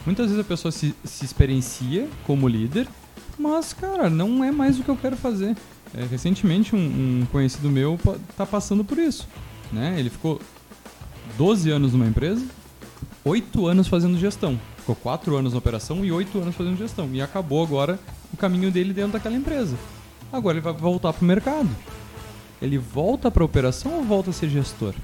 Muitas 0.05 0.27
vezes 0.27 0.41
a 0.41 0.49
pessoa 0.49 0.73
se, 0.73 0.95
se 1.05 1.25
experiencia 1.25 2.09
como 2.27 2.49
líder, 2.49 2.89
mas, 3.39 3.73
cara, 3.73 4.09
não 4.11 4.43
é 4.45 4.51
mais 4.51 4.79
o 4.79 4.83
que 4.83 4.89
eu 4.89 4.97
quero 4.97 5.17
fazer. 5.17 5.57
É, 5.95 6.05
recentemente, 6.05 6.75
um, 6.75 6.79
um 7.23 7.27
conhecido 7.33 7.69
meu 7.69 7.99
tá 8.37 8.47
passando 8.47 8.85
por 8.85 8.99
isso, 8.99 9.27
né? 9.73 9.97
Ele 9.99 10.09
ficou 10.09 10.41
12 11.37 11.71
anos 11.71 11.93
numa 11.93 12.07
empresa, 12.07 12.45
8 13.25 13.67
anos 13.67 13.89
fazendo 13.89 14.19
gestão. 14.19 14.59
Ficou 14.79 14.95
4 14.95 15.37
anos 15.37 15.53
na 15.53 15.59
operação 15.59 16.05
e 16.05 16.13
8 16.13 16.39
anos 16.39 16.55
fazendo 16.55 16.77
gestão. 16.77 17.09
E 17.13 17.21
acabou 17.21 17.63
agora 17.63 17.99
o 18.33 18.37
caminho 18.37 18.71
dele 18.71 18.93
dentro 18.93 19.13
daquela 19.13 19.37
empresa. 19.37 19.77
Agora 20.33 20.57
ele 20.57 20.65
vai 20.65 20.73
voltar 20.73 21.13
pro 21.13 21.27
mercado. 21.27 21.69
Ele 22.63 22.79
volta 22.79 23.31
pra 23.31 23.45
operação 23.45 23.95
ou 23.95 24.05
volta 24.05 24.31
a 24.31 24.33
ser 24.33 24.49
gestor? 24.49 24.95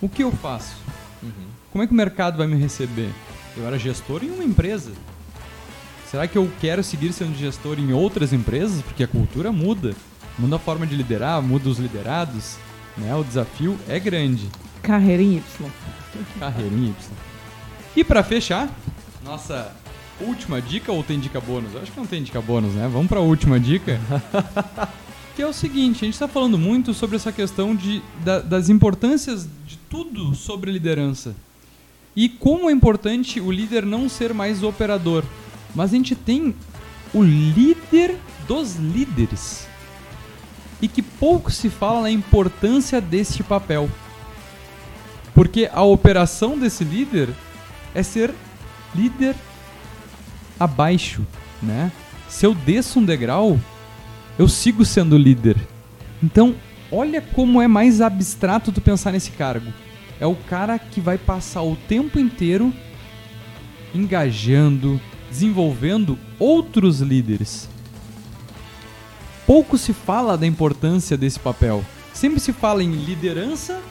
O 0.00 0.08
que 0.08 0.22
eu 0.22 0.30
faço? 0.30 0.76
Como 1.72 1.82
é 1.82 1.86
que 1.86 1.92
o 1.92 1.96
mercado 1.96 2.36
vai 2.38 2.46
me 2.46 2.56
receber? 2.56 3.10
Eu 3.56 3.66
era 3.66 3.78
gestor 3.78 4.22
em 4.24 4.30
uma 4.30 4.44
empresa. 4.44 4.92
Será 6.10 6.26
que 6.28 6.36
eu 6.38 6.50
quero 6.60 6.82
seguir 6.82 7.12
sendo 7.12 7.36
gestor 7.36 7.78
em 7.78 7.92
outras 7.92 8.32
empresas? 8.32 8.82
Porque 8.82 9.02
a 9.04 9.08
cultura 9.08 9.50
muda. 9.52 9.94
Muda 10.38 10.56
a 10.56 10.58
forma 10.58 10.86
de 10.86 10.94
liderar, 10.96 11.40
muda 11.42 11.68
os 11.68 11.78
liderados. 11.78 12.56
Né? 12.96 13.14
O 13.14 13.24
desafio 13.24 13.78
é 13.88 13.98
grande. 13.98 14.48
Carreira 14.82 15.22
em 15.22 15.36
Y. 15.36 15.70
Carreira 16.38 16.74
em 16.74 16.86
Y. 16.86 16.94
E 17.96 18.04
pra 18.04 18.22
fechar, 18.22 18.68
nossa 19.24 19.74
última 20.20 20.60
dica 20.60 20.92
ou 20.92 21.02
tem 21.02 21.18
dica 21.18 21.40
bônus? 21.40 21.74
Eu 21.74 21.82
acho 21.82 21.92
que 21.92 21.98
não 21.98 22.06
tem 22.06 22.22
dica 22.22 22.40
bônus, 22.40 22.74
né? 22.74 22.88
Vamos 22.92 23.08
pra 23.08 23.20
última 23.20 23.58
dica. 23.58 24.00
que 25.34 25.42
é 25.42 25.46
o 25.46 25.52
seguinte, 25.52 26.04
a 26.04 26.06
gente 26.06 26.18
tá 26.18 26.28
falando 26.28 26.56
muito 26.58 26.92
sobre 26.94 27.16
essa 27.16 27.32
questão 27.32 27.74
de, 27.74 28.00
da- 28.24 28.40
das 28.40 28.68
importâncias 28.68 29.48
de 29.66 29.76
tudo 29.90 30.34
sobre 30.34 30.70
liderança. 30.70 31.34
E 32.16 32.28
como 32.28 32.70
é 32.70 32.72
importante 32.72 33.40
o 33.40 33.50
líder 33.50 33.84
não 33.84 34.08
ser 34.08 34.32
mais 34.32 34.62
operador. 34.62 35.24
Mas 35.74 35.92
a 35.92 35.96
gente 35.96 36.14
tem 36.14 36.54
o 37.12 37.22
líder 37.22 38.16
dos 38.46 38.76
líderes. 38.76 39.66
E 40.80 40.88
que 40.88 41.02
pouco 41.02 41.50
se 41.50 41.68
fala 41.68 42.02
na 42.02 42.10
importância 42.10 43.00
deste 43.00 43.42
papel. 43.42 43.88
Porque 45.34 45.68
a 45.72 45.82
operação 45.82 46.56
desse 46.56 46.84
líder 46.84 47.28
é 47.94 48.02
ser 48.02 48.32
líder 48.94 49.34
abaixo, 50.58 51.26
né? 51.60 51.90
Se 52.28 52.46
eu 52.46 52.54
desço 52.54 53.00
um 53.00 53.04
degrau, 53.04 53.58
eu 54.38 54.48
sigo 54.48 54.84
sendo 54.84 55.18
líder. 55.18 55.56
Então, 56.22 56.54
olha 56.90 57.20
como 57.20 57.60
é 57.60 57.66
mais 57.66 58.00
abstrato 58.00 58.70
tu 58.70 58.80
pensar 58.80 59.12
nesse 59.12 59.32
cargo. 59.32 59.72
É 60.24 60.26
o 60.26 60.34
cara 60.34 60.78
que 60.78 61.02
vai 61.02 61.18
passar 61.18 61.60
o 61.60 61.76
tempo 61.76 62.18
inteiro 62.18 62.72
engajando, 63.94 64.98
desenvolvendo 65.28 66.18
outros 66.38 67.00
líderes. 67.00 67.68
Pouco 69.46 69.76
se 69.76 69.92
fala 69.92 70.38
da 70.38 70.46
importância 70.46 71.14
desse 71.14 71.38
papel. 71.38 71.84
Sempre 72.14 72.40
se 72.40 72.54
fala 72.54 72.82
em 72.82 72.90
liderança 72.90 73.82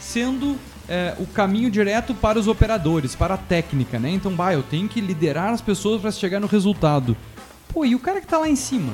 sendo 0.00 0.56
é, 0.88 1.14
o 1.20 1.26
caminho 1.28 1.70
direto 1.70 2.16
para 2.16 2.36
os 2.36 2.48
operadores, 2.48 3.14
para 3.14 3.34
a 3.34 3.38
técnica, 3.38 4.00
né? 4.00 4.10
Então, 4.10 4.34
bah, 4.34 4.52
eu 4.52 4.64
tenho 4.64 4.88
que 4.88 5.00
liderar 5.00 5.52
as 5.52 5.60
pessoas 5.60 6.00
para 6.00 6.10
chegar 6.10 6.40
no 6.40 6.48
resultado. 6.48 7.16
Pô, 7.72 7.84
e 7.84 7.94
o 7.94 8.00
cara 8.00 8.20
que 8.20 8.26
tá 8.26 8.38
lá 8.38 8.48
em 8.48 8.56
cima? 8.56 8.92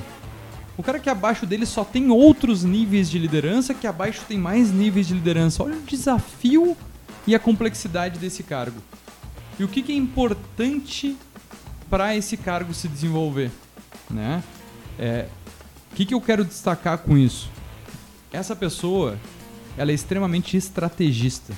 O 0.76 0.82
cara 0.82 0.98
que 0.98 1.10
abaixo 1.10 1.44
dele 1.44 1.66
só 1.66 1.84
tem 1.84 2.10
outros 2.10 2.64
níveis 2.64 3.10
de 3.10 3.18
liderança, 3.18 3.74
que 3.74 3.86
abaixo 3.86 4.22
tem 4.26 4.38
mais 4.38 4.72
níveis 4.72 5.06
de 5.06 5.14
liderança. 5.14 5.62
Olha 5.62 5.76
o 5.76 5.82
desafio 5.82 6.76
e 7.26 7.34
a 7.34 7.38
complexidade 7.38 8.18
desse 8.18 8.42
cargo. 8.42 8.80
E 9.58 9.64
o 9.64 9.68
que, 9.68 9.82
que 9.82 9.92
é 9.92 9.96
importante 9.96 11.16
para 11.90 12.16
esse 12.16 12.36
cargo 12.38 12.72
se 12.72 12.88
desenvolver, 12.88 13.50
né? 14.10 14.42
É, 14.98 15.26
O 15.92 15.94
que, 15.94 16.06
que 16.06 16.14
eu 16.14 16.20
quero 16.20 16.42
destacar 16.44 16.98
com 16.98 17.18
isso? 17.18 17.50
Essa 18.32 18.56
pessoa, 18.56 19.18
ela 19.76 19.90
é 19.90 19.94
extremamente 19.94 20.56
estrategista. 20.56 21.52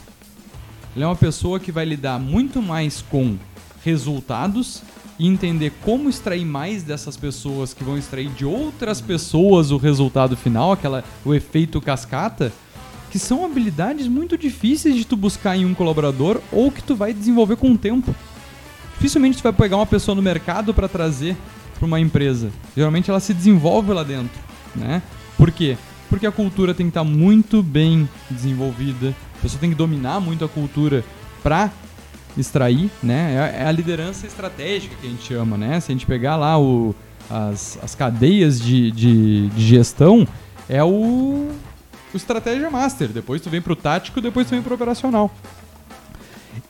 Ela 0.96 1.04
é 1.04 1.06
uma 1.06 1.14
pessoa 1.16 1.60
que 1.60 1.70
vai 1.70 1.84
lidar 1.84 2.18
muito 2.18 2.60
mais 2.60 3.00
com 3.00 3.38
resultados 3.84 4.82
e 5.18 5.26
entender 5.28 5.72
como 5.82 6.08
extrair 6.08 6.44
mais 6.44 6.82
dessas 6.82 7.16
pessoas 7.16 7.72
que 7.72 7.84
vão 7.84 7.96
extrair 7.96 8.28
de 8.30 8.44
outras 8.44 9.00
pessoas 9.00 9.70
o 9.70 9.76
resultado 9.76 10.36
final, 10.36 10.72
aquela 10.72 11.04
o 11.24 11.34
efeito 11.34 11.80
cascata, 11.80 12.52
que 13.10 13.18
são 13.18 13.44
habilidades 13.44 14.08
muito 14.08 14.36
difíceis 14.36 14.96
de 14.96 15.04
tu 15.04 15.16
buscar 15.16 15.56
em 15.56 15.64
um 15.64 15.74
colaborador 15.74 16.40
ou 16.50 16.70
que 16.70 16.82
tu 16.82 16.96
vai 16.96 17.12
desenvolver 17.12 17.56
com 17.56 17.70
o 17.70 17.78
tempo. 17.78 18.14
Dificilmente 18.96 19.38
tu 19.38 19.42
vai 19.42 19.52
pegar 19.52 19.76
uma 19.76 19.86
pessoa 19.86 20.14
no 20.14 20.22
mercado 20.22 20.74
para 20.74 20.88
trazer 20.88 21.36
para 21.78 21.86
uma 21.86 22.00
empresa. 22.00 22.50
Geralmente 22.76 23.10
ela 23.10 23.20
se 23.20 23.34
desenvolve 23.34 23.92
lá 23.92 24.02
dentro, 24.02 24.40
né? 24.74 25.02
Por 25.36 25.50
quê? 25.50 25.76
Porque 26.08 26.26
a 26.26 26.32
cultura 26.32 26.74
tem 26.74 26.86
que 26.86 26.90
estar 26.90 27.04
muito 27.04 27.62
bem 27.62 28.08
desenvolvida. 28.30 29.14
A 29.38 29.42
pessoa 29.42 29.60
tem 29.60 29.70
que 29.70 29.76
dominar 29.76 30.20
muito 30.20 30.44
a 30.44 30.48
cultura 30.48 31.04
para 31.42 31.70
extrair, 32.36 32.90
né? 33.02 33.54
É 33.58 33.66
a 33.66 33.72
liderança 33.72 34.26
estratégica 34.26 34.94
que 35.00 35.06
a 35.06 35.10
gente 35.10 35.24
chama, 35.24 35.56
né? 35.56 35.80
Se 35.80 35.92
a 35.92 35.94
gente 35.94 36.06
pegar 36.06 36.36
lá 36.36 36.58
o, 36.58 36.94
as, 37.30 37.78
as 37.82 37.94
cadeias 37.94 38.60
de, 38.60 38.90
de, 38.90 39.48
de 39.48 39.66
gestão, 39.66 40.26
é 40.68 40.82
o, 40.82 41.48
o 42.12 42.16
estratégia 42.16 42.70
master. 42.70 43.08
Depois 43.08 43.40
tu 43.40 43.50
vem 43.50 43.60
pro 43.60 43.76
tático, 43.76 44.20
depois 44.20 44.46
tu 44.46 44.50
vem 44.50 44.62
pro 44.62 44.74
operacional. 44.74 45.30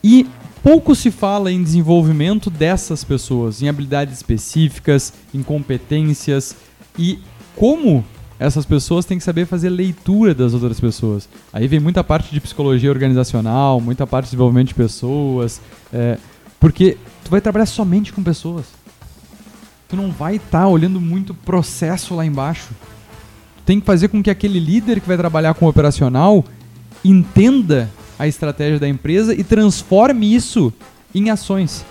E 0.03 0.27
pouco 0.63 0.95
se 0.95 1.11
fala 1.11 1.51
em 1.51 1.63
desenvolvimento 1.63 2.49
dessas 2.49 3.03
pessoas, 3.03 3.61
em 3.61 3.69
habilidades 3.69 4.15
específicas, 4.15 5.13
em 5.33 5.43
competências 5.43 6.55
e 6.97 7.19
como 7.55 8.03
essas 8.39 8.65
pessoas 8.65 9.05
têm 9.05 9.17
que 9.17 9.23
saber 9.23 9.45
fazer 9.45 9.69
leitura 9.69 10.33
das 10.33 10.53
outras 10.53 10.79
pessoas. 10.79 11.29
Aí 11.53 11.67
vem 11.67 11.79
muita 11.79 12.03
parte 12.03 12.33
de 12.33 12.41
psicologia 12.41 12.89
organizacional, 12.89 13.79
muita 13.79 14.05
parte 14.05 14.25
de 14.25 14.31
desenvolvimento 14.31 14.69
de 14.69 14.75
pessoas, 14.75 15.61
é, 15.93 16.17
porque 16.59 16.97
tu 17.23 17.31
vai 17.31 17.39
trabalhar 17.39 17.65
somente 17.65 18.11
com 18.11 18.21
pessoas. 18.21 18.65
Tu 19.87 19.95
não 19.95 20.11
vai 20.11 20.35
estar 20.35 20.61
tá 20.61 20.67
olhando 20.67 20.99
muito 20.99 21.33
processo 21.33 22.13
lá 22.15 22.25
embaixo. 22.25 22.69
Tu 23.57 23.63
tem 23.65 23.79
que 23.79 23.85
fazer 23.85 24.09
com 24.09 24.21
que 24.21 24.29
aquele 24.29 24.59
líder 24.59 24.99
que 24.99 25.07
vai 25.07 25.17
trabalhar 25.17 25.53
com 25.53 25.65
o 25.65 25.69
operacional 25.69 26.43
entenda 27.03 27.89
a 28.19 28.27
estratégia 28.27 28.79
da 28.79 28.87
empresa 28.87 29.33
e 29.33 29.43
transforme 29.43 30.33
isso 30.33 30.73
em 31.13 31.29
ações. 31.29 31.85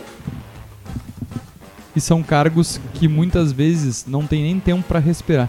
E 1.97 2.01
são 2.01 2.23
cargos 2.23 2.81
que 2.95 3.07
muitas 3.09 3.53
vezes 3.53 4.05
não 4.07 4.27
tem 4.27 4.43
nem 4.43 4.61
tempo 4.61 4.83
para 4.87 4.99
respirar 4.99 5.49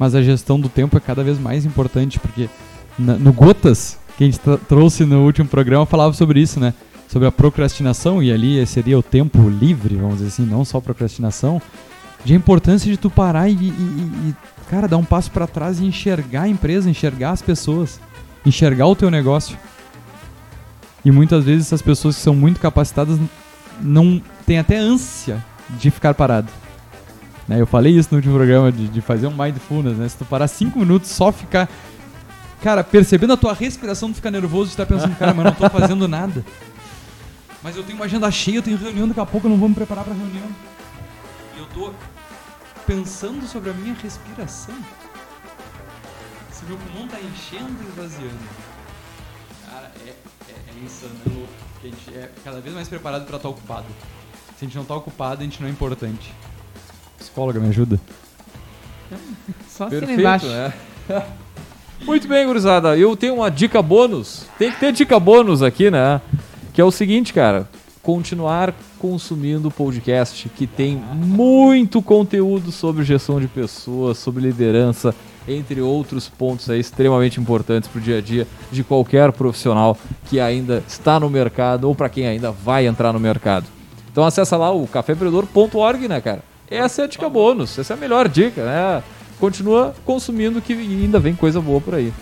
mas 0.00 0.14
a 0.14 0.22
gestão 0.22 0.58
do 0.58 0.70
tempo 0.70 0.96
é 0.96 1.00
cada 1.00 1.22
vez 1.22 1.38
mais 1.38 1.66
importante, 1.66 2.18
porque 2.18 2.48
na, 2.98 3.16
no 3.16 3.34
Gotas, 3.34 3.98
que 4.16 4.24
a 4.24 4.26
gente 4.26 4.40
trouxe 4.66 5.04
no 5.04 5.26
último 5.26 5.46
programa, 5.46 5.84
falava 5.84 6.14
sobre 6.14 6.40
isso, 6.40 6.58
né? 6.58 6.72
Sobre 7.06 7.28
a 7.28 7.30
procrastinação, 7.30 8.22
e 8.22 8.32
ali 8.32 8.66
seria 8.66 8.98
o 8.98 9.02
tempo 9.02 9.46
livre, 9.50 9.96
vamos 9.96 10.14
dizer 10.16 10.28
assim, 10.28 10.46
não 10.46 10.64
só 10.64 10.80
procrastinação, 10.80 11.60
de 12.24 12.32
a 12.32 12.36
importância 12.36 12.90
de 12.90 12.96
tu 12.96 13.10
parar 13.10 13.50
e, 13.50 13.52
e, 13.52 13.68
e 13.68 14.34
cara, 14.70 14.88
dar 14.88 14.96
um 14.96 15.04
passo 15.04 15.30
para 15.30 15.46
trás 15.46 15.80
e 15.80 15.84
enxergar 15.84 16.42
a 16.42 16.48
empresa, 16.48 16.88
enxergar 16.88 17.32
as 17.32 17.42
pessoas, 17.42 18.00
enxergar 18.46 18.86
o 18.86 18.96
teu 18.96 19.10
negócio. 19.10 19.58
E 21.04 21.10
muitas 21.10 21.44
vezes 21.44 21.66
essas 21.66 21.82
pessoas 21.82 22.16
que 22.16 22.22
são 22.22 22.34
muito 22.34 22.58
capacitadas 22.58 23.18
não 23.82 24.20
têm 24.46 24.58
até 24.58 24.78
ânsia 24.78 25.44
de 25.78 25.90
ficar 25.90 26.14
parado. 26.14 26.48
Né? 27.50 27.60
Eu 27.60 27.66
falei 27.66 27.98
isso 27.98 28.10
no 28.12 28.18
último 28.18 28.36
programa 28.36 28.70
de, 28.70 28.86
de 28.86 29.00
fazer 29.00 29.26
um 29.26 29.36
mindfulness, 29.36 29.96
né? 29.96 30.08
Se 30.08 30.16
tu 30.16 30.24
parar 30.24 30.46
cinco 30.46 30.78
minutos, 30.78 31.10
só 31.10 31.32
ficar. 31.32 31.68
Cara, 32.62 32.84
percebendo 32.84 33.32
a 33.32 33.36
tua 33.36 33.52
respiração, 33.52 34.12
tu 34.12 34.16
fica 34.16 34.30
nervoso 34.30 34.66
de 34.66 34.74
estar 34.74 34.86
pensando, 34.86 35.16
cara, 35.16 35.34
mas 35.34 35.46
não 35.46 35.54
tô 35.54 35.68
fazendo 35.68 36.06
nada. 36.06 36.44
Mas 37.60 37.74
eu 37.74 37.82
tenho 37.82 37.96
uma 37.96 38.04
agenda 38.04 38.30
cheia, 38.30 38.58
eu 38.58 38.62
tenho 38.62 38.76
reunião, 38.76 39.08
daqui 39.08 39.18
a 39.18 39.26
pouco 39.26 39.48
eu 39.48 39.50
não 39.50 39.58
vou 39.58 39.68
me 39.68 39.74
preparar 39.74 40.04
pra 40.04 40.14
reunião. 40.14 40.46
E 41.56 41.58
eu 41.58 41.66
tô 41.74 41.92
pensando 42.86 43.44
sobre 43.48 43.70
a 43.70 43.72
minha 43.72 43.96
respiração. 44.00 44.76
Se 46.52 46.64
meu 46.66 46.76
pulmão 46.76 47.08
tá 47.08 47.18
enchendo 47.20 47.82
e 47.82 47.88
esvaziando. 47.88 48.38
Cara, 49.68 49.90
é, 50.06 50.10
é, 50.10 50.54
é 50.68 50.84
insano, 50.84 51.16
é 51.26 51.30
louco. 51.30 51.52
a 51.82 51.86
gente 51.86 52.16
é 52.16 52.30
cada 52.44 52.60
vez 52.60 52.76
mais 52.76 52.88
preparado 52.88 53.26
para 53.26 53.36
estar 53.36 53.48
tá 53.48 53.52
ocupado. 53.52 53.86
Se 54.56 54.64
a 54.64 54.68
gente 54.68 54.76
não 54.76 54.84
tá 54.84 54.94
ocupado, 54.94 55.40
a 55.40 55.44
gente 55.44 55.60
não 55.60 55.68
é 55.68 55.72
importante. 55.72 56.32
Psicóloga, 57.30 57.60
me 57.60 57.68
ajuda. 57.68 58.00
Só 59.68 59.84
assim 59.84 59.98
Perfeito, 59.98 60.20
embaixo. 60.20 60.46
né? 60.46 60.72
Muito 62.04 62.26
bem, 62.26 62.46
gurizada. 62.46 62.96
Eu 62.96 63.16
tenho 63.16 63.34
uma 63.36 63.50
dica 63.50 63.80
bônus. 63.80 64.44
Tem 64.58 64.70
que 64.72 64.80
ter 64.80 64.92
dica 64.92 65.18
bônus 65.20 65.62
aqui, 65.62 65.90
né? 65.90 66.20
Que 66.72 66.80
é 66.80 66.84
o 66.84 66.90
seguinte, 66.90 67.32
cara. 67.32 67.68
Continuar 68.02 68.74
consumindo 68.98 69.68
o 69.68 69.70
podcast, 69.70 70.48
que 70.48 70.66
tem 70.66 70.96
muito 70.96 72.02
conteúdo 72.02 72.72
sobre 72.72 73.04
gestão 73.04 73.40
de 73.40 73.46
pessoas, 73.46 74.18
sobre 74.18 74.42
liderança, 74.42 75.14
entre 75.46 75.80
outros 75.80 76.28
pontos 76.28 76.68
aí 76.68 76.80
extremamente 76.80 77.38
importantes 77.40 77.88
para 77.88 77.98
o 77.98 78.02
dia 78.02 78.18
a 78.18 78.20
dia 78.20 78.46
de 78.72 78.82
qualquer 78.82 79.30
profissional 79.32 79.96
que 80.28 80.40
ainda 80.40 80.82
está 80.86 81.20
no 81.20 81.30
mercado 81.30 81.84
ou 81.84 81.94
para 81.94 82.08
quem 82.08 82.26
ainda 82.26 82.50
vai 82.50 82.86
entrar 82.86 83.12
no 83.12 83.20
mercado. 83.20 83.66
Então 84.10 84.24
acessa 84.24 84.56
lá 84.56 84.70
o 84.70 84.86
caféempreendedor.org, 84.86 86.08
né, 86.08 86.20
cara? 86.20 86.42
Essa 86.70 87.02
é 87.02 87.04
a 87.04 87.08
dica 87.08 87.28
bônus, 87.28 87.78
essa 87.78 87.94
é 87.94 87.96
a 87.96 88.00
melhor 88.00 88.28
dica, 88.28 88.64
né? 88.64 89.02
Continua 89.40 89.94
consumindo 90.04 90.60
que 90.60 90.72
ainda 90.72 91.18
vem 91.18 91.34
coisa 91.34 91.60
boa 91.60 91.80
por 91.80 91.94
aí. 91.94 92.12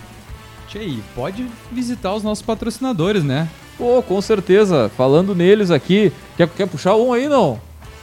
Tchê, 0.68 0.98
pode 1.14 1.46
visitar 1.70 2.14
os 2.14 2.22
nossos 2.22 2.42
patrocinadores, 2.42 3.24
né? 3.24 3.48
Pô, 3.76 4.02
com 4.02 4.20
certeza. 4.20 4.90
Falando 4.96 5.34
neles 5.34 5.70
aqui, 5.70 6.12
quer, 6.36 6.48
quer 6.48 6.66
puxar 6.66 6.94
um 6.96 7.12
aí, 7.12 7.28
não? 7.28 7.60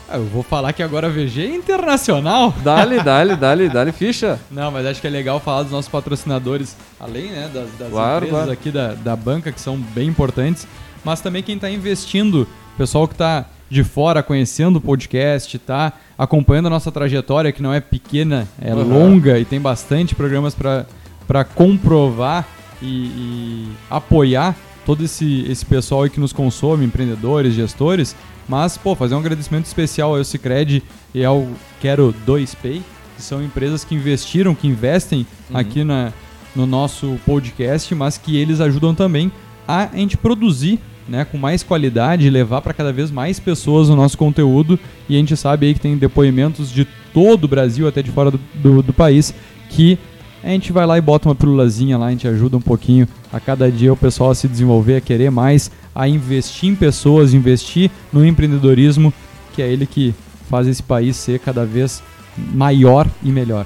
Ah, 0.08 0.18
eu 0.18 0.26
vou 0.26 0.44
falar 0.44 0.72
que 0.72 0.84
agora 0.84 1.08
a 1.08 1.10
VG 1.10 1.42
é 1.46 1.56
internacional. 1.56 2.54
Dale, 2.64 3.02
dale, 3.04 3.36
dale, 3.36 3.70
dale 3.70 3.92
ficha. 3.92 4.40
Não, 4.52 4.70
mas 4.72 4.86
acho 4.86 5.02
que 5.02 5.08
é 5.08 5.10
legal 5.10 5.40
falar 5.40 5.64
dos 5.64 5.72
nossos 5.72 5.90
patrocinadores, 5.90 6.76
além 7.00 7.32
né, 7.32 7.50
das, 7.52 7.70
das 7.78 7.90
Claro, 7.90 8.26
empresas 8.26 8.46
claro. 8.46 8.52
aqui 8.52 8.72
da, 8.72 8.94
da 8.94 9.16
banca, 9.16 9.52
que 9.52 9.60
são 9.60 9.78
bem 9.78 10.08
importantes, 10.08 10.68
mas 11.04 11.22
também 11.22 11.42
quem 11.42 11.56
está 11.56 11.70
investindo, 11.72 12.48
pessoal 12.78 13.08
que 13.08 13.16
está 13.16 13.46
de 13.70 13.84
fora 13.84 14.22
conhecendo 14.22 14.78
o 14.78 14.82
podcast, 14.82 15.58
tá 15.60 15.94
acompanhando 16.18 16.68
a 16.68 16.70
nossa 16.70 16.92
trajetória, 16.92 17.52
que 17.52 17.62
não 17.62 17.74
é 17.74 17.80
pequena, 17.82 18.48
é 18.62 18.74
Uhum. 18.74 18.84
longa 18.88 19.40
e 19.40 19.46
tem 19.46 19.60
bastante 19.60 20.14
programas 20.16 20.56
para 20.56 21.44
comprovar 21.44 22.48
e, 22.82 22.86
e 22.86 23.68
apoiar 23.90 24.56
todo 24.86 25.04
esse, 25.04 25.46
esse 25.50 25.66
pessoal 25.66 26.04
aí 26.04 26.10
que 26.10 26.20
nos 26.20 26.32
consome, 26.32 26.86
empreendedores, 26.86 27.54
gestores. 27.54 28.16
Mas, 28.48 28.78
pô, 28.78 28.96
fazer 28.96 29.16
um 29.16 29.20
agradecimento 29.20 29.66
especial 29.66 30.16
ao 30.16 30.24
Cicred 30.24 30.84
e 31.14 31.26
ao 31.26 31.48
Quero 31.82 32.14
2Pay, 32.28 32.82
que 33.16 33.22
são 33.22 33.44
empresas 33.44 33.84
que 33.84 33.96
investiram, 33.96 34.54
que 34.54 34.68
investem 34.68 35.26
aqui 35.52 35.84
na, 35.84 36.14
no 36.56 36.68
nosso 36.68 37.18
podcast, 37.26 37.96
mas 37.96 38.18
que 38.20 38.38
eles 38.38 38.62
ajudam 38.62 38.94
também 38.94 39.32
a 39.68 39.90
gente 39.96 40.16
produzir 40.16 40.80
né, 41.08 41.26
com 41.26 41.38
mais 41.38 41.64
qualidade, 41.64 42.30
levar 42.30 42.62
para 42.62 42.74
cada 42.74 42.92
vez 42.92 43.12
mais 43.12 43.40
pessoas 43.40 43.90
o 43.90 43.96
nosso 43.96 44.18
conteúdo. 44.18 44.80
E 45.08 45.16
a 45.16 45.20
gente 45.20 45.36
sabe 45.38 45.68
aí 45.68 45.74
que 45.74 45.80
tem 45.80 45.98
depoimentos 45.98 46.72
de 46.72 46.86
todo 47.14 47.46
o 47.46 47.48
Brasil, 47.48 47.88
até 47.88 48.02
de 48.02 48.12
fora 48.12 48.32
do, 48.32 48.40
do, 48.56 48.82
do 48.82 48.94
país, 48.94 49.34
que 49.70 49.98
a 50.44 50.50
gente 50.50 50.72
vai 50.72 50.86
lá 50.86 50.98
e 50.98 51.02
bota 51.02 51.28
uma 51.28 51.36
pílulazinha 51.36 51.98
lá, 51.98 52.08
a 52.08 52.12
gente 52.12 52.28
ajuda 52.28 52.56
um 52.58 52.62
pouquinho 52.62 53.08
a 53.34 53.40
cada 53.40 53.72
dia 53.72 53.92
o 53.92 53.98
pessoal 53.98 54.30
a 54.30 54.36
se 54.36 54.48
desenvolver, 54.48 54.98
a 54.98 55.02
querer 55.02 55.32
mais, 55.32 55.72
a 55.94 56.08
investir 56.08 56.70
em 56.70 56.76
pessoas, 56.76 57.34
investir 57.34 57.90
no 58.14 58.24
empreendedorismo, 58.24 59.12
que 59.56 59.62
é 59.62 59.68
ele 59.68 59.88
que 59.88 60.14
faz 60.48 60.68
esse 60.68 60.84
país 60.84 61.16
ser 61.16 61.40
cada 61.40 61.66
vez 61.66 62.04
maior 62.38 63.08
e 63.24 63.30
melhor. 63.30 63.66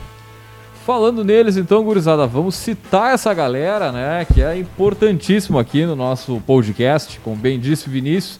Falando 0.89 1.23
neles, 1.23 1.55
então, 1.55 1.83
gurizada, 1.83 2.25
vamos 2.25 2.55
citar 2.55 3.13
essa 3.13 3.31
galera, 3.31 3.91
né? 3.91 4.25
Que 4.25 4.41
é 4.41 4.57
importantíssimo 4.57 5.59
aqui 5.59 5.85
no 5.85 5.95
nosso 5.95 6.41
podcast, 6.47 7.19
como 7.19 7.35
bem 7.35 7.59
disse 7.59 7.87
o 7.87 7.91
Vinícius, 7.91 8.39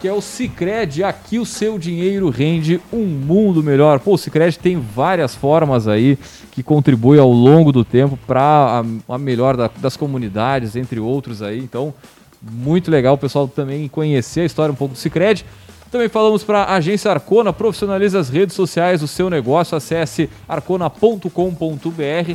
que 0.00 0.08
é 0.08 0.12
o 0.14 0.22
Cicred. 0.22 1.04
Aqui 1.04 1.38
o 1.38 1.44
seu 1.44 1.78
dinheiro 1.78 2.30
rende 2.30 2.80
um 2.90 3.04
mundo 3.04 3.62
melhor. 3.62 4.00
Pô, 4.00 4.14
o 4.14 4.16
Cicred 4.16 4.58
tem 4.58 4.80
várias 4.80 5.34
formas 5.34 5.86
aí 5.86 6.18
que 6.52 6.62
contribuem 6.62 7.20
ao 7.20 7.30
longo 7.30 7.70
do 7.70 7.84
tempo 7.84 8.18
para 8.26 8.82
a, 9.10 9.14
a 9.14 9.18
melhor 9.18 9.54
da- 9.54 9.70
das 9.76 9.94
comunidades, 9.94 10.76
entre 10.76 10.98
outros 10.98 11.42
aí. 11.42 11.58
Então, 11.58 11.92
muito 12.40 12.90
legal 12.90 13.12
o 13.12 13.18
pessoal 13.18 13.46
também 13.46 13.88
conhecer 13.88 14.40
a 14.40 14.46
história 14.46 14.72
um 14.72 14.76
pouco 14.76 14.94
do 14.94 14.98
Cicred. 14.98 15.44
Também 15.90 16.08
falamos 16.08 16.42
para 16.42 16.62
a 16.64 16.74
agência 16.74 17.10
Arcona, 17.10 17.52
profissionalize 17.52 18.16
as 18.16 18.28
redes 18.28 18.56
sociais 18.56 19.00
do 19.00 19.06
seu 19.06 19.30
negócio, 19.30 19.76
acesse 19.76 20.28
arcona.com.br. 20.48 22.34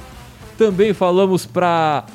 Também 0.58 0.93
falamos 0.93 1.45
para 1.45 2.06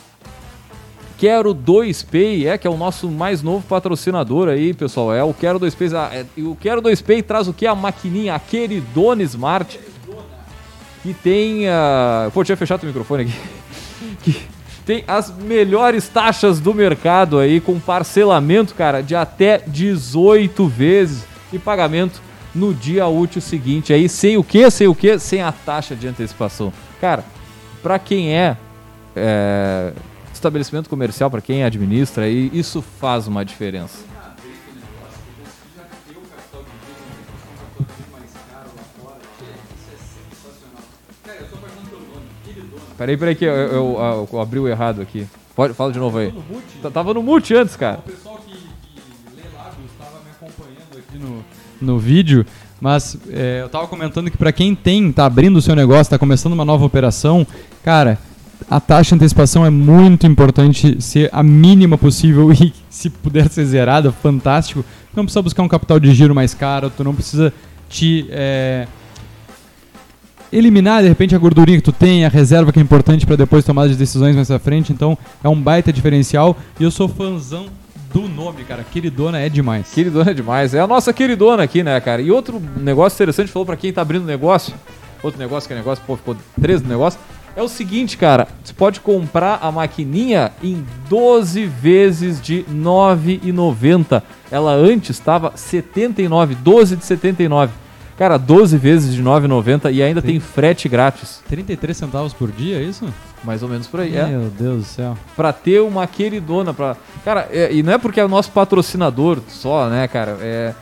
Quero 1.18 1.55
2Pay, 1.55 2.47
é 2.47 2.59
que 2.59 2.66
é 2.66 2.70
o 2.70 2.76
nosso 2.76 3.09
mais 3.09 3.43
novo 3.43 3.64
patrocinador 3.66 4.49
aí, 4.49 4.74
pessoal. 4.74 5.14
É 5.14 5.22
o 5.22 5.32
Quero 5.32 5.61
2Pay. 5.61 5.95
ah, 5.95 6.11
é- 6.12 6.26
o 6.43 6.57
Quero 6.57 6.82
2Pay 6.82 7.22
traz 7.22 7.47
o 7.47 7.53
que? 7.53 7.66
A 7.66 7.74
maquininha, 7.74 8.35
a 8.35 8.39
Queridona 8.39 9.22
Smart. 9.22 9.78
que 11.03 11.12
tem. 11.12 11.66
Uh... 11.66 12.30
Pô, 12.32 12.43
tinha 12.43 12.57
fechado 12.57 12.82
o 12.82 12.87
microfone 12.87 13.24
aqui. 13.24 13.35
que 14.24 14.53
tem 14.85 15.05
as 15.07 15.35
melhores 15.35 16.09
taxas 16.09 16.61
do 16.61 16.74
mercado 16.74 17.39
aí, 17.39 17.61
com 17.61 17.80
parcelamento, 17.80 18.74
cara, 18.74 19.01
de 19.01 19.14
até 19.14 19.59
18 19.66 20.66
vezes 20.68 21.24
e 21.53 21.59
pagamento 21.59 22.20
no 22.55 22.72
dia 22.72 23.07
útil 23.07 23.41
seguinte. 23.41 23.93
Aí, 23.93 24.09
sem 24.09 24.37
o 24.37 24.45
que? 24.45 24.70
Sem 24.70 24.87
o 24.87 24.95
que? 24.95 25.18
Sem 25.18 25.43
a 25.43 25.51
taxa 25.51 25.97
de 25.97 26.07
antecipação. 26.07 26.72
Cara, 27.01 27.24
para 27.82 27.99
quem 27.99 28.37
é, 28.37 28.57
é 29.16 29.93
estabelecimento 30.32 30.89
comercial, 30.89 31.30
para 31.30 31.41
quem 31.41 31.64
administra, 31.64 32.24
aí, 32.24 32.51
isso 32.53 32.82
faz 32.82 33.26
uma 33.26 33.45
diferença. 33.45 34.13
Peraí, 42.97 43.16
peraí 43.16 43.34
que 43.34 43.45
eu, 43.45 43.53
eu, 43.53 43.68
eu, 43.72 44.28
eu 44.32 44.40
abri 44.40 44.59
o 44.59 44.68
errado 44.68 45.03
aqui. 45.03 45.26
Pode, 45.55 45.74
fala 45.74 45.92
de 45.92 45.99
novo 45.99 46.18
aí. 46.18 46.32
No 46.82 46.90
Tava 46.90 47.14
no 47.14 47.22
mute 47.22 47.55
antes, 47.55 47.76
cara. 47.76 47.99
O 47.99 48.03
pessoal 48.03 48.36
que, 48.45 48.53
que 48.53 49.36
lê 49.36 49.42
estava 49.42 50.20
me 50.24 50.30
acompanhando 50.30 50.99
aqui 50.99 51.18
no, 51.18 51.45
no 51.80 51.99
vídeo, 51.99 52.45
mas 52.80 53.16
é, 53.30 53.61
eu 53.62 53.68
tava 53.68 53.86
comentando 53.86 54.30
que 54.30 54.36
para 54.36 54.53
quem 54.53 54.74
tem, 54.74 55.12
tá 55.12 55.26
abrindo 55.26 55.57
o 55.57 55.62
seu 55.62 55.76
negócio, 55.76 56.11
tá 56.11 56.18
começando 56.18 56.53
uma 56.53 56.64
nova 56.64 56.84
operação, 56.84 57.47
cara, 57.82 58.18
a 58.68 58.80
taxa 58.80 59.11
de 59.11 59.14
antecipação 59.16 59.64
é 59.64 59.70
muito 59.70 60.26
importante 60.26 61.01
ser 61.01 61.28
a 61.32 61.42
mínima 61.42 61.99
possível 61.99 62.51
e 62.55 62.72
se 62.88 63.11
puder 63.11 63.49
ser 63.49 63.64
zerada, 63.64 64.11
fantástico. 64.12 64.84
Não 65.14 65.24
precisa 65.24 65.42
buscar 65.42 65.62
um 65.62 65.68
capital 65.68 66.01
de 66.01 66.12
giro 66.12 66.34
mais 66.34 66.55
caro, 66.55 66.90
tu 66.90 67.05
não 67.05 67.14
precisa 67.14 67.53
te 67.88 68.26
é, 68.30 68.88
eliminar 70.55 71.02
de 71.02 71.09
repente 71.09 71.34
a 71.34 71.38
gordurinha 71.38 71.78
que 71.78 71.84
tu 71.84 71.92
tem, 71.92 72.24
a 72.24 72.28
reserva 72.28 72.72
que 72.72 72.78
é 72.78 72.82
importante 72.82 73.26
para 73.26 73.36
depois 73.36 73.64
tomar 73.64 73.84
as 73.84 73.96
decisões 73.96 74.36
mais 74.36 74.50
à 74.50 74.59
frente. 74.59 74.92
Então 74.92 75.18
é 75.42 75.48
um 75.48 75.61
baita 75.61 75.92
diferencial 75.92 76.57
e 76.78 76.84
eu 76.84 76.90
sou 76.90 77.09
fãzão 77.09 77.66
do 78.12 78.28
nome, 78.28 78.62
cara. 78.62 78.84
Queridona 78.84 79.40
é 79.40 79.48
demais. 79.48 79.92
Queridona 79.92 80.30
é 80.30 80.34
demais. 80.34 80.72
É 80.72 80.80
a 80.80 80.86
nossa 80.86 81.12
queridona 81.12 81.64
aqui, 81.64 81.82
né, 81.82 82.00
cara? 82.00 82.22
E 82.22 82.30
outro 82.30 82.62
negócio 82.76 83.16
interessante, 83.16 83.50
falou 83.50 83.66
para 83.66 83.76
quem 83.76 83.92
tá 83.92 84.02
abrindo 84.02 84.24
negócio, 84.24 84.72
outro 85.22 85.40
negócio 85.40 85.66
que 85.66 85.74
é 85.74 85.76
negócio, 85.76 86.05
pô, 86.07 86.16
ficou 86.16 86.36
três 86.61 86.80
no 86.80 86.88
negócio, 86.88 87.18
é 87.57 87.62
o 87.62 87.68
seguinte, 87.68 88.16
cara, 88.16 88.48
você 88.62 88.72
pode 88.72 89.00
comprar 89.00 89.59
a 89.62 89.70
maquininha 89.70 90.52
em 90.62 90.84
12 91.09 91.66
vezes 91.66 92.40
de 92.40 92.59
R$ 92.62 92.74
9,90. 92.74 94.22
Ela 94.50 94.72
antes 94.72 95.11
estava 95.11 95.52
79, 95.57 96.55
12 96.57 96.96
de 96.96 97.05
79. 97.05 97.84
Cara, 98.16 98.38
12 98.38 98.76
vezes 98.78 99.14
de 99.14 99.22
9,90 99.22 99.92
e 99.92 100.02
ainda 100.02 100.22
tem 100.22 100.38
frete 100.38 100.88
grátis. 100.88 101.42
33 101.48 101.96
centavos 101.96 102.32
por 102.32 102.50
dia, 102.50 102.78
é 102.78 102.82
isso? 102.82 103.06
Mais 103.42 103.62
ou 103.62 103.68
menos 103.68 103.88
por 103.88 104.00
aí, 104.00 104.16
é. 104.16 104.26
Meu 104.26 104.48
Deus 104.50 104.78
do 104.78 104.84
céu. 104.84 105.18
Pra 105.34 105.52
ter 105.52 105.80
uma 105.80 106.06
queridona, 106.06 106.72
pra... 106.72 106.96
Cara, 107.24 107.48
é, 107.50 107.72
e 107.72 107.82
não 107.82 107.92
é 107.92 107.98
porque 107.98 108.20
é 108.20 108.24
o 108.24 108.28
nosso 108.28 108.52
patrocinador 108.52 109.40
só, 109.48 109.88
né, 109.88 110.06
cara? 110.06 110.38
É... 110.40 110.72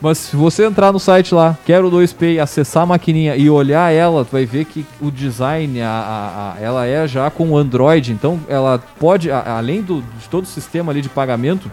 Mas 0.00 0.18
se 0.18 0.36
você 0.36 0.64
entrar 0.64 0.92
no 0.92 0.98
site 0.98 1.34
lá, 1.34 1.56
quero 1.64 1.90
2P, 1.90 2.38
acessar 2.38 2.82
a 2.82 2.86
maquininha 2.86 3.34
e 3.36 3.48
olhar 3.48 3.92
ela, 3.92 4.24
tu 4.24 4.32
vai 4.32 4.44
ver 4.44 4.66
que 4.66 4.84
o 5.00 5.10
design, 5.10 5.80
a, 5.80 5.88
a, 5.88 6.52
a 6.52 6.60
ela 6.60 6.86
é 6.86 7.08
já 7.08 7.30
com 7.30 7.56
Android, 7.56 8.12
então 8.12 8.38
ela 8.46 8.82
pode, 9.00 9.30
a, 9.30 9.56
além 9.56 9.80
do, 9.80 10.02
de 10.02 10.28
todo 10.30 10.44
o 10.44 10.46
sistema 10.46 10.92
ali 10.92 11.00
de 11.00 11.08
pagamento, 11.08 11.70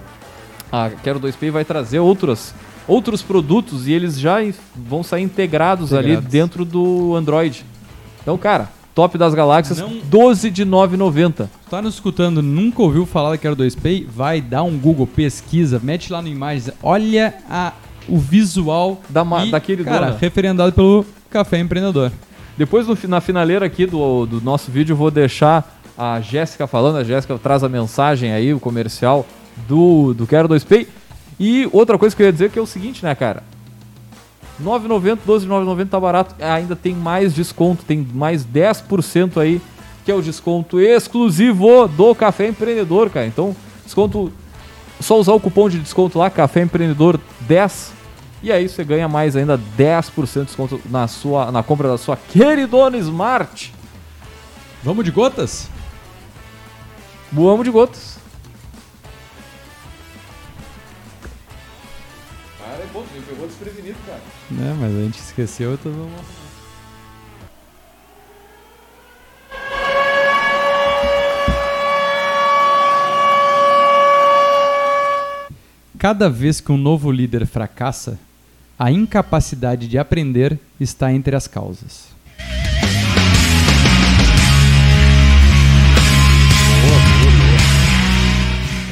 a 0.72 0.90
Quero 0.90 1.20
2P 1.20 1.52
vai 1.52 1.66
trazer 1.66 2.00
outras 2.00 2.54
outros 2.88 3.22
produtos 3.22 3.88
e 3.88 3.92
eles 3.92 4.20
já 4.20 4.38
vão 4.76 5.04
sair 5.04 5.24
integrados, 5.24 5.92
integrados. 5.92 6.18
ali 6.18 6.30
dentro 6.30 6.66
do 6.66 7.16
Android. 7.16 7.66
Então, 8.22 8.38
cara, 8.38 8.70
top 8.94 9.18
das 9.18 9.34
galáxias, 9.34 9.80
Não... 9.80 10.00
12 10.04 10.50
de 10.50 10.66
9,90. 10.66 11.48
Tá 11.70 11.82
nos 11.82 11.96
escutando, 11.96 12.42
nunca 12.42 12.82
ouviu 12.82 13.06
falar 13.06 13.32
da 13.32 13.38
Quero 13.38 13.56
2Pay? 13.56 14.06
Vai 14.08 14.42
dar 14.42 14.64
um 14.64 14.78
Google, 14.78 15.08
pesquisa, 15.08 15.80
mete 15.82 16.12
lá 16.12 16.22
no 16.22 16.28
imagens, 16.28 16.72
olha 16.82 17.34
a, 17.50 17.74
o 18.08 18.18
visual 18.18 19.02
da, 19.10 19.26
e, 19.46 19.52
daquele 19.52 19.84
cara, 19.84 20.08
dona. 20.08 20.18
referendado 20.20 20.72
pelo 20.72 21.06
Café 21.30 21.60
Empreendedor. 21.60 22.12
Depois 22.58 22.88
no, 22.88 22.98
na 23.08 23.20
finaleira 23.20 23.66
aqui 23.66 23.86
do, 23.86 24.26
do 24.26 24.42
nosso 24.42 24.70
vídeo 24.70 24.94
eu 24.94 24.98
vou 24.98 25.10
deixar 25.10 25.80
a 25.98 26.22
Jéssica 26.22 26.68
falando, 26.68 26.98
a 26.98 27.04
Jéssica 27.04 27.38
traz 27.38 27.64
a 27.64 27.70
mensagem 27.70 28.32
aí, 28.32 28.54
o 28.54 28.60
comercial 28.60 29.26
do, 29.68 30.14
do 30.14 30.28
Quero 30.28 30.48
2Pay. 30.50 30.88
E 31.40 31.68
outra 31.72 31.98
coisa 31.98 32.16
que 32.16 32.22
eu 32.22 32.28
ia 32.28 32.32
dizer 32.32 32.50
que 32.52 32.60
é 32.60 32.62
o 32.62 32.68
seguinte, 32.68 33.04
né, 33.04 33.14
cara? 33.16 33.44
9,90, 34.62 35.20
12,990 35.26 35.90
tá 35.90 36.00
barato. 36.00 36.36
Ainda 36.44 36.76
tem 36.76 36.94
mais 36.94 37.34
desconto, 37.34 37.84
tem 37.84 38.08
mais 38.14 38.46
10% 38.46 39.42
aí, 39.42 39.62
que 40.06 40.12
é 40.12 40.16
o 40.16 40.22
desconto 40.22 40.80
exclusivo 40.80 41.88
do 41.88 42.14
Café 42.14 42.48
Empreendedor, 42.48 43.10
cara. 43.10 43.26
Então, 43.26 43.56
desconto 43.84 44.32
só 45.00 45.20
usar 45.20 45.34
o 45.34 45.40
cupom 45.40 45.70
de 45.70 45.80
desconto 45.80 46.18
lá, 46.18 46.30
Café 46.30 46.62
Empreendedor 46.62 47.20
10. 47.42 47.94
E 48.42 48.52
aí 48.52 48.68
você 48.68 48.84
ganha 48.84 49.08
mais 49.08 49.36
ainda 49.36 49.60
10% 49.78 50.40
de 50.40 50.46
desconto 50.46 50.82
na 50.90 51.08
sua 51.08 51.52
na 51.52 51.64
compra 51.64 51.88
da 51.88 51.98
sua 51.98 52.18
queridona 52.18 52.98
Smart. 52.98 53.74
Vamos 54.84 55.06
de 55.06 55.12
gotas? 55.12 55.70
Vamos 57.32 57.64
de 57.64 57.72
gotas. 57.72 58.13
Né, 64.54 64.78
mas 64.80 64.96
a 64.96 65.02
gente 65.02 65.20
esqueceu, 65.20 65.74
então 65.74 65.92
vamos. 65.92 66.44
Cada 75.98 76.30
vez 76.30 76.62
que 76.62 76.72
um 76.72 76.78
novo 76.78 77.12
líder 77.12 77.48
fracassa, 77.48 78.20
a 78.78 78.92
incapacidade 78.92 79.88
de 79.88 79.98
aprender 79.98 80.60
está 80.80 81.12
entre 81.12 81.36
as 81.36 81.48
causas. 81.48 82.10
Boa, 86.82 87.00
boa, 87.18 87.32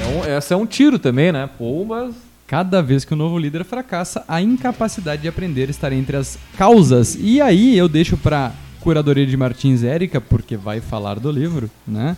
boa. 0.08 0.26
Um, 0.26 0.26
essa 0.26 0.54
é 0.54 0.58
um 0.58 0.66
tiro 0.66 0.98
também, 0.98 1.32
né? 1.32 1.50
Pô, 1.58 1.86
mas 1.86 2.16
Cada 2.52 2.82
vez 2.82 3.06
que 3.06 3.14
o 3.14 3.16
um 3.16 3.18
novo 3.18 3.38
líder 3.38 3.64
fracassa, 3.64 4.26
a 4.28 4.42
incapacidade 4.42 5.22
de 5.22 5.30
aprender 5.30 5.70
estará 5.70 5.96
entre 5.96 6.18
as 6.18 6.38
causas. 6.58 7.18
E 7.18 7.40
aí 7.40 7.78
eu 7.78 7.88
deixo 7.88 8.18
para 8.18 8.52
curadoria 8.82 9.26
de 9.26 9.38
Martins 9.38 9.86
Érica, 9.86 10.20
porque 10.20 10.58
vai 10.58 10.82
falar 10.82 11.18
do 11.18 11.32
livro, 11.32 11.72
né? 11.88 12.18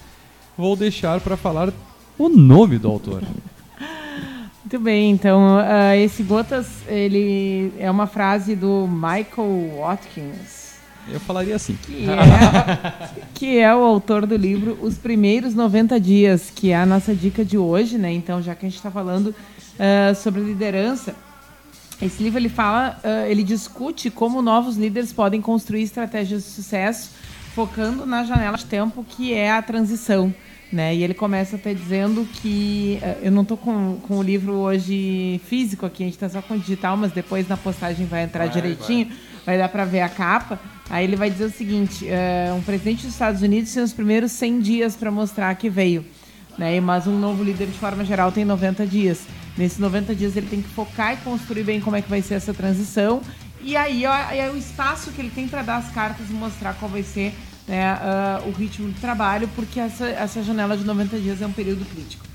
Vou 0.58 0.76
deixar 0.76 1.20
para 1.20 1.38
falar 1.38 1.72
o 2.18 2.30
nome 2.30 2.80
do 2.80 2.90
autor. 2.90 3.22
Muito 4.64 4.80
bem, 4.80 5.12
então 5.12 5.58
uh, 5.58 5.94
esse 6.04 6.24
Gotas 6.24 6.66
ele 6.88 7.72
é 7.78 7.92
uma 7.92 8.08
frase 8.08 8.56
do 8.56 8.88
Michael 8.88 9.78
Watkins. 9.82 10.64
Eu 11.12 11.20
falaria 11.20 11.56
assim. 11.56 11.78
Que 11.84 12.08
é, 12.10 13.10
que 13.36 13.60
é 13.60 13.76
o 13.76 13.84
autor 13.84 14.26
do 14.26 14.36
livro 14.36 14.80
Os 14.82 14.98
Primeiros 14.98 15.54
90 15.54 16.00
Dias, 16.00 16.50
que 16.50 16.72
é 16.72 16.76
a 16.76 16.88
nossa 16.88 17.14
dica 17.14 17.46
de 17.46 17.56
hoje, 17.56 18.00
né? 18.00 18.12
Então, 18.12 18.42
já 18.42 18.56
que 18.56 18.66
a 18.66 18.70
gente 18.70 18.78
está 18.78 18.90
falando 18.90 19.36
uh, 19.74 20.16
sobre 20.16 20.42
liderança. 20.42 21.16
Esse 22.02 22.22
livro 22.22 22.40
ele 22.40 22.50
fala, 22.50 23.00
uh, 23.04 23.30
ele 23.30 23.44
discute 23.44 24.10
como 24.10 24.42
novos 24.42 24.76
líderes 24.76 25.14
podem 25.14 25.42
construir 25.42 25.84
estratégias 25.84 26.44
de 26.44 26.50
sucesso, 26.50 27.12
focando 27.56 28.06
na 28.06 28.24
janela 28.24 28.58
de 28.58 28.66
tempo 28.66 29.06
que 29.08 29.34
é 29.34 29.52
a 29.52 29.62
transição. 29.62 30.34
Né? 30.72 30.96
E 30.96 31.04
ele 31.04 31.14
começa 31.14 31.56
até 31.56 31.72
dizendo 31.72 32.28
que 32.42 33.00
uh, 33.02 33.26
eu 33.26 33.32
não 33.32 33.44
estou 33.44 33.56
com, 33.56 34.00
com 34.08 34.18
o 34.18 34.24
livro 34.24 34.54
hoje 34.54 35.40
físico 35.46 35.86
aqui, 35.86 36.04
a 36.04 36.08
gente 36.08 36.16
está 36.16 36.28
só 36.28 36.42
com 36.42 36.56
o 36.56 36.60
digital, 36.60 36.98
mas 36.98 37.12
depois 37.12 37.48
na 37.48 37.56
postagem 37.56 38.08
vai 38.08 38.24
entrar 38.24 38.46
vai, 38.46 38.54
direitinho, 38.54 39.06
vai, 39.06 39.18
vai 39.46 39.58
dar 39.60 39.70
para 39.70 39.86
ver 39.86 40.02
a 40.02 40.10
capa. 40.10 40.60
Aí 40.90 41.06
ele 41.06 41.16
vai 41.16 41.30
dizer 41.30 41.46
o 41.46 41.52
seguinte: 41.52 42.06
uh, 42.06 42.56
um 42.56 42.62
presidente 42.62 43.04
dos 43.04 43.14
Estados 43.14 43.42
Unidos 43.42 43.74
tem 43.74 43.84
os 43.84 43.94
primeiros 43.94 44.32
100 44.32 44.60
dias 44.60 44.96
para 44.96 45.12
mostrar 45.12 45.54
que 45.56 45.70
veio, 45.70 46.04
né? 46.58 46.80
mas 46.80 47.08
um 47.08 47.18
novo 47.18 47.44
líder 47.44 47.68
de 47.68 47.78
forma 47.78 48.04
geral 48.06 48.32
tem 48.32 48.46
90 48.46 48.86
dias. 48.86 49.22
Nesses 49.58 49.78
90 49.78 50.16
dias 50.16 50.36
ele 50.36 50.48
tem 50.48 50.62
que 50.62 50.70
focar 50.70 51.14
e 51.14 51.18
construir 51.18 51.64
bem 51.64 51.80
como 51.80 51.96
é 51.96 52.02
que 52.02 52.10
vai 52.10 52.22
ser 52.22 52.36
essa 52.36 52.54
transição. 52.54 53.22
E 53.62 53.78
aí 53.78 54.04
é 54.04 54.50
o 54.54 54.58
espaço 54.58 55.12
que 55.12 55.22
ele 55.22 55.30
tem 55.30 55.48
para 55.48 55.62
dar 55.62 55.78
as 55.78 55.90
cartas 55.92 56.30
e 56.30 56.34
mostrar 56.34 56.74
qual 56.74 56.90
vai 56.90 57.04
ser 57.04 57.34
né, 57.68 57.94
uh, 57.96 58.50
o 58.50 58.52
ritmo 58.52 58.92
de 58.92 59.00
trabalho, 59.00 59.48
porque 59.56 59.80
essa, 59.80 60.06
essa 60.06 60.44
janela 60.44 60.76
de 60.76 60.84
90 60.84 61.18
dias 61.20 61.42
é 61.42 61.48
um 61.48 61.52
período 61.52 61.86
crítico. 61.86 62.26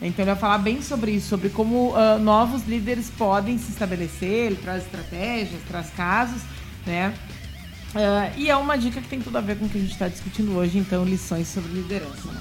Então 0.00 0.24
ele 0.24 0.30
vai 0.30 0.40
falar 0.40 0.58
bem 0.58 0.80
sobre 0.80 1.10
isso, 1.10 1.28
sobre 1.28 1.48
como 1.48 1.90
uh, 1.90 2.18
novos 2.20 2.66
líderes 2.66 3.10
podem 3.10 3.58
se 3.58 3.72
estabelecer, 3.72 4.46
ele 4.46 4.56
traz 4.56 4.84
estratégias, 4.84 5.60
traz 5.66 5.90
casos, 5.90 6.40
né? 6.86 7.12
Uh, 7.94 8.38
e 8.38 8.48
é 8.48 8.56
uma 8.56 8.76
dica 8.76 9.00
que 9.00 9.08
tem 9.08 9.20
tudo 9.20 9.36
a 9.38 9.40
ver 9.40 9.58
com 9.58 9.66
o 9.66 9.68
que 9.68 9.78
a 9.78 9.80
gente 9.80 9.92
está 9.92 10.08
discutindo 10.08 10.56
hoje, 10.56 10.78
então 10.78 11.04
lições 11.04 11.48
sobre 11.48 11.72
liderança. 11.72 12.30
Né? 12.30 12.40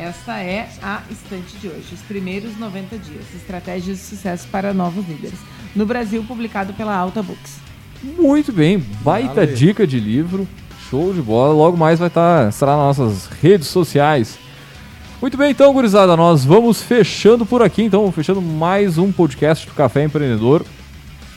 Esta 0.00 0.38
é 0.38 0.66
a 0.82 1.02
estante 1.10 1.58
de 1.58 1.68
hoje, 1.68 1.92
os 1.92 2.00
primeiros 2.00 2.58
90 2.58 2.96
dias, 2.96 3.22
estratégias 3.36 3.98
de 3.98 4.02
sucesso 4.02 4.48
para 4.50 4.72
novos 4.72 5.06
líderes. 5.06 5.38
No 5.76 5.84
Brasil, 5.84 6.24
publicado 6.26 6.72
pela 6.72 6.96
Alta 6.96 7.22
Books. 7.22 7.58
Muito 8.02 8.50
bem, 8.50 8.78
baita 9.02 9.46
dica 9.46 9.86
de 9.86 10.00
livro. 10.00 10.48
Show 10.88 11.12
de 11.12 11.20
bola. 11.20 11.52
Logo 11.52 11.76
mais 11.76 11.98
vai 11.98 12.08
estar, 12.08 12.48
estará 12.48 12.78
nas 12.78 12.96
nossas 12.96 13.26
redes 13.42 13.68
sociais. 13.68 14.38
Muito 15.20 15.36
bem, 15.36 15.50
então, 15.50 15.70
gurizada, 15.70 16.16
nós 16.16 16.46
vamos 16.46 16.80
fechando 16.82 17.44
por 17.44 17.60
aqui, 17.60 17.82
então, 17.82 18.10
fechando 18.10 18.40
mais 18.40 18.96
um 18.96 19.12
podcast 19.12 19.66
do 19.66 19.74
Café 19.74 20.04
Empreendedor. 20.04 20.64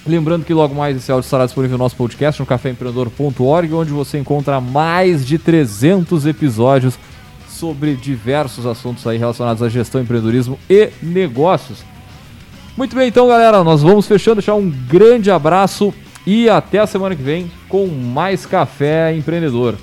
Lembrando 0.08 0.46
que 0.46 0.54
logo 0.54 0.74
mais 0.74 0.96
esse 0.96 1.12
áudio 1.12 1.26
estará 1.26 1.46
disponível 1.46 1.78
no 1.78 1.84
nosso 1.84 1.98
podcast 1.98 2.40
no 2.40 2.46
caféempreendedor.org, 2.46 3.74
onde 3.74 3.92
você 3.92 4.18
encontra 4.18 4.62
mais 4.62 5.26
de 5.26 5.38
300 5.38 6.26
episódios 6.26 6.98
sobre 7.54 7.96
diversos 7.96 8.66
assuntos 8.66 9.06
aí 9.08 9.18
relacionados 9.18 9.62
à 9.62 9.70
gestão, 9.70 10.02
empreendedorismo 10.02 10.60
e 10.70 10.90
negócios. 11.02 11.84
Muito 12.76 12.96
bem, 12.96 13.08
então, 13.08 13.28
galera, 13.28 13.64
nós 13.64 13.82
vamos 13.84 14.08
fechando, 14.08 14.38
deixar 14.38 14.56
um 14.56 14.70
grande 14.70 15.30
abraço 15.30 15.94
e 16.26 16.50
até 16.50 16.80
a 16.80 16.88
semana 16.88 17.16
que 17.16 17.22
vem 17.22 17.52
com 17.70 17.88
mais 17.88 18.46
Café 18.46 19.16
Empreendedor. 19.16 19.76